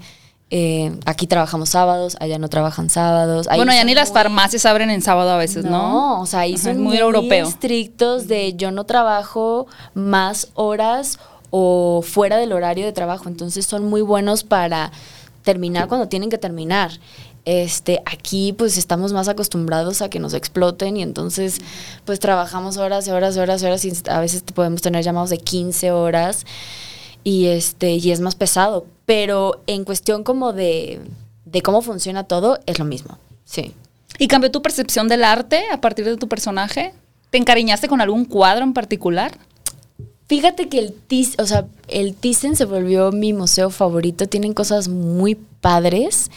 Eh, 0.55 0.91
aquí 1.05 1.25
trabajamos 1.25 1.69
sábados, 1.69 2.15
allá 2.19 2.37
no 2.37 2.47
trabajan 2.47 2.87
sábados. 2.91 3.47
ahí 3.49 3.57
Bueno, 3.57 3.73
ya 3.73 3.83
ni 3.83 3.95
las 3.95 4.09
muy- 4.09 4.13
farmacias 4.19 4.67
abren 4.67 4.91
en 4.91 5.01
sábado 5.01 5.31
a 5.31 5.37
veces, 5.37 5.65
¿no? 5.65 5.71
no, 5.71 6.21
o 6.21 6.25
sea, 6.27 6.41
ahí 6.41 6.53
Ajá, 6.53 6.65
son 6.65 6.77
muy 6.77 6.89
muy, 6.93 6.97
europeo. 6.97 7.47
estrictos 7.47 8.27
de 8.27 8.53
yo 8.55 8.69
no 8.69 8.83
trabajo 8.83 9.65
más 9.95 10.49
horas 10.53 11.17
o 11.49 12.03
fuera 12.03 12.37
del 12.37 12.51
horario 12.53 12.85
de 12.85 12.91
trabajo. 12.91 13.29
Entonces 13.29 13.65
son 13.65 13.89
muy 13.89 14.01
buenos 14.01 14.43
para 14.43 14.91
terminar 15.41 15.87
cuando 15.87 16.07
tienen 16.07 16.29
que 16.29 16.37
terminar. 16.37 16.91
Este, 17.45 18.01
aquí 18.05 18.53
pues 18.53 18.77
estamos 18.77 19.11
más 19.11 19.27
acostumbrados 19.27 20.01
a 20.03 20.09
que 20.09 20.19
nos 20.19 20.33
exploten 20.35 20.97
y 20.97 21.01
entonces 21.01 21.57
pues 22.05 22.19
trabajamos 22.19 22.77
horas 22.77 23.07
y 23.07 23.11
horas 23.11 23.35
y 23.35 23.39
horas 23.39 23.61
y 23.61 23.65
horas 23.65 23.83
y 23.85 23.91
a 24.07 24.19
veces 24.19 24.43
podemos 24.53 24.81
tener 24.81 25.03
llamados 25.03 25.29
de 25.31 25.39
15 25.39 25.91
horas 25.91 26.45
y 27.23 27.47
este 27.47 27.95
y 27.95 28.11
es 28.11 28.19
más 28.19 28.35
pesado, 28.35 28.85
pero 29.05 29.61
en 29.67 29.85
cuestión 29.85 30.23
como 30.23 30.53
de, 30.53 31.01
de 31.45 31.61
cómo 31.61 31.81
funciona 31.81 32.25
todo 32.25 32.59
es 32.65 32.79
lo 32.79 32.85
mismo. 32.85 33.17
Sí. 33.45 33.73
¿Y 34.19 34.27
cambió 34.27 34.51
tu 34.51 34.61
percepción 34.61 35.07
del 35.07 35.23
arte 35.23 35.63
a 35.71 35.81
partir 35.81 36.05
de 36.05 36.17
tu 36.17 36.27
personaje? 36.27 36.93
¿Te 37.29 37.37
encariñaste 37.37 37.87
con 37.87 38.01
algún 38.01 38.25
cuadro 38.25 38.63
en 38.63 38.73
particular? 38.73 39.37
Fíjate 40.27 40.69
que 40.69 40.79
el 40.79 40.93
Thyssen, 40.93 41.41
o 41.41 41.47
sea, 41.47 41.65
el 41.87 42.15
Thyssen 42.15 42.55
se 42.55 42.65
volvió 42.65 43.11
mi 43.11 43.33
museo 43.33 43.69
favorito. 43.69 44.27
Tienen 44.27 44.53
cosas 44.53 44.87
muy 44.87 45.35
padres. 45.35 46.31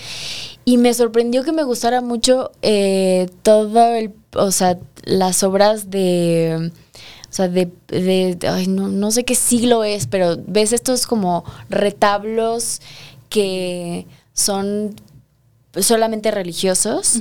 Y 0.64 0.78
me 0.78 0.92
sorprendió 0.92 1.44
que 1.44 1.52
me 1.52 1.62
gustara 1.62 2.00
mucho 2.00 2.50
eh, 2.62 3.28
todo 3.42 3.94
el, 3.94 4.12
o 4.34 4.50
sea, 4.50 4.78
las 5.04 5.42
obras 5.44 5.90
de, 5.90 6.72
sea, 7.36 7.48
de, 7.48 7.70
de- 7.88 8.38
ay, 8.48 8.66
no, 8.66 8.88
no 8.88 9.10
sé 9.10 9.24
qué 9.24 9.34
siglo 9.34 9.84
es, 9.84 10.06
pero 10.06 10.36
ves 10.46 10.72
estos 10.72 11.06
como 11.06 11.44
retablos 11.68 12.80
que 13.28 14.06
son 14.32 14.94
solamente 15.78 16.30
religiosos. 16.30 17.20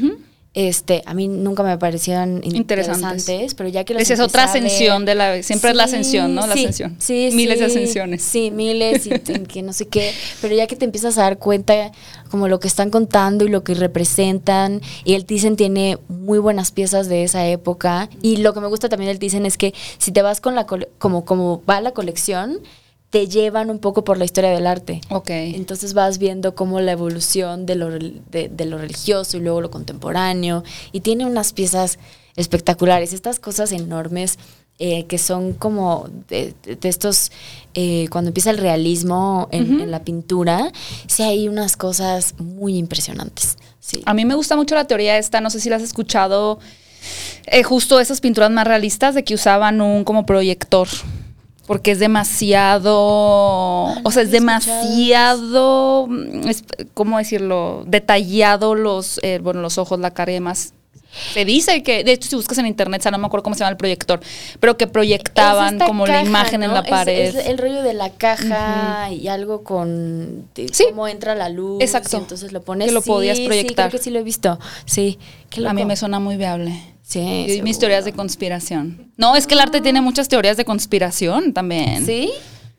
Este, 0.55 1.03
a 1.05 1.13
mí 1.13 1.27
nunca 1.27 1.63
me 1.63 1.77
parecieron 1.77 2.39
Interesantes. 2.41 3.23
interesantes, 3.27 3.55
pero 3.55 3.67
ya 3.67 3.83
que 3.83 3.93
los 3.93 4.01
Esa 4.01 4.13
es 4.13 4.19
otra 4.21 4.45
ascensión 4.45 5.03
de 5.03 5.13
la... 5.13 5.43
Siempre 5.43 5.71
es 5.71 5.75
la 5.75 5.83
ascensión, 5.83 6.33
¿no? 6.33 6.47
La 6.47 6.53
sí, 6.53 6.59
ascensión. 6.61 6.95
Sí, 6.97 7.29
Miles 7.33 7.59
de 7.59 7.65
ascensiones. 7.65 8.21
Sí, 8.21 8.51
miles 8.51 9.05
y 9.05 9.09
que 9.19 9.61
no 9.61 9.73
sé 9.73 9.87
qué. 9.89 10.13
Pero 10.41 10.55
ya 10.55 10.65
que 10.65 10.77
te 10.77 10.85
empiezas 10.85 11.17
a 11.17 11.23
dar 11.23 11.39
cuenta 11.39 11.91
como 12.31 12.47
lo 12.47 12.61
que 12.61 12.69
están 12.69 12.89
contando 12.89 13.43
y 13.43 13.49
lo 13.49 13.65
que 13.65 13.73
representan. 13.75 14.81
Y 15.03 15.15
el 15.15 15.25
Thyssen 15.25 15.57
tiene 15.57 15.97
muy 16.07 16.39
buenas 16.39 16.71
piezas 16.71 17.09
de 17.09 17.23
esa 17.23 17.45
época. 17.47 18.09
Y 18.21 18.37
lo 18.37 18.53
que 18.53 18.61
me 18.61 18.67
gusta 18.67 18.87
también 18.87 19.09
del 19.09 19.19
Thyssen 19.19 19.45
es 19.45 19.57
que 19.57 19.73
si 19.97 20.13
te 20.13 20.21
vas 20.21 20.39
con 20.39 20.55
la 20.55 20.65
cole- 20.65 20.87
como, 20.99 21.25
como 21.25 21.63
va 21.69 21.81
la 21.81 21.91
colección, 21.91 22.59
te 23.09 23.27
llevan 23.27 23.69
un 23.69 23.79
poco 23.79 24.03
por 24.03 24.17
la 24.17 24.25
historia 24.25 24.49
del 24.49 24.67
arte. 24.67 25.01
Ok. 25.09 25.29
Entonces 25.29 25.93
vas 25.93 26.17
viendo 26.17 26.55
cómo 26.55 26.81
la 26.81 26.91
evolución 26.91 27.65
de 27.65 27.75
lo, 27.75 27.89
de, 27.91 28.49
de 28.51 28.65
lo 28.65 28.77
religioso 28.77 29.37
y 29.37 29.41
luego 29.41 29.61
lo 29.61 29.71
contemporáneo. 29.71 30.63
Y 30.91 31.01
tiene 31.01 31.25
unas 31.25 31.53
piezas 31.53 31.97
espectaculares, 32.35 33.13
estas 33.13 33.39
cosas 33.39 33.71
enormes 33.71 34.37
eh, 34.77 35.05
que 35.05 35.17
son 35.17 35.53
como 35.53 36.09
de, 36.27 36.53
estos, 36.83 37.31
eh, 37.75 38.09
cuando 38.09 38.27
empieza 38.27 38.49
el 38.49 38.57
realismo 38.57 39.47
en 39.51 39.89
la 39.89 40.03
pintura, 40.03 40.69
sí 41.07 41.23
hay 41.23 41.47
unas 41.47 41.77
cosas 41.77 42.35
muy 42.39 42.77
impresionantes. 42.77 43.57
Sí. 43.79 44.01
A 44.05 44.13
mí 44.13 44.25
me 44.25 44.35
gusta 44.35 44.57
mucho 44.57 44.75
la 44.75 44.85
teoría 44.85 45.17
esta, 45.17 45.39
no 45.39 45.49
sé 45.49 45.61
si 45.61 45.69
la 45.69 45.77
has 45.77 45.81
escuchado, 45.81 46.59
eh, 47.45 47.63
justo 47.63 48.01
esas 48.01 48.19
pinturas 48.19 48.51
más 48.51 48.67
realistas 48.67 49.15
de 49.15 49.23
que 49.23 49.33
usaban 49.33 49.79
un 49.79 50.03
como 50.03 50.25
proyector. 50.25 50.89
Porque 51.65 51.91
es 51.91 51.99
demasiado, 51.99 53.87
Ah, 53.87 53.95
no 53.95 54.01
o 54.03 54.11
sea, 54.11 54.23
es 54.23 54.31
demasiado, 54.31 56.07
mm, 56.07 56.47
es- 56.47 56.63
¿cómo 56.93 57.17
decirlo? 57.17 57.83
Detallado 57.87 58.75
los, 58.75 59.19
eh, 59.23 59.39
bueno, 59.41 59.61
los 59.61 59.77
ojos, 59.77 59.99
la 59.99 60.11
cara 60.11 60.31
y 60.31 60.35
demás. 60.35 60.73
Se 61.33 61.45
dice 61.45 61.81
que, 61.81 62.03
de 62.03 62.11
hecho, 62.11 62.27
si 62.27 62.35
buscas 62.35 62.57
en 62.57 62.65
internet, 62.65 62.99
o 62.99 63.03
sea, 63.03 63.11
no 63.11 63.17
me 63.17 63.25
acuerdo 63.27 63.43
cómo 63.43 63.55
se 63.55 63.59
llama 63.59 63.71
el 63.71 63.77
proyector, 63.77 64.19
pero 64.59 64.75
que 64.75 64.85
proyectaban 64.85 65.79
como 65.79 66.05
la 66.05 66.21
imagen 66.21 66.61
en 66.61 66.73
la 66.73 66.81
Es- 66.81 66.89
pared. 66.89 67.35
Es, 67.37 67.47
el 67.47 67.57
rollo 67.57 67.81
de 67.83 67.93
la 67.93 68.09
caja 68.09 69.09
y 69.11 69.29
algo 69.29 69.63
con 69.63 70.49
de 70.55 70.67
Sí. 70.73 70.87
cómo 70.89 71.07
entra 71.07 71.33
la 71.33 71.47
luz. 71.47 71.81
Exacto. 71.81 72.17
y 72.17 72.19
entonces 72.19 72.51
lo 72.51 72.61
pones. 72.63 72.87
Que 72.89 72.93
lo 72.93 73.01
Sí, 73.01 73.07
podías 73.09 73.37
Sí, 73.37 73.45
proyectar. 73.45 73.89
creo 73.89 73.97
que 73.97 74.03
sí 74.03 74.09
lo 74.09 74.19
he 74.19 74.23
visto. 74.23 74.59
Sí. 74.85 75.17
Qué 75.49 75.65
A 75.65 75.71
mí 75.73 75.85
me 75.85 75.95
suena 75.95 76.19
muy 76.19 76.35
viable. 76.35 76.81
Sí. 77.05 77.19
Y 77.19 77.61
mis 77.61 77.77
teorías 77.77 78.03
de 78.03 78.13
conspiración. 78.13 79.11
No, 79.15 79.35
es 79.35 79.45
que 79.45 79.53
el 79.53 79.59
arte 79.59 79.79
tiene 79.79 80.01
muchas 80.01 80.27
teorías 80.27 80.57
de 80.57 80.65
conspiración 80.65 81.53
también. 81.53 82.05
¿Sí? 82.05 82.31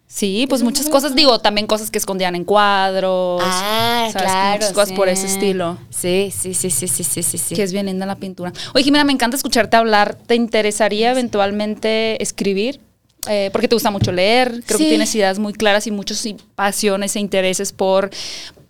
Sí, 0.09 0.47
pues 0.49 0.63
muchas 0.63 0.89
cosas, 0.89 1.15
digo, 1.15 1.41
también 1.41 1.67
cosas 1.67 1.91
que 1.91 1.99
escondían 1.99 2.37
en 2.37 2.45
cuadros. 2.45 3.43
Ah, 3.45 4.09
¿sabes? 4.13 4.23
claro. 4.23 4.55
Muchas 4.57 4.73
cosas 4.73 4.93
por 4.93 5.09
ese 5.09 5.27
estilo. 5.27 5.79
Sí, 5.91 6.33
sí, 6.37 6.55
sí, 6.55 6.71
sí, 6.71 6.89
sí, 6.89 7.05
sí, 7.05 7.23
sí. 7.23 7.39
sí. 7.39 7.55
Que 7.55 7.63
es 7.63 7.73
bien 7.73 7.87
linda 7.87 8.07
la 8.07 8.17
pintura. 8.17 8.53
Oye, 8.75 8.85
Jimena, 8.85 9.05
me 9.05 9.13
encanta 9.13 9.37
escucharte 9.37 9.77
hablar. 9.77 10.15
¿Te 10.15 10.35
interesaría 10.35 11.11
eventualmente 11.11 12.23
escribir? 12.23 12.81
Eh, 13.29 13.51
porque 13.53 13.69
te 13.69 13.75
gusta 13.75 13.91
mucho 13.91 14.13
leer. 14.13 14.63
Creo 14.65 14.79
que 14.79 14.89
tienes 14.89 15.15
ideas 15.15 15.39
muy 15.39 15.53
claras 15.53 15.87
y 15.87 15.91
muchas 15.91 16.27
pasiones 16.55 17.17
e 17.17 17.21
intereses 17.21 17.73
por. 17.73 18.11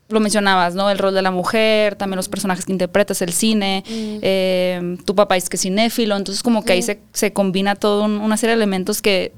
Lo 0.08 0.20
mencionabas, 0.20 0.74
¿no? 0.74 0.88
El 0.90 0.98
rol 0.98 1.14
de 1.14 1.22
la 1.22 1.30
mujer, 1.32 1.96
también 1.96 2.16
los 2.16 2.28
personajes 2.28 2.64
que 2.64 2.72
interpretas, 2.72 3.22
el 3.22 3.32
cine. 3.32 3.82
Mm. 3.88 4.18
eh, 4.22 4.96
tu 5.04 5.14
papá 5.16 5.36
es 5.36 5.48
que 5.48 5.56
es 5.56 5.62
cinéfilo. 5.62 6.16
Entonces, 6.16 6.42
como 6.42 6.64
que 6.64 6.74
ahí 6.74 6.82
se, 6.82 7.00
se 7.12 7.32
combina 7.32 7.74
todo 7.74 8.04
un- 8.04 8.18
una 8.20 8.36
serie 8.36 8.50
de 8.54 8.62
elementos 8.62 9.02
que 9.02 9.32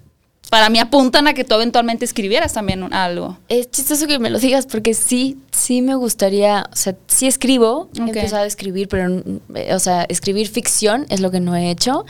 para 0.50 0.68
mí 0.70 0.78
apuntan 0.78 1.26
a 1.28 1.34
que 1.34 1.44
tú 1.44 1.54
eventualmente 1.54 2.04
escribieras 2.04 2.52
también 2.54 2.82
un- 2.82 2.92
algo. 2.94 3.38
Es 3.48 3.70
chistoso 3.70 4.06
que 4.06 4.18
me 4.18 4.30
lo 4.30 4.38
digas 4.38 4.66
porque 4.66 4.92
sí, 4.94 5.38
sí 5.52 5.82
me 5.82 5.94
gustaría, 5.94 6.66
o 6.72 6.76
sea, 6.76 6.94
sí 7.06 7.26
escribo, 7.26 7.80
Ok. 7.80 7.90
he 7.98 8.00
empezado 8.02 8.42
a 8.44 8.46
escribir, 8.46 8.88
pero, 8.88 9.08
mm, 9.10 9.56
eh, 9.56 9.74
o 9.74 9.78
sea, 9.78 10.04
escribir 10.08 10.48
ficción 10.48 11.06
es 11.10 11.20
lo 11.20 11.30
que 11.30 11.40
no 11.40 11.54
he 11.56 11.70
hecho. 11.70 12.04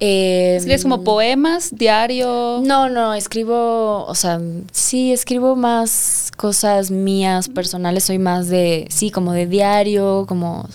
Eh, 0.00 0.56
¿Escribes 0.56 0.82
como 0.82 1.04
poemas, 1.04 1.70
diario? 1.76 2.60
No, 2.64 2.88
no, 2.88 3.14
escribo, 3.14 4.04
o 4.04 4.14
sea, 4.14 4.40
sí, 4.72 5.12
escribo 5.12 5.54
más 5.54 6.32
cosas 6.36 6.90
mías, 6.90 7.48
personales, 7.48 8.04
soy 8.04 8.18
más 8.18 8.48
de, 8.48 8.86
sí, 8.90 9.10
como 9.10 9.32
de 9.32 9.46
diario, 9.46 10.24
como, 10.26 10.68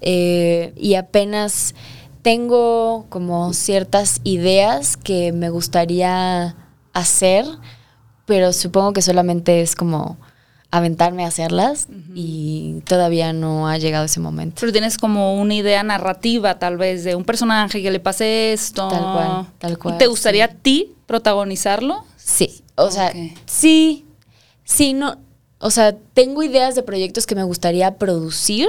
eh, 0.00 0.72
y 0.76 0.94
apenas 0.94 1.74
tengo 2.22 3.06
como 3.10 3.52
ciertas 3.52 4.20
ideas 4.24 4.96
que 4.96 5.32
me 5.32 5.50
gustaría 5.50 6.56
hacer, 6.94 7.44
pero 8.24 8.52
supongo 8.52 8.92
que 8.92 9.02
solamente 9.02 9.60
es 9.60 9.76
como 9.76 10.18
aventarme 10.70 11.24
a 11.24 11.28
hacerlas 11.28 11.88
y 12.14 12.82
todavía 12.84 13.32
no 13.32 13.68
ha 13.68 13.78
llegado 13.78 14.04
ese 14.04 14.20
momento. 14.20 14.56
Pero 14.60 14.72
tienes 14.72 14.98
como 14.98 15.40
una 15.40 15.54
idea 15.54 15.82
narrativa, 15.82 16.58
tal 16.58 16.76
vez, 16.76 17.04
de 17.04 17.14
un 17.14 17.24
personaje 17.24 17.82
que 17.82 17.90
le 17.90 18.00
pase 18.00 18.52
esto. 18.52 18.88
Tal 18.88 19.00
cual, 19.00 19.46
tal 19.58 19.78
cual, 19.78 19.94
¿Y 19.94 19.98
te 19.98 20.06
gustaría 20.06 20.46
sí. 20.46 20.52
a 20.52 20.56
ti 20.62 20.92
protagonizarlo? 21.06 22.04
Sí, 22.16 22.62
o 22.74 22.90
sea, 22.90 23.12
sí, 23.46 24.04
sí, 24.64 24.92
no, 24.92 25.16
o 25.58 25.70
sea, 25.70 25.96
tengo 26.12 26.42
ideas 26.42 26.74
de 26.74 26.82
proyectos 26.82 27.26
que 27.26 27.34
me 27.34 27.44
gustaría 27.44 27.96
producir 27.96 28.68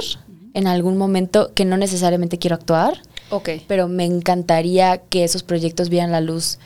en 0.54 0.66
algún 0.66 0.96
momento 0.96 1.52
que 1.54 1.64
no 1.66 1.76
necesariamente 1.76 2.38
quiero 2.38 2.56
actuar, 2.56 3.02
Ok. 3.28 3.50
pero 3.68 3.88
me 3.88 4.04
encantaría 4.06 4.98
que 4.98 5.22
esos 5.24 5.42
proyectos 5.42 5.90
vieran 5.90 6.10
la 6.10 6.20
luz 6.22 6.58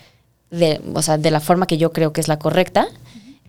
de, 0.51 0.81
o 0.95 1.03
sea, 1.03 1.19
de 1.19 1.31
la 1.33 1.41
forma 1.41 1.67
que 1.67 1.77
yo 1.77 1.93
creo 1.93 2.13
que 2.13 2.21
es 2.21 2.29
la 2.29 2.39
correcta. 2.39 2.87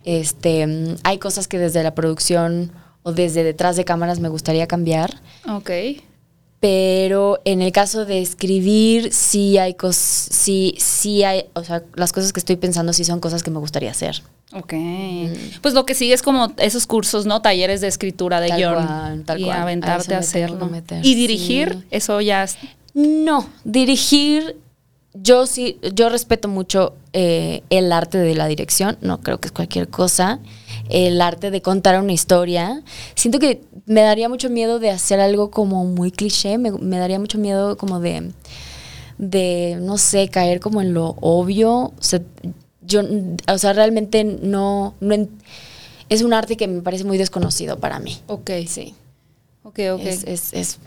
Este, 0.06 0.66
mm, 0.66 0.96
hay 1.04 1.18
cosas 1.18 1.48
que 1.48 1.58
desde 1.58 1.82
la 1.82 1.94
producción 1.94 2.72
o 3.02 3.12
desde 3.12 3.44
detrás 3.44 3.76
de 3.76 3.84
cámaras 3.84 4.18
me 4.20 4.28
gustaría 4.30 4.66
cambiar, 4.66 5.20
Ok. 5.48 5.70
pero 6.60 7.40
en 7.44 7.60
el 7.60 7.70
caso 7.72 8.04
de 8.06 8.20
escribir 8.20 9.12
sí 9.12 9.58
hay 9.58 9.74
cosas, 9.74 10.28
sí, 10.32 10.74
sí 10.78 11.22
hay, 11.24 11.44
o 11.54 11.62
sea, 11.62 11.82
las 11.94 12.12
cosas 12.12 12.32
que 12.32 12.40
estoy 12.40 12.56
pensando 12.56 12.92
sí 12.92 13.04
son 13.04 13.20
cosas 13.20 13.42
que 13.42 13.50
me 13.50 13.58
gustaría 13.58 13.90
hacer. 13.90 14.22
Ok. 14.52 14.74
Pues 15.60 15.74
lo 15.74 15.84
que 15.84 15.94
sigue 15.94 16.14
es 16.14 16.22
como 16.22 16.52
esos 16.58 16.86
cursos, 16.86 17.26
¿no? 17.26 17.42
Talleres 17.42 17.80
de 17.80 17.88
escritura, 17.88 18.40
de 18.40 18.48
guion. 18.56 19.24
y 19.36 19.42
cual. 19.42 19.50
A 19.50 19.62
aventarte 19.62 20.14
a, 20.14 20.20
tengo 20.20 20.20
hacerlo. 20.20 20.70
Y 21.02 21.14
dirigir, 21.16 21.72
sí. 21.72 21.86
eso 21.90 22.20
ya 22.20 22.44
es. 22.44 22.56
No, 22.94 23.48
dirigir, 23.64 24.56
yo 25.22 25.46
sí, 25.46 25.78
yo 25.94 26.08
respeto 26.08 26.48
mucho 26.48 26.94
eh, 27.12 27.62
el 27.70 27.92
arte 27.92 28.18
de 28.18 28.34
la 28.34 28.46
dirección, 28.46 28.98
no 29.00 29.20
creo 29.20 29.40
que 29.40 29.48
es 29.48 29.52
cualquier 29.52 29.88
cosa, 29.88 30.40
el 30.88 31.20
arte 31.20 31.50
de 31.50 31.62
contar 31.62 32.00
una 32.00 32.12
historia. 32.12 32.82
Siento 33.14 33.38
que 33.38 33.62
me 33.86 34.02
daría 34.02 34.28
mucho 34.28 34.50
miedo 34.50 34.78
de 34.78 34.90
hacer 34.90 35.20
algo 35.20 35.50
como 35.50 35.84
muy 35.84 36.10
cliché, 36.10 36.58
me, 36.58 36.98
daría 36.98 37.18
mucho 37.18 37.38
miedo 37.38 37.76
como 37.76 38.00
de, 38.00 38.32
de, 39.18 39.78
no 39.80 39.98
sé, 39.98 40.28
caer 40.28 40.60
como 40.60 40.80
en 40.80 40.94
lo 40.94 41.16
obvio. 41.20 41.72
O 41.72 41.94
sea, 42.00 42.20
yo, 42.82 43.02
o 43.48 43.58
sea, 43.58 43.72
realmente 43.72 44.24
no, 44.24 44.94
no 45.00 45.28
es 46.08 46.22
un 46.22 46.32
arte 46.32 46.56
que 46.56 46.68
me 46.68 46.82
parece 46.82 47.04
muy 47.04 47.18
desconocido 47.18 47.78
para 47.78 47.98
mí. 47.98 48.18
Ok. 48.26 48.50
Sí. 48.66 48.94
Ok, 49.66 49.80
ok. 49.94 50.00
Es, 50.00 50.52
es- 50.52 50.78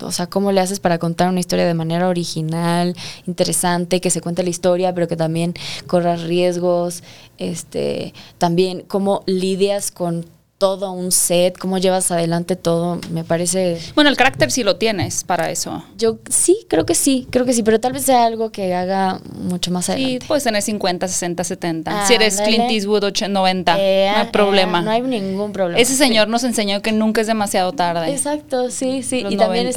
o 0.00 0.12
sea, 0.12 0.28
¿cómo 0.28 0.52
le 0.52 0.60
haces 0.60 0.78
para 0.78 0.98
contar 0.98 1.28
una 1.28 1.40
historia 1.40 1.66
de 1.66 1.74
manera 1.74 2.08
original, 2.08 2.94
interesante, 3.26 4.00
que 4.00 4.10
se 4.10 4.20
cuente 4.20 4.44
la 4.44 4.50
historia, 4.50 4.94
pero 4.94 5.08
que 5.08 5.16
también 5.16 5.54
corras 5.88 6.22
riesgos? 6.22 7.02
Este, 7.38 8.14
también 8.38 8.84
cómo 8.86 9.24
lidias 9.26 9.90
con 9.90 10.24
todo 10.62 10.92
un 10.92 11.10
set, 11.10 11.58
cómo 11.58 11.76
llevas 11.78 12.12
adelante 12.12 12.54
todo, 12.54 13.00
me 13.10 13.24
parece. 13.24 13.80
Bueno, 13.96 14.10
el 14.10 14.16
carácter 14.16 14.52
sí 14.52 14.62
lo 14.62 14.76
tienes 14.76 15.24
para 15.24 15.50
eso. 15.50 15.82
Yo 15.98 16.18
sí, 16.30 16.64
creo 16.68 16.86
que 16.86 16.94
sí, 16.94 17.26
creo 17.30 17.44
que 17.44 17.52
sí, 17.52 17.64
pero 17.64 17.80
tal 17.80 17.92
vez 17.92 18.04
sea 18.04 18.26
algo 18.26 18.52
que 18.52 18.72
haga 18.72 19.20
mucho 19.34 19.72
más 19.72 19.86
Sí, 19.86 19.90
adelante. 19.92 20.26
puedes 20.28 20.44
tener 20.44 20.62
50, 20.62 21.08
60, 21.08 21.42
70. 21.42 21.90
Ah, 22.04 22.06
si 22.06 22.14
eres. 22.14 22.40
Clint 22.42 22.70
Eastwood 22.70 23.02
80, 23.02 23.28
90, 23.32 23.74
Eh, 23.76 24.08
no 24.12 24.20
hay 24.20 24.26
eh, 24.26 24.30
problema. 24.30 24.82
no 24.82 24.92
hay 24.92 25.02
ningún 25.02 25.50
problema. 25.50 25.80
Ese 25.80 25.96
señor 25.96 26.28
nos 26.28 26.44
enseñó 26.44 26.80
que 26.80 26.92
nunca 26.92 27.22
es 27.22 27.26
demasiado 27.26 27.72
tarde. 27.72 28.12
Exacto, 28.12 28.70
sí, 28.70 29.02
sí. 29.02 29.22
Los 29.22 29.32
y 29.32 29.36
también 29.38 29.64
90. 29.64 29.70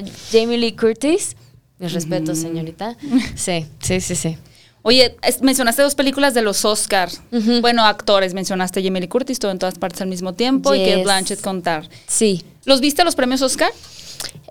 está 0.00 0.10
Jamie 0.32 0.56
Lee 0.56 0.72
Curtis. 0.74 1.36
Mis 1.78 1.92
respetos, 1.92 2.38
señorita. 2.38 2.96
Sí, 3.36 3.66
sí, 3.80 4.00
sí, 4.00 4.14
sí. 4.14 4.38
Oye, 4.82 5.16
es- 5.22 5.42
mencionaste 5.42 5.82
dos 5.82 5.94
películas 5.94 6.32
de 6.34 6.42
los 6.42 6.64
Oscar. 6.64 7.10
Ujú. 7.32 7.60
Bueno, 7.60 7.84
actores. 7.84 8.32
Mencionaste 8.34 8.82
Jamie 8.82 9.00
Lee 9.02 9.08
Curtis, 9.08 9.38
todo 9.38 9.50
en 9.50 9.58
todas 9.58 9.78
partes 9.78 10.00
al 10.00 10.08
mismo 10.08 10.32
tiempo, 10.34 10.74
y 10.74 10.78
Kate 10.78 10.94
Yes. 10.96 11.04
Blanchett 11.04 11.40
contar. 11.40 11.88
Sí. 12.06 12.44
¿Los 12.64 12.80
viste 12.80 13.04
los 13.04 13.14
premios 13.14 13.42
Oscar? 13.42 13.70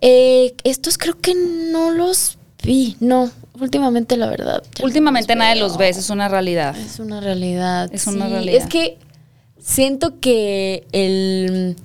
Eh, 0.01 0.53
estos 0.63 0.97
creo 0.97 1.19
que 1.19 1.34
no 1.36 1.91
los 1.91 2.38
vi. 2.63 2.95
No, 2.99 3.32
últimamente 3.59 4.17
la 4.17 4.27
verdad. 4.27 4.61
ya 4.63 4.80
no 4.82 4.86
Últimamente 4.86 5.36
nadie 5.36 5.59
los 5.61 5.77
ve, 5.77 5.89
es 5.89 6.09
una 6.09 6.27
realidad. 6.27 6.75
Es 6.77 6.99
una 6.99 7.19
realidad. 7.21 7.89
Es 7.93 8.07
una 8.07 8.27
realidad. 8.27 8.55
Es 8.63 8.67
que 8.67 8.97
siento 9.61 10.19
que 10.19 10.86
el, 10.91 11.75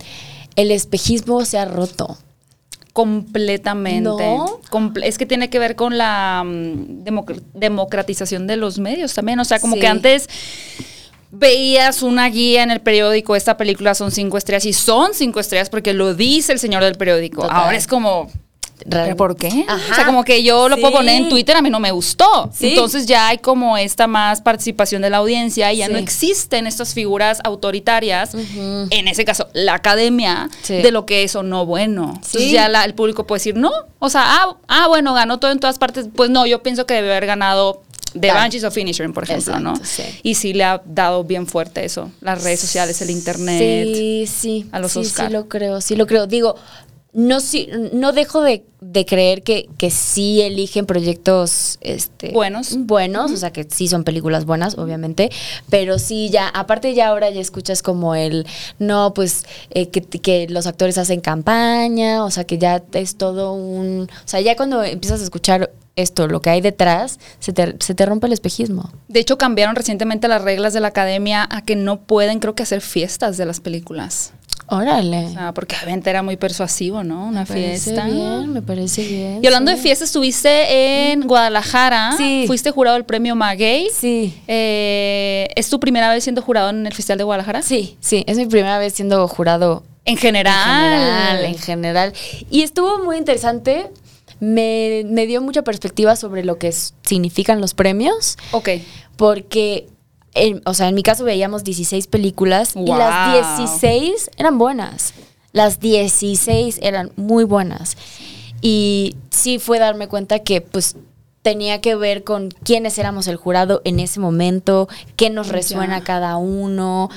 el 0.57 0.71
espejismo 0.71 1.45
se 1.45 1.59
ha 1.59 1.65
roto. 1.65 2.19
Completamente. 2.95 4.03
¿No? 4.09 4.61
Comple- 4.71 5.05
es 5.05 5.19
que 5.19 5.27
tiene 5.27 5.51
que 5.51 5.59
ver 5.59 5.77
con 5.77 5.99
la 5.99 6.43
mm, 6.47 7.05
democ- 7.05 7.43
democratización 7.53 8.47
de 8.47 8.57
los 8.57 8.79
medios 8.79 9.13
también. 9.13 9.39
O 9.41 9.45
sea, 9.45 9.59
como 9.59 9.75
Sí. 9.75 9.81
que 9.81 9.87
antes 9.89 10.29
veías 11.31 12.03
una 12.03 12.29
guía 12.29 12.63
en 12.63 12.71
el 12.71 12.81
periódico, 12.81 13.35
esta 13.37 13.57
película 13.57 13.95
son 13.95 14.11
cinco 14.13 14.39
estrellas 14.39 14.65
y 14.67 14.73
son 14.73 15.13
cinco 15.13 15.41
estrellas 15.41 15.69
porque 15.69 15.93
lo 15.93 16.15
dice 16.15 16.53
el 16.53 16.59
señor 16.61 16.85
del 16.85 16.95
periódico. 16.95 17.43
Total. 17.43 17.57
Ahora 17.57 17.77
es 17.77 17.87
como... 17.87 18.31
Real- 18.87 19.05
¿Pero 19.05 19.17
por 19.17 19.37
qué? 19.37 19.65
Ajá. 19.69 19.93
O 19.93 19.95
sea, 19.95 20.05
como 20.07 20.25
que 20.25 20.43
yo 20.43 20.69
lo 20.69 20.77
puedo 20.77 20.89
Sí. 20.89 20.97
poner 20.97 21.23
en 21.23 21.29
Twitter, 21.29 21.57
a 21.57 21.63
mí 21.63 21.71
no 21.71 21.81
me 21.81 21.91
gustó. 21.93 22.51
Sí. 22.53 22.71
Entonces 22.71 23.07
ya 23.07 23.29
hay 23.29 23.39
como 23.39 23.77
esta 23.79 24.07
más 24.07 24.41
participación 24.41 25.01
de 25.03 25.11
la 25.11 25.19
audiencia 25.19 25.73
y 25.73 25.79
ya 25.79 25.87
Sí. 25.87 25.93
no 25.93 25.99
existen 25.99 26.67
estas 26.67 26.93
figuras 26.93 27.39
autoritarias, 27.45 28.35
en 28.35 29.09
ese 29.09 29.25
caso 29.25 29.49
la 29.53 29.75
academia, 29.75 30.49
de 30.69 30.91
lo 30.91 31.07
que 31.07 31.23
es 31.25 31.35
o 31.37 31.43
no 31.43 31.65
bueno. 31.67 32.13
Entonces 32.17 32.51
ya 32.51 32.69
la- 32.69 32.85
el 32.85 32.95
público 32.95 33.27
puede 33.27 33.39
decir, 33.41 33.57
no, 33.57 33.71
o 34.01 34.11
sea, 34.11 34.23
ah, 34.25 34.57
ah, 34.69 34.89
bueno, 34.89 35.15
ganó 35.15 35.39
todo 35.39 35.51
en 35.53 35.61
todas 35.61 35.79
partes. 35.79 36.07
Pues 36.15 36.31
no, 36.31 36.45
yo 36.47 36.63
pienso 36.63 36.85
que 36.87 36.95
debe 36.95 37.11
haber 37.13 37.27
ganado 37.27 37.83
The 38.13 38.29
Tal. 38.29 38.37
Banshees 38.37 38.65
of 38.65 38.73
Finisher, 38.75 39.11
por 39.13 39.25
ejemplo, 39.25 39.59
¿no? 39.61 39.75
Sí. 39.83 40.03
Y 40.23 40.35
sí 40.37 40.53
le 40.53 40.63
ha 40.65 40.83
dado 40.85 41.25
bien 41.25 41.47
fuerte 41.49 41.85
eso, 41.85 42.11
las 42.21 42.45
redes 42.45 42.61
sociales, 42.61 43.01
el 43.03 43.11
internet. 43.11 43.59
Sí, 43.61 44.27
sí. 44.29 44.67
a 44.73 44.79
los 44.79 44.93
sí, 44.93 45.01
Oscar. 45.01 45.27
Sí, 45.29 45.33
lo 45.33 45.49
creo, 45.49 45.81
sí 45.81 45.97
lo 45.97 46.07
creo. 46.07 46.27
Digo, 46.29 46.55
no, 47.15 47.39
sí, 47.39 47.69
no 47.93 48.13
dejo 48.13 48.43
de, 48.43 48.65
de 48.81 49.07
creer 49.07 49.45
que, 49.45 49.69
que 49.79 49.91
sí 49.91 50.43
eligen 50.43 50.85
proyectos 50.85 51.79
este, 51.81 52.33
Buenos. 52.33 52.77
Buenos, 52.77 53.31
o 53.31 53.37
sea 53.37 53.53
que 53.53 53.65
sí 53.71 53.87
son 53.87 54.03
películas 54.03 54.45
buenas, 54.45 54.77
obviamente. 54.77 55.31
Pero 55.71 56.01
sí, 56.01 56.29
ya, 56.31 56.49
aparte 56.49 56.93
ya 56.93 57.09
ahora 57.09 57.31
ya 57.31 57.41
escuchas 57.41 57.83
como 57.83 58.17
el, 58.17 58.47
no, 58.81 59.15
pues 59.15 59.47
eh, 59.71 59.91
que, 59.91 60.03
que 60.03 60.49
los 60.49 60.67
actores 60.67 60.99
hacen 60.99 61.21
campaña, 61.21 62.25
o 62.25 62.31
sea 62.33 62.45
que 62.45 62.59
ya 62.59 62.83
es 62.93 63.17
todo 63.17 63.53
un. 63.53 64.09
O 64.11 64.29
sea, 64.29 64.41
ya 64.41 64.57
cuando 64.57 64.83
empiezas 64.83 65.21
a 65.21 65.25
escuchar 65.25 65.71
esto, 65.97 66.27
lo 66.27 66.41
que 66.41 66.51
hay 66.51 66.61
detrás, 66.61 67.19
se 67.39 67.53
te, 67.53 67.77
se 67.81 67.95
te 67.95 68.07
rompe 68.07 68.27
el 68.27 68.33
espejismo. 68.33 68.91
De 69.09 69.21
hecho, 69.21 69.39
cambiaron 69.39 69.77
recientemente 69.77 70.29
las 70.29 70.43
reglas 70.43 70.73
de 70.73 70.81
la 70.81 70.89
academia 70.89 71.47
a 71.51 71.63
que 71.63 71.77
no 71.77 72.01
pueden, 72.01 72.41
creo 72.41 72.55
que, 72.55 72.65
hacer 72.65 72.81
fiestas 72.81 73.37
de 73.37 73.47
las 73.47 73.61
películas. 73.61 74.33
Órale. 74.67 75.27
O 75.27 75.31
sea, 75.31 75.53
porque 75.53 75.77
obviamente 75.77 76.09
era 76.09 76.23
muy 76.23 76.37
persuasivo, 76.37 77.05
¿no? 77.05 77.27
Una 77.27 77.41
me 77.41 77.47
parece 77.47 77.93
fiesta. 77.93 78.07
bien, 78.07 78.53
me 78.53 78.63
parece 78.63 79.07
bien. 79.07 79.41
Y 79.43 79.47
hablando 79.47 79.71
sí. 79.71 79.77
de 79.77 79.83
fiestas, 79.83 80.09
estuviste 80.09 81.11
en 81.13 81.23
Guadalajara. 81.23 82.15
Sí. 82.17 82.45
Fuiste 82.47 82.71
jurado 82.71 82.95
del 82.95 83.05
premio 83.05 83.37
Maguey. 83.37 83.89
Sí. 83.93 84.35
Eh, 84.49 85.49
¿Es 85.55 85.69
tu 85.69 85.79
primera 85.81 86.11
vez 86.11 86.25
siendo 86.25 86.41
jurado 86.41 86.71
en 86.71 86.87
el 86.87 86.95
Festival 86.95 87.19
de 87.19 87.25
Guadalajara? 87.25 87.63
Sí, 87.63 87.97
sí, 88.01 88.25
es 88.27 88.39
mi 88.39 88.47
primera 88.47 88.79
vez 88.79 88.95
siendo 88.95 89.29
jurado 89.29 89.83
En 90.07 90.17
general. 90.17 90.55
En 90.55 91.01
general, 91.01 91.45
en 91.45 91.59
general. 91.59 92.13
Y 92.51 92.63
estuvo 92.63 93.05
muy 93.05 93.19
interesante. 93.19 93.91
Me, 94.45 95.03
me 95.07 95.27
dio 95.27 95.41
mucha 95.41 95.63
perspectiva 95.63 96.17
sobre 96.17 96.45
lo 96.45 96.59
que 96.59 96.73
significan 96.73 97.61
los 97.61 97.75
premios, 97.75 98.37
Ok. 98.53 98.69
porque, 99.17 99.87
en- 100.35 100.61
o 100.67 100.75
sea, 100.75 100.89
en 100.89 100.95
mi 100.95 101.03
caso 101.03 101.25
veíamos 101.25 101.65
16 101.65 102.07
películas 102.07 102.75
y 102.77 102.87
las 102.87 103.33
16 103.57 104.31
eran 104.37 104.59
buenas. 104.59 105.15
Las 105.53 105.79
16 105.81 106.79
eran 106.83 107.13
muy 107.17 107.45
buenas. 107.45 107.97
Y 108.61 109.17
sí 109.31 109.59
fue 109.59 109.79
darme 109.79 110.09
cuenta 110.09 110.41
que, 110.41 110.61
pues, 110.61 110.97
tenía 111.43 111.81
que 111.81 111.95
ver 111.95 112.25
con 112.25 112.49
quiénes 112.65 112.99
éramos 112.99 113.29
el 113.29 113.37
jurado 113.37 113.83
en 113.85 114.01
ese 114.01 114.19
momento, 114.19 114.89
qué 115.17 115.29
nos 115.31 115.49
resuena 115.49 116.03
cada 116.03 116.37
uno 116.39 117.11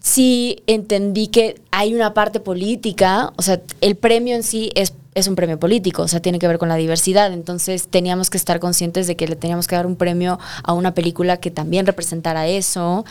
sí 0.00 0.62
entendí 0.66 1.28
que 1.28 1.60
hay 1.70 1.94
una 1.94 2.14
parte 2.14 2.40
política, 2.40 3.32
o 3.36 3.42
sea, 3.42 3.60
el 3.80 3.96
premio 3.96 4.34
en 4.36 4.42
sí 4.42 4.70
es, 4.74 4.94
es 5.14 5.26
un 5.28 5.34
premio 5.34 5.58
político, 5.58 6.02
o 6.02 6.08
sea, 6.08 6.20
tiene 6.20 6.38
que 6.38 6.46
ver 6.48 6.58
con 6.58 6.68
la 6.68 6.76
diversidad, 6.76 7.32
entonces 7.32 7.88
teníamos 7.88 8.30
que 8.30 8.38
estar 8.38 8.60
conscientes 8.60 9.06
de 9.06 9.16
que 9.16 9.26
le 9.26 9.36
teníamos 9.36 9.66
que 9.66 9.74
dar 9.76 9.86
un 9.86 9.96
premio 9.96 10.38
a 10.62 10.72
una 10.72 10.94
película 10.94 11.38
que 11.38 11.50
también 11.50 11.84
representara 11.86 12.46
eso, 12.46 13.04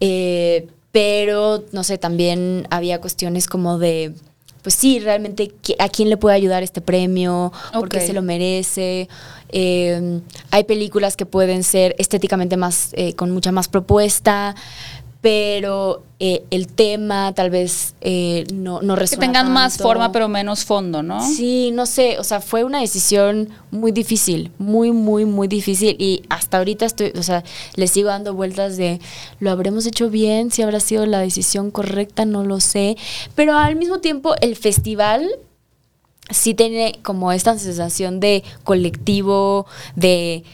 eh, 0.00 0.68
pero, 0.92 1.64
no 1.72 1.84
sé, 1.84 1.98
también 1.98 2.66
había 2.70 3.00
cuestiones 3.00 3.46
como 3.46 3.78
de... 3.78 4.12
Pues 4.62 4.74
sí, 4.74 4.98
realmente, 4.98 5.52
¿qui- 5.62 5.76
¿a 5.78 5.88
quién 5.88 6.10
le 6.10 6.16
puede 6.16 6.34
ayudar 6.34 6.62
este 6.62 6.80
premio? 6.80 7.52
¿Por 7.72 7.88
qué 7.88 8.00
se 8.06 8.12
lo 8.12 8.22
merece? 8.22 9.08
Eh, 9.50 10.20
hay 10.50 10.64
películas 10.64 11.16
que 11.16 11.26
pueden 11.26 11.62
ser 11.62 11.94
estéticamente 11.98 12.56
más, 12.56 12.90
eh, 12.92 13.14
con 13.14 13.30
mucha 13.30 13.52
más 13.52 13.68
propuesta, 13.68 14.56
pero 15.20 16.04
eh, 16.20 16.44
el 16.50 16.68
tema 16.68 17.32
tal 17.34 17.50
vez 17.50 17.94
eh, 18.00 18.44
no, 18.52 18.82
no 18.82 18.96
Que 18.96 19.16
tengan 19.16 19.52
más 19.52 19.76
forma, 19.76 20.12
pero 20.12 20.28
menos 20.28 20.64
fondo, 20.64 21.02
¿no? 21.02 21.20
Sí, 21.26 21.70
no 21.72 21.86
sé, 21.86 22.18
o 22.18 22.24
sea, 22.24 22.40
fue 22.40 22.62
una 22.62 22.80
decisión 22.80 23.48
muy 23.72 23.90
difícil, 23.90 24.52
muy, 24.58 24.92
muy, 24.92 25.24
muy 25.24 25.48
difícil 25.48 25.96
y 25.98 26.22
hasta 26.28 26.58
ahorita 26.58 26.86
estoy, 26.86 27.12
o 27.18 27.22
sea, 27.22 27.42
le 27.74 27.88
sigo 27.88 28.08
dando 28.08 28.34
vueltas 28.34 28.76
de, 28.76 29.00
¿lo 29.40 29.50
habremos 29.50 29.86
hecho 29.86 30.08
bien? 30.08 30.52
Si 30.52 30.62
habrá 30.62 30.78
sido 30.78 31.04
la 31.04 31.18
decisión 31.18 31.72
correcta, 31.72 32.24
no 32.24 32.44
lo 32.44 32.60
sé, 32.60 32.96
pero 33.34 33.56
al 33.56 33.74
mismo 33.74 33.98
tiempo 33.98 34.34
el 34.40 34.54
festival 34.54 35.28
sí 36.30 36.54
tiene 36.54 36.98
como 37.02 37.32
esta 37.32 37.58
sensación 37.58 38.20
de 38.20 38.44
colectivo, 38.64 39.66
de 39.96 40.44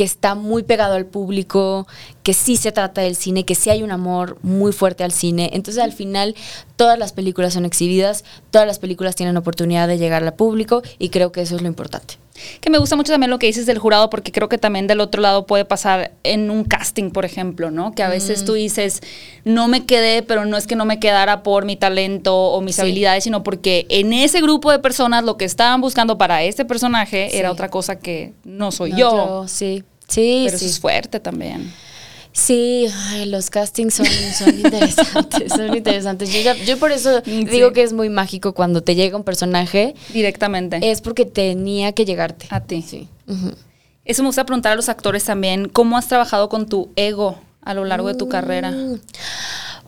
que 0.00 0.04
está 0.04 0.34
muy 0.34 0.62
pegado 0.62 0.94
al 0.94 1.04
público, 1.04 1.86
que 2.22 2.32
sí 2.32 2.56
se 2.56 2.72
trata 2.72 3.02
del 3.02 3.16
cine, 3.16 3.44
que 3.44 3.54
sí 3.54 3.68
hay 3.68 3.82
un 3.82 3.90
amor 3.92 4.38
muy 4.40 4.72
fuerte 4.72 5.04
al 5.04 5.12
cine. 5.12 5.50
Entonces 5.52 5.84
al 5.84 5.92
final 5.92 6.34
todas 6.76 6.98
las 6.98 7.12
películas 7.12 7.52
son 7.52 7.66
exhibidas, 7.66 8.24
todas 8.50 8.66
las 8.66 8.78
películas 8.78 9.14
tienen 9.14 9.36
oportunidad 9.36 9.88
de 9.88 9.98
llegar 9.98 10.22
al 10.24 10.32
público 10.32 10.80
y 10.98 11.10
creo 11.10 11.32
que 11.32 11.42
eso 11.42 11.54
es 11.54 11.60
lo 11.60 11.68
importante. 11.68 12.14
Que 12.62 12.70
me 12.70 12.78
gusta 12.78 12.96
mucho 12.96 13.12
también 13.12 13.28
lo 13.30 13.38
que 13.38 13.46
dices 13.48 13.66
del 13.66 13.76
jurado, 13.78 14.08
porque 14.08 14.32
creo 14.32 14.48
que 14.48 14.56
también 14.56 14.86
del 14.86 15.00
otro 15.02 15.20
lado 15.20 15.44
puede 15.44 15.66
pasar 15.66 16.12
en 16.22 16.50
un 16.50 16.64
casting, 16.64 17.10
por 17.10 17.26
ejemplo, 17.26 17.70
¿no? 17.70 17.92
Que 17.94 18.02
a 18.02 18.08
veces 18.08 18.46
tú 18.46 18.54
dices, 18.54 19.02
no 19.44 19.68
me 19.68 19.84
quedé, 19.84 20.22
pero 20.22 20.46
no 20.46 20.56
es 20.56 20.66
que 20.66 20.74
no 20.76 20.86
me 20.86 20.98
quedara 20.98 21.42
por 21.42 21.66
mi 21.66 21.76
talento 21.76 22.34
o 22.34 22.62
mis 22.62 22.76
Sí. 22.76 22.80
habilidades, 22.80 23.24
sino 23.24 23.42
porque 23.42 23.84
en 23.90 24.14
ese 24.14 24.40
grupo 24.40 24.70
de 24.72 24.78
personas 24.78 25.24
lo 25.24 25.36
que 25.36 25.44
estaban 25.44 25.82
buscando 25.82 26.16
para 26.16 26.42
ese 26.42 26.64
personaje 26.64 27.28
Sí. 27.30 27.36
era 27.36 27.52
otra 27.52 27.68
cosa 27.68 27.98
que 27.98 28.32
no 28.44 28.72
soy 28.72 28.92
No, 28.92 28.96
yo. 28.98 29.44
Sí, 29.46 29.84
sí, 30.10 30.42
Pero 30.46 30.58
sí. 30.58 30.64
eso 30.66 30.74
es 30.74 30.80
fuerte 30.80 31.20
también. 31.20 31.72
Sí, 32.32 32.86
ay, 33.08 33.26
los 33.26 33.50
castings 33.50 33.94
son, 33.94 34.06
son 34.06 34.54
interesantes, 34.64 35.52
son 35.52 35.76
interesantes. 35.76 36.32
Yo, 36.32 36.40
ya- 36.42 36.54
yo 36.54 36.78
por 36.78 36.92
eso 36.92 37.22
Sí. 37.24 37.44
digo 37.44 37.72
que 37.72 37.82
es 37.82 37.92
muy 37.92 38.08
mágico 38.08 38.54
cuando 38.54 38.82
te 38.82 38.94
llega 38.94 39.16
un 39.16 39.24
personaje, 39.24 39.94
Directamente. 40.12 40.78
es 40.90 41.00
porque 41.00 41.24
tenía 41.24 41.92
que 41.92 42.04
llegarte. 42.04 42.46
a 42.50 42.60
ti. 42.60 42.82
Sí. 42.82 43.08
Ujú. 43.26 43.52
Eso 44.04 44.22
me 44.22 44.28
gusta 44.28 44.44
preguntar 44.46 44.72
a 44.72 44.76
los 44.76 44.88
actores 44.88 45.24
también, 45.24 45.68
¿cómo 45.68 45.96
has 45.96 46.06
trabajado 46.08 46.48
con 46.48 46.68
tu 46.68 46.90
ego 46.96 47.38
a 47.62 47.74
lo 47.74 47.84
largo 47.84 48.06
de 48.08 48.14
tu 48.14 48.28
carrera? 48.28 48.70
Mm. 48.70 49.00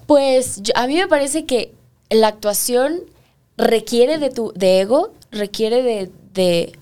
Pues 0.06 0.60
yo- 0.62 0.72
a 0.76 0.86
mí 0.86 0.96
me 0.96 1.06
parece 1.08 1.44
que 1.44 1.72
la 2.10 2.28
actuación 2.28 3.00
requiere 3.56 4.18
de 4.18 4.30
tu 4.30 4.52
de 4.56 4.80
ego, 4.80 5.12
requiere 5.30 5.82
de, 5.82 6.10
de 6.34 6.72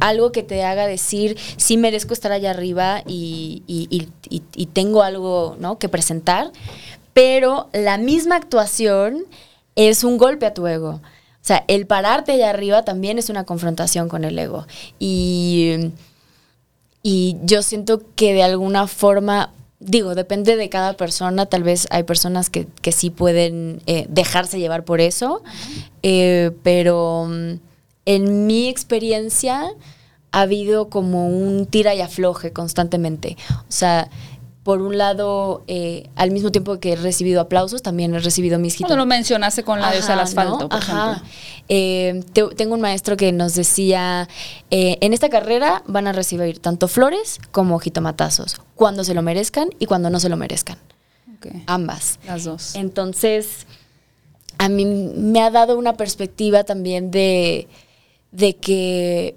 algo 0.00 0.32
que 0.32 0.42
te 0.42 0.64
haga 0.64 0.86
decir 0.86 1.36
sí 1.56 1.76
merezco 1.76 2.12
estar 2.14 2.32
allá 2.32 2.50
arriba 2.50 3.02
y, 3.06 3.62
y- 3.66 3.86
y- 3.90 4.08
y- 4.28 4.42
y 4.54 4.66
tengo 4.66 5.02
algo 5.02 5.56
¿no? 5.60 5.78
que 5.78 5.88
presentar, 5.88 6.50
pero 7.12 7.68
la 7.72 7.98
misma 7.98 8.36
actuación 8.36 9.24
es 9.74 10.04
un 10.04 10.18
golpe 10.18 10.46
a 10.46 10.54
tu 10.54 10.66
ego. 10.66 11.00
O 11.00 11.46
sea, 11.46 11.64
el 11.68 11.86
pararte 11.86 12.32
allá 12.32 12.50
arriba 12.50 12.84
también 12.84 13.18
es 13.18 13.28
una 13.30 13.44
confrontación 13.44 14.08
con 14.08 14.24
el 14.24 14.38
ego. 14.38 14.66
Y 14.98 15.92
y 17.02 17.36
yo 17.44 17.62
siento 17.62 18.02
que 18.16 18.34
de 18.34 18.42
alguna 18.42 18.88
forma, 18.88 19.52
digo, 19.78 20.16
depende 20.16 20.56
de 20.56 20.68
cada 20.68 20.94
persona, 20.94 21.46
tal 21.46 21.62
vez 21.62 21.86
hay 21.90 22.02
personas 22.02 22.50
que, 22.50 22.66
que 22.82 22.90
sí 22.90 23.10
pueden 23.10 23.80
eh, 23.86 24.06
dejarse 24.08 24.58
llevar 24.58 24.84
por 24.84 25.00
eso, 25.00 25.42
eh, 26.02 26.50
pero 26.64 27.28
en 28.06 28.46
mi 28.46 28.68
experiencia 28.68 29.66
ha 30.32 30.40
habido 30.40 30.88
como 30.88 31.28
un 31.28 31.66
tira 31.66 31.94
y 31.94 32.00
afloje 32.00 32.52
constantemente. 32.52 33.36
O 33.50 33.64
sea, 33.72 34.08
por 34.62 34.82
un 34.82 34.98
lado, 34.98 35.62
eh, 35.68 36.08
al 36.16 36.32
mismo 36.32 36.50
tiempo 36.50 36.80
que 36.80 36.92
he 36.94 36.96
recibido 36.96 37.40
aplausos, 37.40 37.82
también 37.82 38.12
he 38.14 38.18
recibido 38.18 38.58
mis 38.58 38.76
Cuando 38.76 38.96
lo 38.96 39.06
mencionaste 39.06 39.62
con 39.62 39.80
la 39.80 39.92
diosa 39.92 40.10
del 40.12 40.20
asfalto, 40.20 40.58
¿no? 40.62 40.68
por 40.68 40.78
Ajá. 40.78 41.12
ejemplo. 41.12 41.28
Eh, 41.68 42.24
te- 42.32 42.54
tengo 42.56 42.74
un 42.74 42.80
maestro 42.80 43.16
que 43.16 43.30
nos 43.30 43.54
decía, 43.54 44.28
eh, 44.72 44.98
en 45.00 45.12
esta 45.12 45.28
carrera 45.28 45.84
van 45.86 46.08
a 46.08 46.12
recibir 46.12 46.58
tanto 46.58 46.88
flores 46.88 47.38
como 47.52 47.78
jitomatazos, 47.78 48.60
cuando 48.74 49.04
se 49.04 49.14
lo 49.14 49.22
merezcan 49.22 49.68
y 49.78 49.86
cuando 49.86 50.10
no 50.10 50.18
se 50.18 50.28
lo 50.28 50.36
merezcan, 50.36 50.78
ambas. 51.66 52.18
Las 52.26 52.42
dos. 52.44 52.74
Entonces, 52.74 53.66
a 54.58 54.68
mí 54.68 54.84
me 54.84 55.40
ha 55.42 55.50
dado 55.50 55.78
una 55.78 55.92
perspectiva 55.96 56.64
también 56.64 57.12
de, 57.12 57.68
de 58.32 58.56
que, 58.56 59.36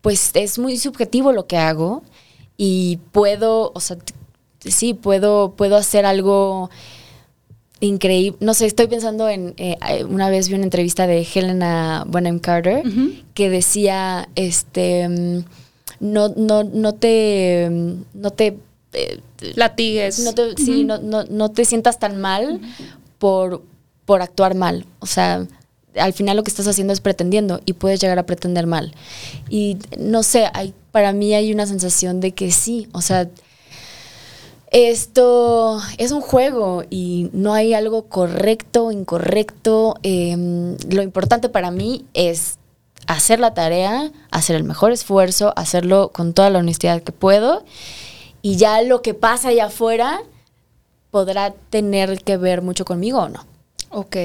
pues, 0.00 0.30
es 0.34 0.58
muy 0.58 0.78
subjetivo 0.78 1.32
lo 1.32 1.46
que 1.46 1.56
hago 1.56 2.02
y 2.56 2.98
puedo, 3.12 3.72
o 3.74 3.80
sea, 3.80 3.96
sí, 4.60 4.94
puedo, 4.94 5.52
puedo 5.56 5.76
hacer 5.76 6.06
algo 6.06 6.70
increíble. 7.80 8.38
No 8.40 8.54
sé, 8.54 8.66
estoy 8.66 8.86
pensando 8.86 9.28
en, 9.28 9.54
eh, 9.56 9.76
una 10.08 10.30
vez 10.30 10.48
vi 10.48 10.54
una 10.54 10.64
entrevista 10.64 11.06
de 11.06 11.26
Helena 11.34 12.04
Bonham 12.06 12.38
Carter 12.38 12.82
que 13.34 13.50
decía, 13.50 14.28
este, 14.34 15.08
mm, 15.08 15.44
no, 16.00 16.28
no, 16.28 16.64
no 16.64 16.94
te, 16.94 17.68
no 18.14 18.30
te, 18.30 18.58
eh, 18.92 19.20
Latigues. 19.54 20.20
no 20.20 20.32
te, 20.34 20.56
sí, 20.56 20.84
no, 20.84 20.98
no, 20.98 21.24
no 21.24 21.50
te 21.50 21.64
sientas 21.64 21.98
tan 21.98 22.20
mal 22.20 22.60
por, 23.18 23.62
por 24.04 24.22
actuar 24.22 24.54
mal. 24.54 24.86
O 25.00 25.06
sea, 25.06 25.46
al 25.96 26.12
final 26.12 26.36
lo 26.36 26.44
que 26.44 26.50
estás 26.50 26.66
haciendo 26.66 26.92
es 26.92 27.00
pretendiendo 27.00 27.60
y 27.66 27.74
puedes 27.74 28.00
llegar 28.00 28.18
a 28.18 28.26
pretender 28.26 28.66
mal. 28.66 28.94
Y 29.48 29.78
no 29.98 30.22
sé, 30.22 30.48
hay, 30.54 30.74
para 30.90 31.12
mí 31.12 31.34
hay 31.34 31.52
una 31.52 31.66
sensación 31.66 32.20
de 32.20 32.32
que 32.32 32.50
sí, 32.50 32.88
o 32.92 33.00
sea, 33.00 33.28
esto 34.70 35.80
es 35.98 36.12
un 36.12 36.22
juego 36.22 36.84
y 36.88 37.28
no 37.34 37.52
hay 37.52 37.74
algo 37.74 38.04
correcto, 38.04 38.90
incorrecto. 38.90 39.96
Em, 40.02 40.76
lo 40.88 41.02
importante 41.02 41.50
para 41.50 41.70
mí 41.70 42.06
es 42.14 42.58
hacer 43.06 43.38
la 43.38 43.52
tarea, 43.52 44.12
hacer 44.30 44.56
el 44.56 44.64
mejor 44.64 44.92
esfuerzo, 44.92 45.52
hacerlo 45.56 46.10
con 46.12 46.32
toda 46.32 46.48
la 46.48 46.60
honestidad 46.60 47.02
que 47.02 47.12
puedo 47.12 47.64
y 48.40 48.56
ya 48.56 48.80
lo 48.82 49.02
que 49.02 49.12
pasa 49.12 49.48
allá 49.48 49.66
afuera 49.66 50.22
podrá 51.10 51.52
tener 51.70 52.22
que 52.22 52.38
ver 52.38 52.62
mucho 52.62 52.86
conmigo 52.86 53.20
o 53.20 53.28
no. 53.28 53.51
Ok, 53.92 54.16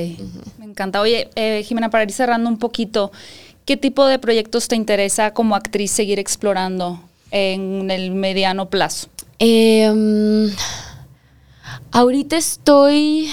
me 0.59 0.65
encanta. 0.65 1.01
Oye, 1.01 1.30
eh, 1.36 1.61
Jimena, 1.63 1.89
para 1.89 2.03
ir 2.05 2.11
cerrando 2.11 2.49
un 2.49 2.57
poquito, 2.57 3.11
¿qué 3.65 3.76
tipo 3.76 4.05
de 4.05 4.18
proyectos 4.18 4.70
te 4.70 4.78
interesa 4.78 5.34
como 5.34 5.55
actriz 5.55 5.91
seguir 5.91 6.20
explorando 6.20 7.01
en 7.32 7.91
el 7.91 8.11
mediano 8.11 8.70
plazo? 8.70 9.09
Em, 9.39 10.49
ahorita 11.91 12.38
estoy. 12.38 13.30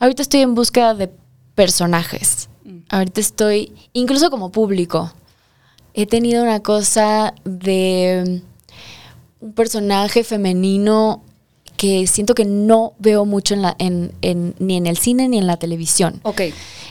Ahorita 0.00 0.22
estoy 0.22 0.40
en 0.40 0.56
búsqueda 0.56 0.94
de 0.94 1.10
personajes. 1.54 2.48
Mm. 2.64 2.78
Ahorita 2.88 3.20
estoy. 3.20 3.72
Incluso 3.92 4.30
como 4.30 4.50
público. 4.50 5.12
he 5.92 6.06
tenido 6.06 6.42
una 6.42 6.60
cosa 6.60 7.34
de 7.44 8.42
un 9.40 9.52
personaje 9.52 10.22
femenino 10.22 11.24
que 11.80 12.06
siento 12.06 12.34
que 12.34 12.44
no 12.44 12.92
veo 12.98 13.24
mucho 13.24 13.54
en 13.54 13.62
la, 13.62 13.74
en, 13.78 14.12
en- 14.20 14.54
ni 14.58 14.76
en 14.76 14.86
el 14.86 14.98
cine 14.98 15.30
ni 15.30 15.38
en 15.38 15.46
la 15.46 15.56
televisión. 15.56 16.20
Ok. 16.24 16.42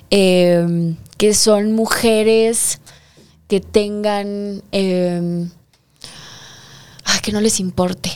Eh, 0.09 0.95
que 1.15 1.35
son 1.35 1.73
mujeres 1.73 2.79
que 3.47 3.59
tengan... 3.59 4.63
eh, 4.71 5.47
ah, 7.05 7.19
que 7.21 7.31
no 7.31 7.39
les 7.39 7.59
importe. 7.59 8.09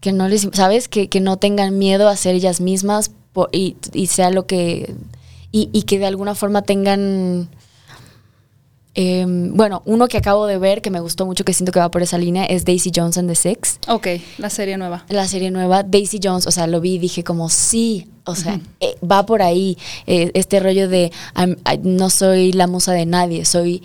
Que 0.00 0.10
no 0.10 0.26
les... 0.26 0.48
¿Sabes? 0.52 0.88
Que, 0.88 1.08
que 1.08 1.20
no 1.20 1.36
tengan 1.36 1.78
miedo 1.78 2.08
a 2.08 2.16
ser 2.16 2.34
ellas 2.34 2.60
mismas 2.60 3.12
y, 3.52 3.76
y 3.92 4.08
sea 4.08 4.30
lo 4.30 4.48
que... 4.48 4.92
Y, 5.52 5.70
y 5.72 5.82
que 5.82 6.00
de 6.00 6.06
alguna 6.06 6.34
forma 6.34 6.62
tengan... 6.62 7.48
eh, 8.94 9.24
bueno, 9.26 9.82
uno 9.84 10.08
que 10.08 10.18
acabo 10.18 10.46
de 10.46 10.58
ver 10.58 10.82
que 10.82 10.90
me 10.90 11.00
gustó 11.00 11.24
mucho, 11.26 11.44
que 11.44 11.52
siento 11.54 11.70
que 11.72 11.78
va 11.78 11.90
por 11.90 12.02
esa 12.02 12.18
línea, 12.18 12.44
es 12.44 12.64
Daisy 12.64 12.90
Jones 12.94 13.16
and 13.18 13.28
the 13.28 13.34
Six 13.36 13.78
Ok, 13.88 14.06
la 14.38 14.50
serie 14.50 14.76
nueva. 14.76 15.04
la 15.08 15.28
serie 15.28 15.50
nueva, 15.50 15.82
Daisy 15.84 16.18
Jones, 16.22 16.46
o 16.46 16.50
sea, 16.50 16.66
lo 16.66 16.80
vi 16.80 16.94
y 16.94 16.98
dije 16.98 17.22
como 17.24 17.48
sí, 17.50 18.08
o 18.24 18.34
sea, 18.34 18.60
eh, 18.80 18.96
va 19.08 19.24
por 19.26 19.42
ahí, 19.42 19.78
eh, 20.06 20.30
este 20.34 20.58
rollo 20.60 20.88
de 20.88 21.12
I'm- 21.36 21.56
I- 21.72 21.78
no 21.82 22.10
soy 22.10 22.52
la 22.52 22.66
musa 22.66 22.92
de 22.92 23.06
nadie, 23.06 23.44
soy 23.44 23.82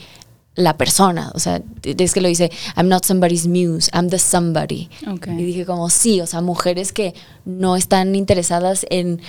la 0.56 0.78
persona, 0.78 1.32
o 1.36 1.39
sea, 1.39 1.62
es 1.84 2.14
que 2.14 2.22
lo 2.22 2.28
dice, 2.30 2.49
I'm 2.78 2.88
not 2.88 3.03
somebody's 3.06 3.45
muse, 3.45 3.91
I'm 3.93 4.10
the 4.10 4.18
somebody. 4.20 4.89
Ok. 5.12 5.28
Y 5.28 5.43
dije 5.43 5.66
como 5.66 5.89
sí, 5.89 6.22
o 6.22 6.28
sea, 6.28 6.41
mujeres 6.41 6.93
que 6.93 7.14
no 7.43 7.76
están 7.76 8.16
interesadas 8.16 8.86
en 8.89 9.22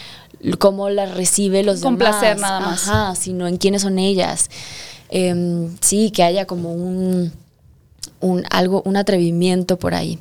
cómo 0.58 0.88
las 0.88 1.14
recibe 1.16 1.62
los 1.64 1.80
Complacer 1.80 2.36
demás, 2.36 2.40
nada 2.50 2.60
más. 2.60 2.88
Ajá, 2.88 3.14
sino 3.16 3.48
en 3.48 3.56
quiénes 3.56 3.82
son 3.82 3.98
ellas. 3.98 4.48
Em, 5.08 5.76
sí, 5.80 6.10
que 6.10 6.22
haya 6.22 6.46
como 6.46 6.72
un, 6.72 7.32
un 8.20 8.44
algo, 8.50 8.82
un 8.84 8.96
atrevimiento 8.96 9.78
por 9.78 9.94
ahí. 9.94 10.18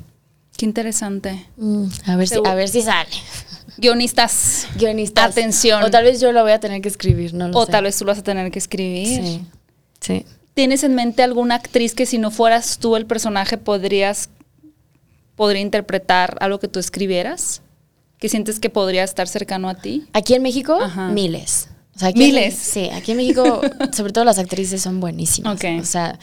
Qué 0.56 0.64
interesante. 0.64 1.46
Mm, 1.56 1.86
a 2.06 2.16
ver 2.16 2.28
si, 2.28 2.36
a 2.44 2.54
ver 2.54 2.68
si 2.68 2.82
sale. 2.82 3.10
Guionistas. 3.78 4.66
Guionistas. 4.76 5.32
Atención. 5.32 5.82
O 5.82 5.90
tal 5.90 6.04
vez 6.04 6.20
yo 6.20 6.32
lo 6.32 6.42
voy 6.42 6.52
a 6.52 6.60
tener 6.60 6.80
que 6.80 6.88
escribir, 6.88 7.34
no 7.34 7.48
lo 7.48 7.58
O 7.58 7.66
sé. 7.66 7.72
tal 7.72 7.84
vez 7.84 7.96
tú 7.98 8.04
lo 8.04 8.12
vas 8.12 8.18
a 8.18 8.22
tener 8.22 8.50
que 8.50 8.58
escribir. 8.58 9.06
Sí. 9.22 9.46
Sí. 10.00 10.26
¿Tienes 10.54 10.82
en 10.84 10.94
mente 10.94 11.22
alguna 11.22 11.56
actriz 11.56 11.94
que 11.94 12.06
si 12.06 12.16
no 12.16 12.30
fueras 12.30 12.78
tú 12.78 12.96
el 12.96 13.04
personaje 13.06 13.58
podrías 13.58 14.30
podría 15.34 15.60
interpretar 15.60 16.38
algo 16.40 16.58
que 16.58 16.68
tú 16.68 16.78
escribieras? 16.78 17.60
¿Que 18.18 18.30
sientes 18.30 18.58
que 18.58 18.70
podría 18.70 19.04
estar 19.04 19.28
cercano 19.28 19.68
a 19.68 19.74
ti? 19.74 20.06
Aquí 20.14 20.32
en 20.32 20.42
México, 20.42 20.78
Ajá. 20.80 21.08
miles. 21.10 21.68
O 21.96 21.98
sea, 21.98 22.08
aquí 22.08 22.22
en- 22.24 22.34
Miles. 22.34 22.54
sí, 22.54 22.90
aquí 22.92 23.12
en 23.12 23.16
México, 23.16 23.60
sobre 23.96 24.12
todo 24.12 24.24
las 24.24 24.38
actrices 24.38 24.82
son 24.82 25.00
buenísimas. 25.00 25.58
O 25.64 25.84
sea, 25.84 26.18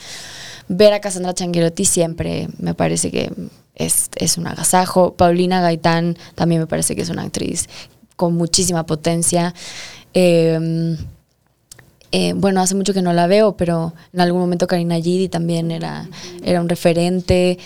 ver 0.68 0.94
a 0.94 1.02
Cassandra 1.02 1.34
Changuerotti 1.34 1.84
siempre 1.86 2.48
me 2.60 2.74
parece 2.74 3.12
que 3.12 3.32
es, 3.76 4.10
es 4.16 4.38
un 4.38 4.48
agasajo. 4.48 5.14
Paulina 5.16 5.62
Gaitán 5.62 6.18
también 6.36 6.62
me 6.62 6.68
parece 6.68 6.96
que 6.96 7.02
es 7.02 7.10
una 7.10 7.24
actriz 7.24 7.68
con 8.16 8.36
muchísima 8.36 8.86
potencia. 8.86 9.54
Eh, 10.14 10.96
eh, 12.12 12.34
bueno, 12.36 12.62
hace 12.62 12.76
mucho 12.76 12.94
que 12.94 13.02
no 13.02 13.12
la 13.12 13.26
veo, 13.26 13.58
pero 13.58 13.94
en 14.14 14.22
algún 14.22 14.40
momento 14.40 14.68
Karina 14.68 14.98
Gidi 14.98 15.30
también 15.30 15.72
era, 15.72 16.08
era 16.44 16.62
un 16.62 16.70
referente. 16.70 17.58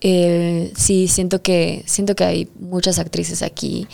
Eh, 0.00 0.72
sí, 0.76 1.06
siento 1.06 1.40
que, 1.42 1.84
siento 1.86 2.16
que 2.16 2.24
hay 2.24 2.48
muchas 2.58 2.98
actrices 2.98 3.42
aquí. 3.42 3.86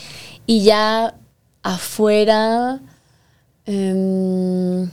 Y 0.47 0.63
ya 0.63 1.15
afuera 1.63 2.81
em, 3.69 4.91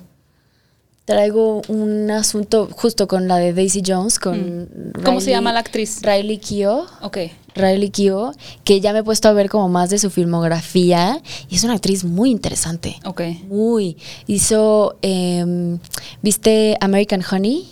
traigo 1.06 1.62
un 1.68 2.10
asunto 2.12 2.68
justo 2.72 3.08
con 3.08 3.28
la 3.28 3.38
de 3.38 3.54
Daisy 3.54 3.82
Jones, 3.86 4.20
con 4.20 4.64
Mm. 4.64 5.04
¿Cómo 5.04 5.22
se 5.22 5.32
llama 5.32 5.54
la 5.54 5.60
actriz? 5.60 6.02
Riley 6.02 6.38
Keough. 6.40 6.88
Ok. 7.02 7.18
Riley 7.56 7.90
Keough, 7.90 8.36
que 8.64 8.82
ya 8.82 8.92
me 8.92 9.00
he 9.00 9.04
puesto 9.04 9.30
a 9.30 9.34
ver 9.34 9.50
como 9.50 9.70
más 9.70 9.90
de 9.90 9.98
su 9.98 10.10
filmografía 10.10 11.22
y 11.50 11.56
es 11.56 11.64
una 11.64 11.74
actriz 11.74 12.04
muy 12.04 12.30
interesante. 12.32 12.98
Ok. 13.06 13.22
Muy. 13.48 13.98
Hizo, 14.28 14.98
em, 15.02 15.80
¿viste 16.22 16.76
American 16.82 17.24
Honey? 17.30 17.66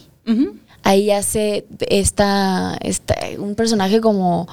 Ahí 0.84 1.12
hace 1.12 1.66
esta, 1.89 2.78
esta, 2.82 3.16
un 3.39 3.56
personaje 3.56 3.99
como, 3.99 4.47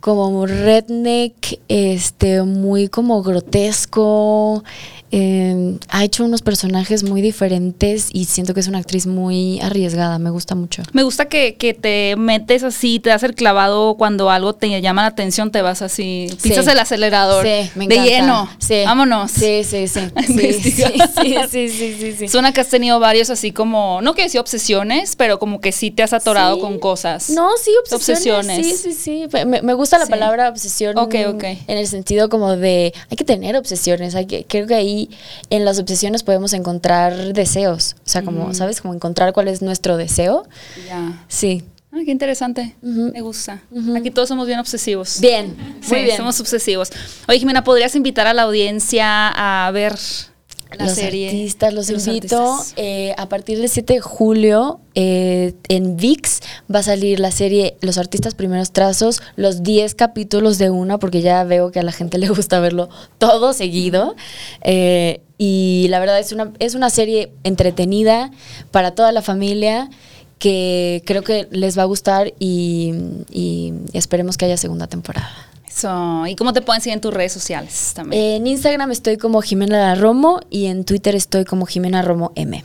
como 0.00 0.46
redneck, 0.46 1.60
este, 1.68 2.42
muy 2.42 2.88
como 2.88 3.22
grotesco. 3.22 4.64
Em, 5.10 5.78
ha 5.88 6.04
hecho 6.04 6.24
unos 6.24 6.42
personajes 6.42 7.02
muy 7.02 7.22
diferentes 7.22 8.08
y 8.12 8.24
siento 8.24 8.54
que 8.54 8.60
es 8.60 8.68
una 8.68 8.78
actriz 8.78 9.06
muy 9.06 9.60
arriesgada, 9.60 10.18
me 10.18 10.30
gusta 10.30 10.54
mucho. 10.54 10.82
Me 10.92 11.02
gusta 11.02 11.26
que, 11.26 11.56
que 11.56 11.74
te 11.74 12.14
metes 12.16 12.62
así, 12.62 13.00
te 13.00 13.10
das 13.10 13.22
el 13.22 13.34
clavado 13.34 13.96
cuando 13.96 14.30
algo 14.30 14.54
te 14.54 14.80
llama 14.80 15.02
la 15.02 15.08
atención, 15.08 15.50
te 15.50 15.62
vas 15.62 15.82
así, 15.82 16.28
Sí. 16.38 16.48
pisas 16.50 16.66
el 16.66 16.78
acelerador 16.78 17.46
Sí, 17.46 17.70
me 17.74 17.86
de 17.86 17.98
lleno. 18.00 18.48
Sí. 18.58 18.82
Vámonos. 18.84 19.30
Sí, 19.46 19.62
sí, 19.64 19.86
sí. 19.86 20.00
Sí, 21.50 21.68
sí, 21.68 22.14
sí. 22.18 22.28
Suena 22.28 22.52
que 22.52 22.60
has 22.60 22.68
tenido 22.68 22.98
varios 23.00 23.30
así 23.30 23.52
como, 23.52 24.00
no 24.02 24.14
quiero 24.14 24.26
decir 24.26 24.40
obsesiones, 24.40 25.16
pero 25.16 25.38
como 25.38 25.60
que 25.60 25.72
sí 25.72 25.90
te 25.90 26.02
has 26.02 26.12
atorado 26.12 26.58
con 26.58 26.78
cosas. 26.78 27.30
No, 27.30 27.50
sí, 27.62 27.70
obsesiones. 27.82 28.26
Obsesiones. 28.26 28.66
Sí, 28.66 28.92
sí, 28.92 28.92
sí. 28.92 29.26
Me, 29.46 29.62
me 29.62 29.74
gusta 29.74 29.98
la 29.98 30.06
palabra 30.06 30.48
obsesión. 30.48 30.96
Ok, 30.98 31.14
ok. 31.28 31.44
En 31.66 31.78
el 31.78 31.86
sentido 31.86 32.28
como 32.28 32.56
de, 32.56 32.92
hay 33.10 33.16
que 33.16 33.24
tener 33.24 33.56
obsesiones. 33.56 34.14
Hay 34.14 34.26
que, 34.26 34.44
creo 34.44 34.66
que 34.66 34.74
ahí 34.74 34.95
en 35.50 35.64
las 35.64 35.78
obsesiones 35.78 36.22
podemos 36.22 36.52
encontrar 36.52 37.32
deseos. 37.32 37.96
O 38.04 38.08
sea, 38.08 38.22
como, 38.22 38.52
¿sabes? 38.54 38.80
Como 38.80 38.94
encontrar 38.94 39.32
cuál 39.32 39.48
es 39.48 39.62
nuestro 39.62 39.96
deseo. 39.96 40.46
Ya. 40.86 41.24
Sí. 41.28 41.62
Ay, 41.92 42.04
qué 42.04 42.10
interesante. 42.10 42.76
Me 42.82 43.20
gusta. 43.22 43.62
Aquí 43.96 44.10
todos 44.10 44.28
somos 44.28 44.46
bien 44.46 44.58
obsesivos. 44.58 45.18
Bien, 45.20 45.56
Sí, 45.80 45.92
muy 45.94 46.02
bien. 46.04 46.16
somos 46.18 46.38
obsesivos. 46.40 46.90
Oye, 47.26 47.38
Jimena, 47.38 47.64
¿podrías 47.64 47.94
invitar 47.94 48.26
a 48.26 48.34
la 48.34 48.42
audiencia 48.42 49.28
a 49.66 49.70
ver 49.70 49.94
la 50.76 50.86
los 50.86 50.94
serie? 50.94 51.28
artistas, 51.28 51.72
los, 51.72 51.90
invito. 51.90 52.42
artistas? 52.42 52.74
eh, 52.76 53.14
a 53.16 53.28
partir 53.28 53.58
del 53.58 53.68
7 53.68 53.94
de 53.94 54.00
julio 54.00 54.80
eh, 54.94 55.54
en 55.68 55.96
VIX 55.96 56.40
va 56.72 56.80
a 56.80 56.82
salir 56.82 57.20
la 57.20 57.30
serie 57.30 57.76
Los 57.80 57.98
artistas 57.98 58.34
primeros 58.34 58.72
trazos, 58.72 59.22
los 59.36 59.62
10 59.62 59.94
capítulos 59.94 60.58
de 60.58 60.70
una, 60.70 60.98
porque 60.98 61.22
ya 61.22 61.44
veo 61.44 61.70
que 61.70 61.80
a 61.80 61.82
la 61.82 61.92
gente 61.92 62.18
le 62.18 62.28
gusta 62.28 62.60
verlo 62.60 62.88
todo 63.18 63.52
seguido. 63.52 64.16
Eh, 64.62 65.20
y 65.38 65.86
la 65.90 66.00
verdad 66.00 66.18
es 66.18 66.32
una, 66.32 66.52
es 66.58 66.74
una 66.74 66.90
serie 66.90 67.30
entretenida 67.44 68.30
para 68.70 68.94
toda 68.94 69.12
la 69.12 69.22
familia 69.22 69.90
que 70.38 71.02
creo 71.06 71.22
que 71.22 71.48
les 71.50 71.78
va 71.78 71.82
a 71.82 71.86
gustar 71.86 72.34
y, 72.38 72.92
y 73.30 73.72
esperemos 73.92 74.36
que 74.36 74.46
haya 74.46 74.56
segunda 74.56 74.86
temporada. 74.86 75.30
Eso. 75.68 76.26
¿Y 76.26 76.36
cómo 76.36 76.52
te 76.52 76.62
pueden 76.62 76.80
seguir 76.80 76.94
en 76.94 77.00
tus 77.00 77.12
redes 77.12 77.32
sociales 77.32 77.92
también? 77.94 78.22
En 78.22 78.46
Instagram 78.46 78.90
estoy 78.92 79.16
como 79.16 79.42
Jimena 79.42 79.78
La 79.78 79.94
Romo 79.94 80.40
y 80.50 80.66
en 80.66 80.84
Twitter 80.84 81.14
estoy 81.14 81.44
como 81.44 81.66
Jimena 81.66 82.02
Romo 82.02 82.32
M. 82.34 82.62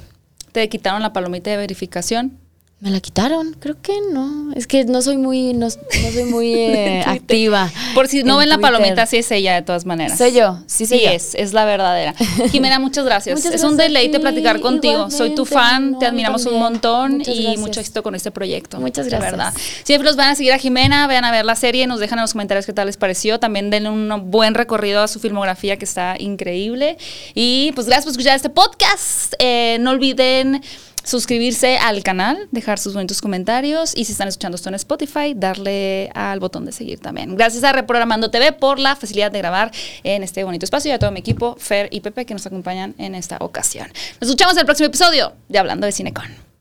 ¿Te 0.52 0.68
quitaron 0.70 1.02
la 1.02 1.14
palomita 1.14 1.50
de 1.50 1.58
verificación? 1.58 2.38
¿Me 2.82 2.90
la 2.90 3.00
quitaron? 3.00 3.56
Creo 3.60 3.80
que 3.80 3.94
no. 4.12 4.52
Es 4.56 4.66
que 4.66 4.86
no 4.86 5.04
soy 5.04 5.16
muy, 5.16 5.54
no, 5.54 5.68
no 5.68 6.12
soy 6.12 6.24
muy 6.24 6.52
eh, 6.56 7.04
activa. 7.06 7.70
Por 7.94 8.08
si 8.08 8.24
no 8.24 8.34
en 8.34 8.40
ven 8.40 8.50
la 8.50 8.58
palomita, 8.58 9.06
sí 9.06 9.18
es 9.18 9.30
ella 9.30 9.54
de 9.54 9.62
todas 9.62 9.86
maneras. 9.86 10.18
Soy 10.18 10.32
yo, 10.34 10.58
sí 10.66 10.88
Sí, 10.88 11.00
yo. 11.04 11.12
es, 11.12 11.36
es 11.36 11.54
la 11.54 11.64
verdadera. 11.66 12.16
Jimena, 12.52 12.80
muchas 12.80 13.06
gracias. 13.06 13.38
Muchas 13.38 13.54
es 13.54 13.62
un 13.64 13.76
gracias 13.78 13.94
deleite 13.94 14.18
ti, 14.18 14.22
platicar 14.24 14.60
contigo. 14.62 15.12
Soy 15.12 15.36
tu 15.36 15.46
fan, 15.46 15.92
No, 15.92 16.00
te 16.00 16.08
admiramos 16.08 16.48
un 16.48 16.58
montón 16.58 17.20
Muchas 17.20 17.36
y 17.36 17.44
gracias. 17.44 17.62
mucho 17.62 17.80
éxito 17.82 18.02
con 18.02 18.16
este 18.16 18.32
proyecto. 18.32 18.80
Muchas 18.80 19.06
de 19.06 19.12
gracias. 19.12 19.32
verdad. 19.32 19.54
Siempre 19.84 20.08
los 20.08 20.16
van 20.16 20.30
a 20.32 20.36
seguir 20.36 20.54
a 20.54 20.58
Jimena, 20.58 21.06
vayan 21.06 21.26
a 21.26 21.32
ver 21.32 21.46
la 21.46 21.56
serie, 21.56 21.86
nos 21.86 22.00
dejan 22.00 22.18
en 22.18 22.24
los 22.24 22.32
comentarios 22.34 22.66
qué 22.66 22.74
tal 22.74 22.88
les 22.88 22.98
pareció. 22.98 23.40
También 23.40 23.70
denle 23.70 23.90
un 23.92 24.32
buen 24.32 24.56
recorrido 24.56 25.04
a 25.04 25.08
su 25.08 25.20
filmografía 25.20 25.78
que 25.78 25.86
está 25.86 26.16
increíble. 26.18 26.98
Y 27.36 27.74
pues 27.76 27.86
gracias 27.86 28.06
por 28.06 28.12
escuchar 28.14 28.36
este 28.36 28.50
podcast. 28.50 29.36
Eh, 29.38 29.78
no 29.82 29.92
olviden 29.92 30.64
suscribirse 31.04 31.78
al 31.78 32.04
canal, 32.04 32.48
dejar 32.52 32.80
sus 32.80 32.94
bonitos 32.94 33.22
comentarios 33.22 33.94
y 33.96 34.06
si 34.06 34.12
están 34.12 34.28
escuchando 34.28 34.56
esto 34.56 34.70
en 34.70 34.76
Spotify, 34.76 35.34
darle 35.36 36.10
al 36.14 36.40
botón 36.40 36.66
de 36.66 36.72
seguir 36.72 37.00
también. 37.00 37.36
Gracias 37.36 37.64
a 37.64 37.72
Reprogramando 37.72 38.32
TV 38.32 38.52
por 38.54 38.80
la 38.80 38.96
facilidad 38.96 39.32
de 39.32 39.40
grabar 39.40 39.72
en 40.04 40.24
este 40.24 40.44
bonito 40.44 40.66
espacio 40.66 40.90
y 40.90 40.94
a 40.94 41.00
todo 41.00 41.12
mi 41.12 41.20
equipo, 41.20 41.56
Fer 41.58 41.88
y 41.92 42.02
Pepe, 42.02 42.26
que 42.26 42.34
nos 42.34 42.46
acompañan 42.46 42.96
en 42.98 43.16
esta 43.16 43.38
ocasión. 43.40 43.88
Nos 44.20 44.30
escuchamos 44.30 44.54
en 44.54 44.60
el 44.60 44.66
próximo 44.66 44.88
episodio 44.88 45.34
de 45.50 45.60
Hablando 45.60 45.86
de 45.86 45.92
Cinecon. 45.92 46.52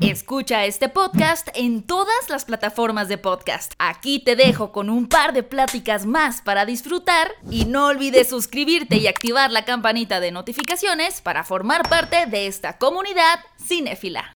Escucha 0.00 0.66
este 0.66 0.90
podcast 0.90 1.48
en 1.54 1.82
todas 1.82 2.28
las 2.28 2.44
plataformas 2.44 3.08
de 3.08 3.16
podcast. 3.16 3.72
Aquí 3.78 4.18
te 4.18 4.36
dejo 4.36 4.70
con 4.70 4.90
un 4.90 5.08
par 5.08 5.32
de 5.32 5.42
pláticas 5.42 6.04
más 6.04 6.42
para 6.42 6.66
disfrutar 6.66 7.32
y 7.50 7.64
no 7.64 7.86
olvides 7.86 8.28
suscribirte 8.28 8.98
y 8.98 9.06
activar 9.06 9.50
la 9.50 9.64
campanita 9.64 10.20
de 10.20 10.32
notificaciones 10.32 11.22
para 11.22 11.44
formar 11.44 11.88
parte 11.88 12.26
de 12.26 12.46
esta 12.46 12.76
comunidad 12.76 13.40
cinéfila. 13.58 14.35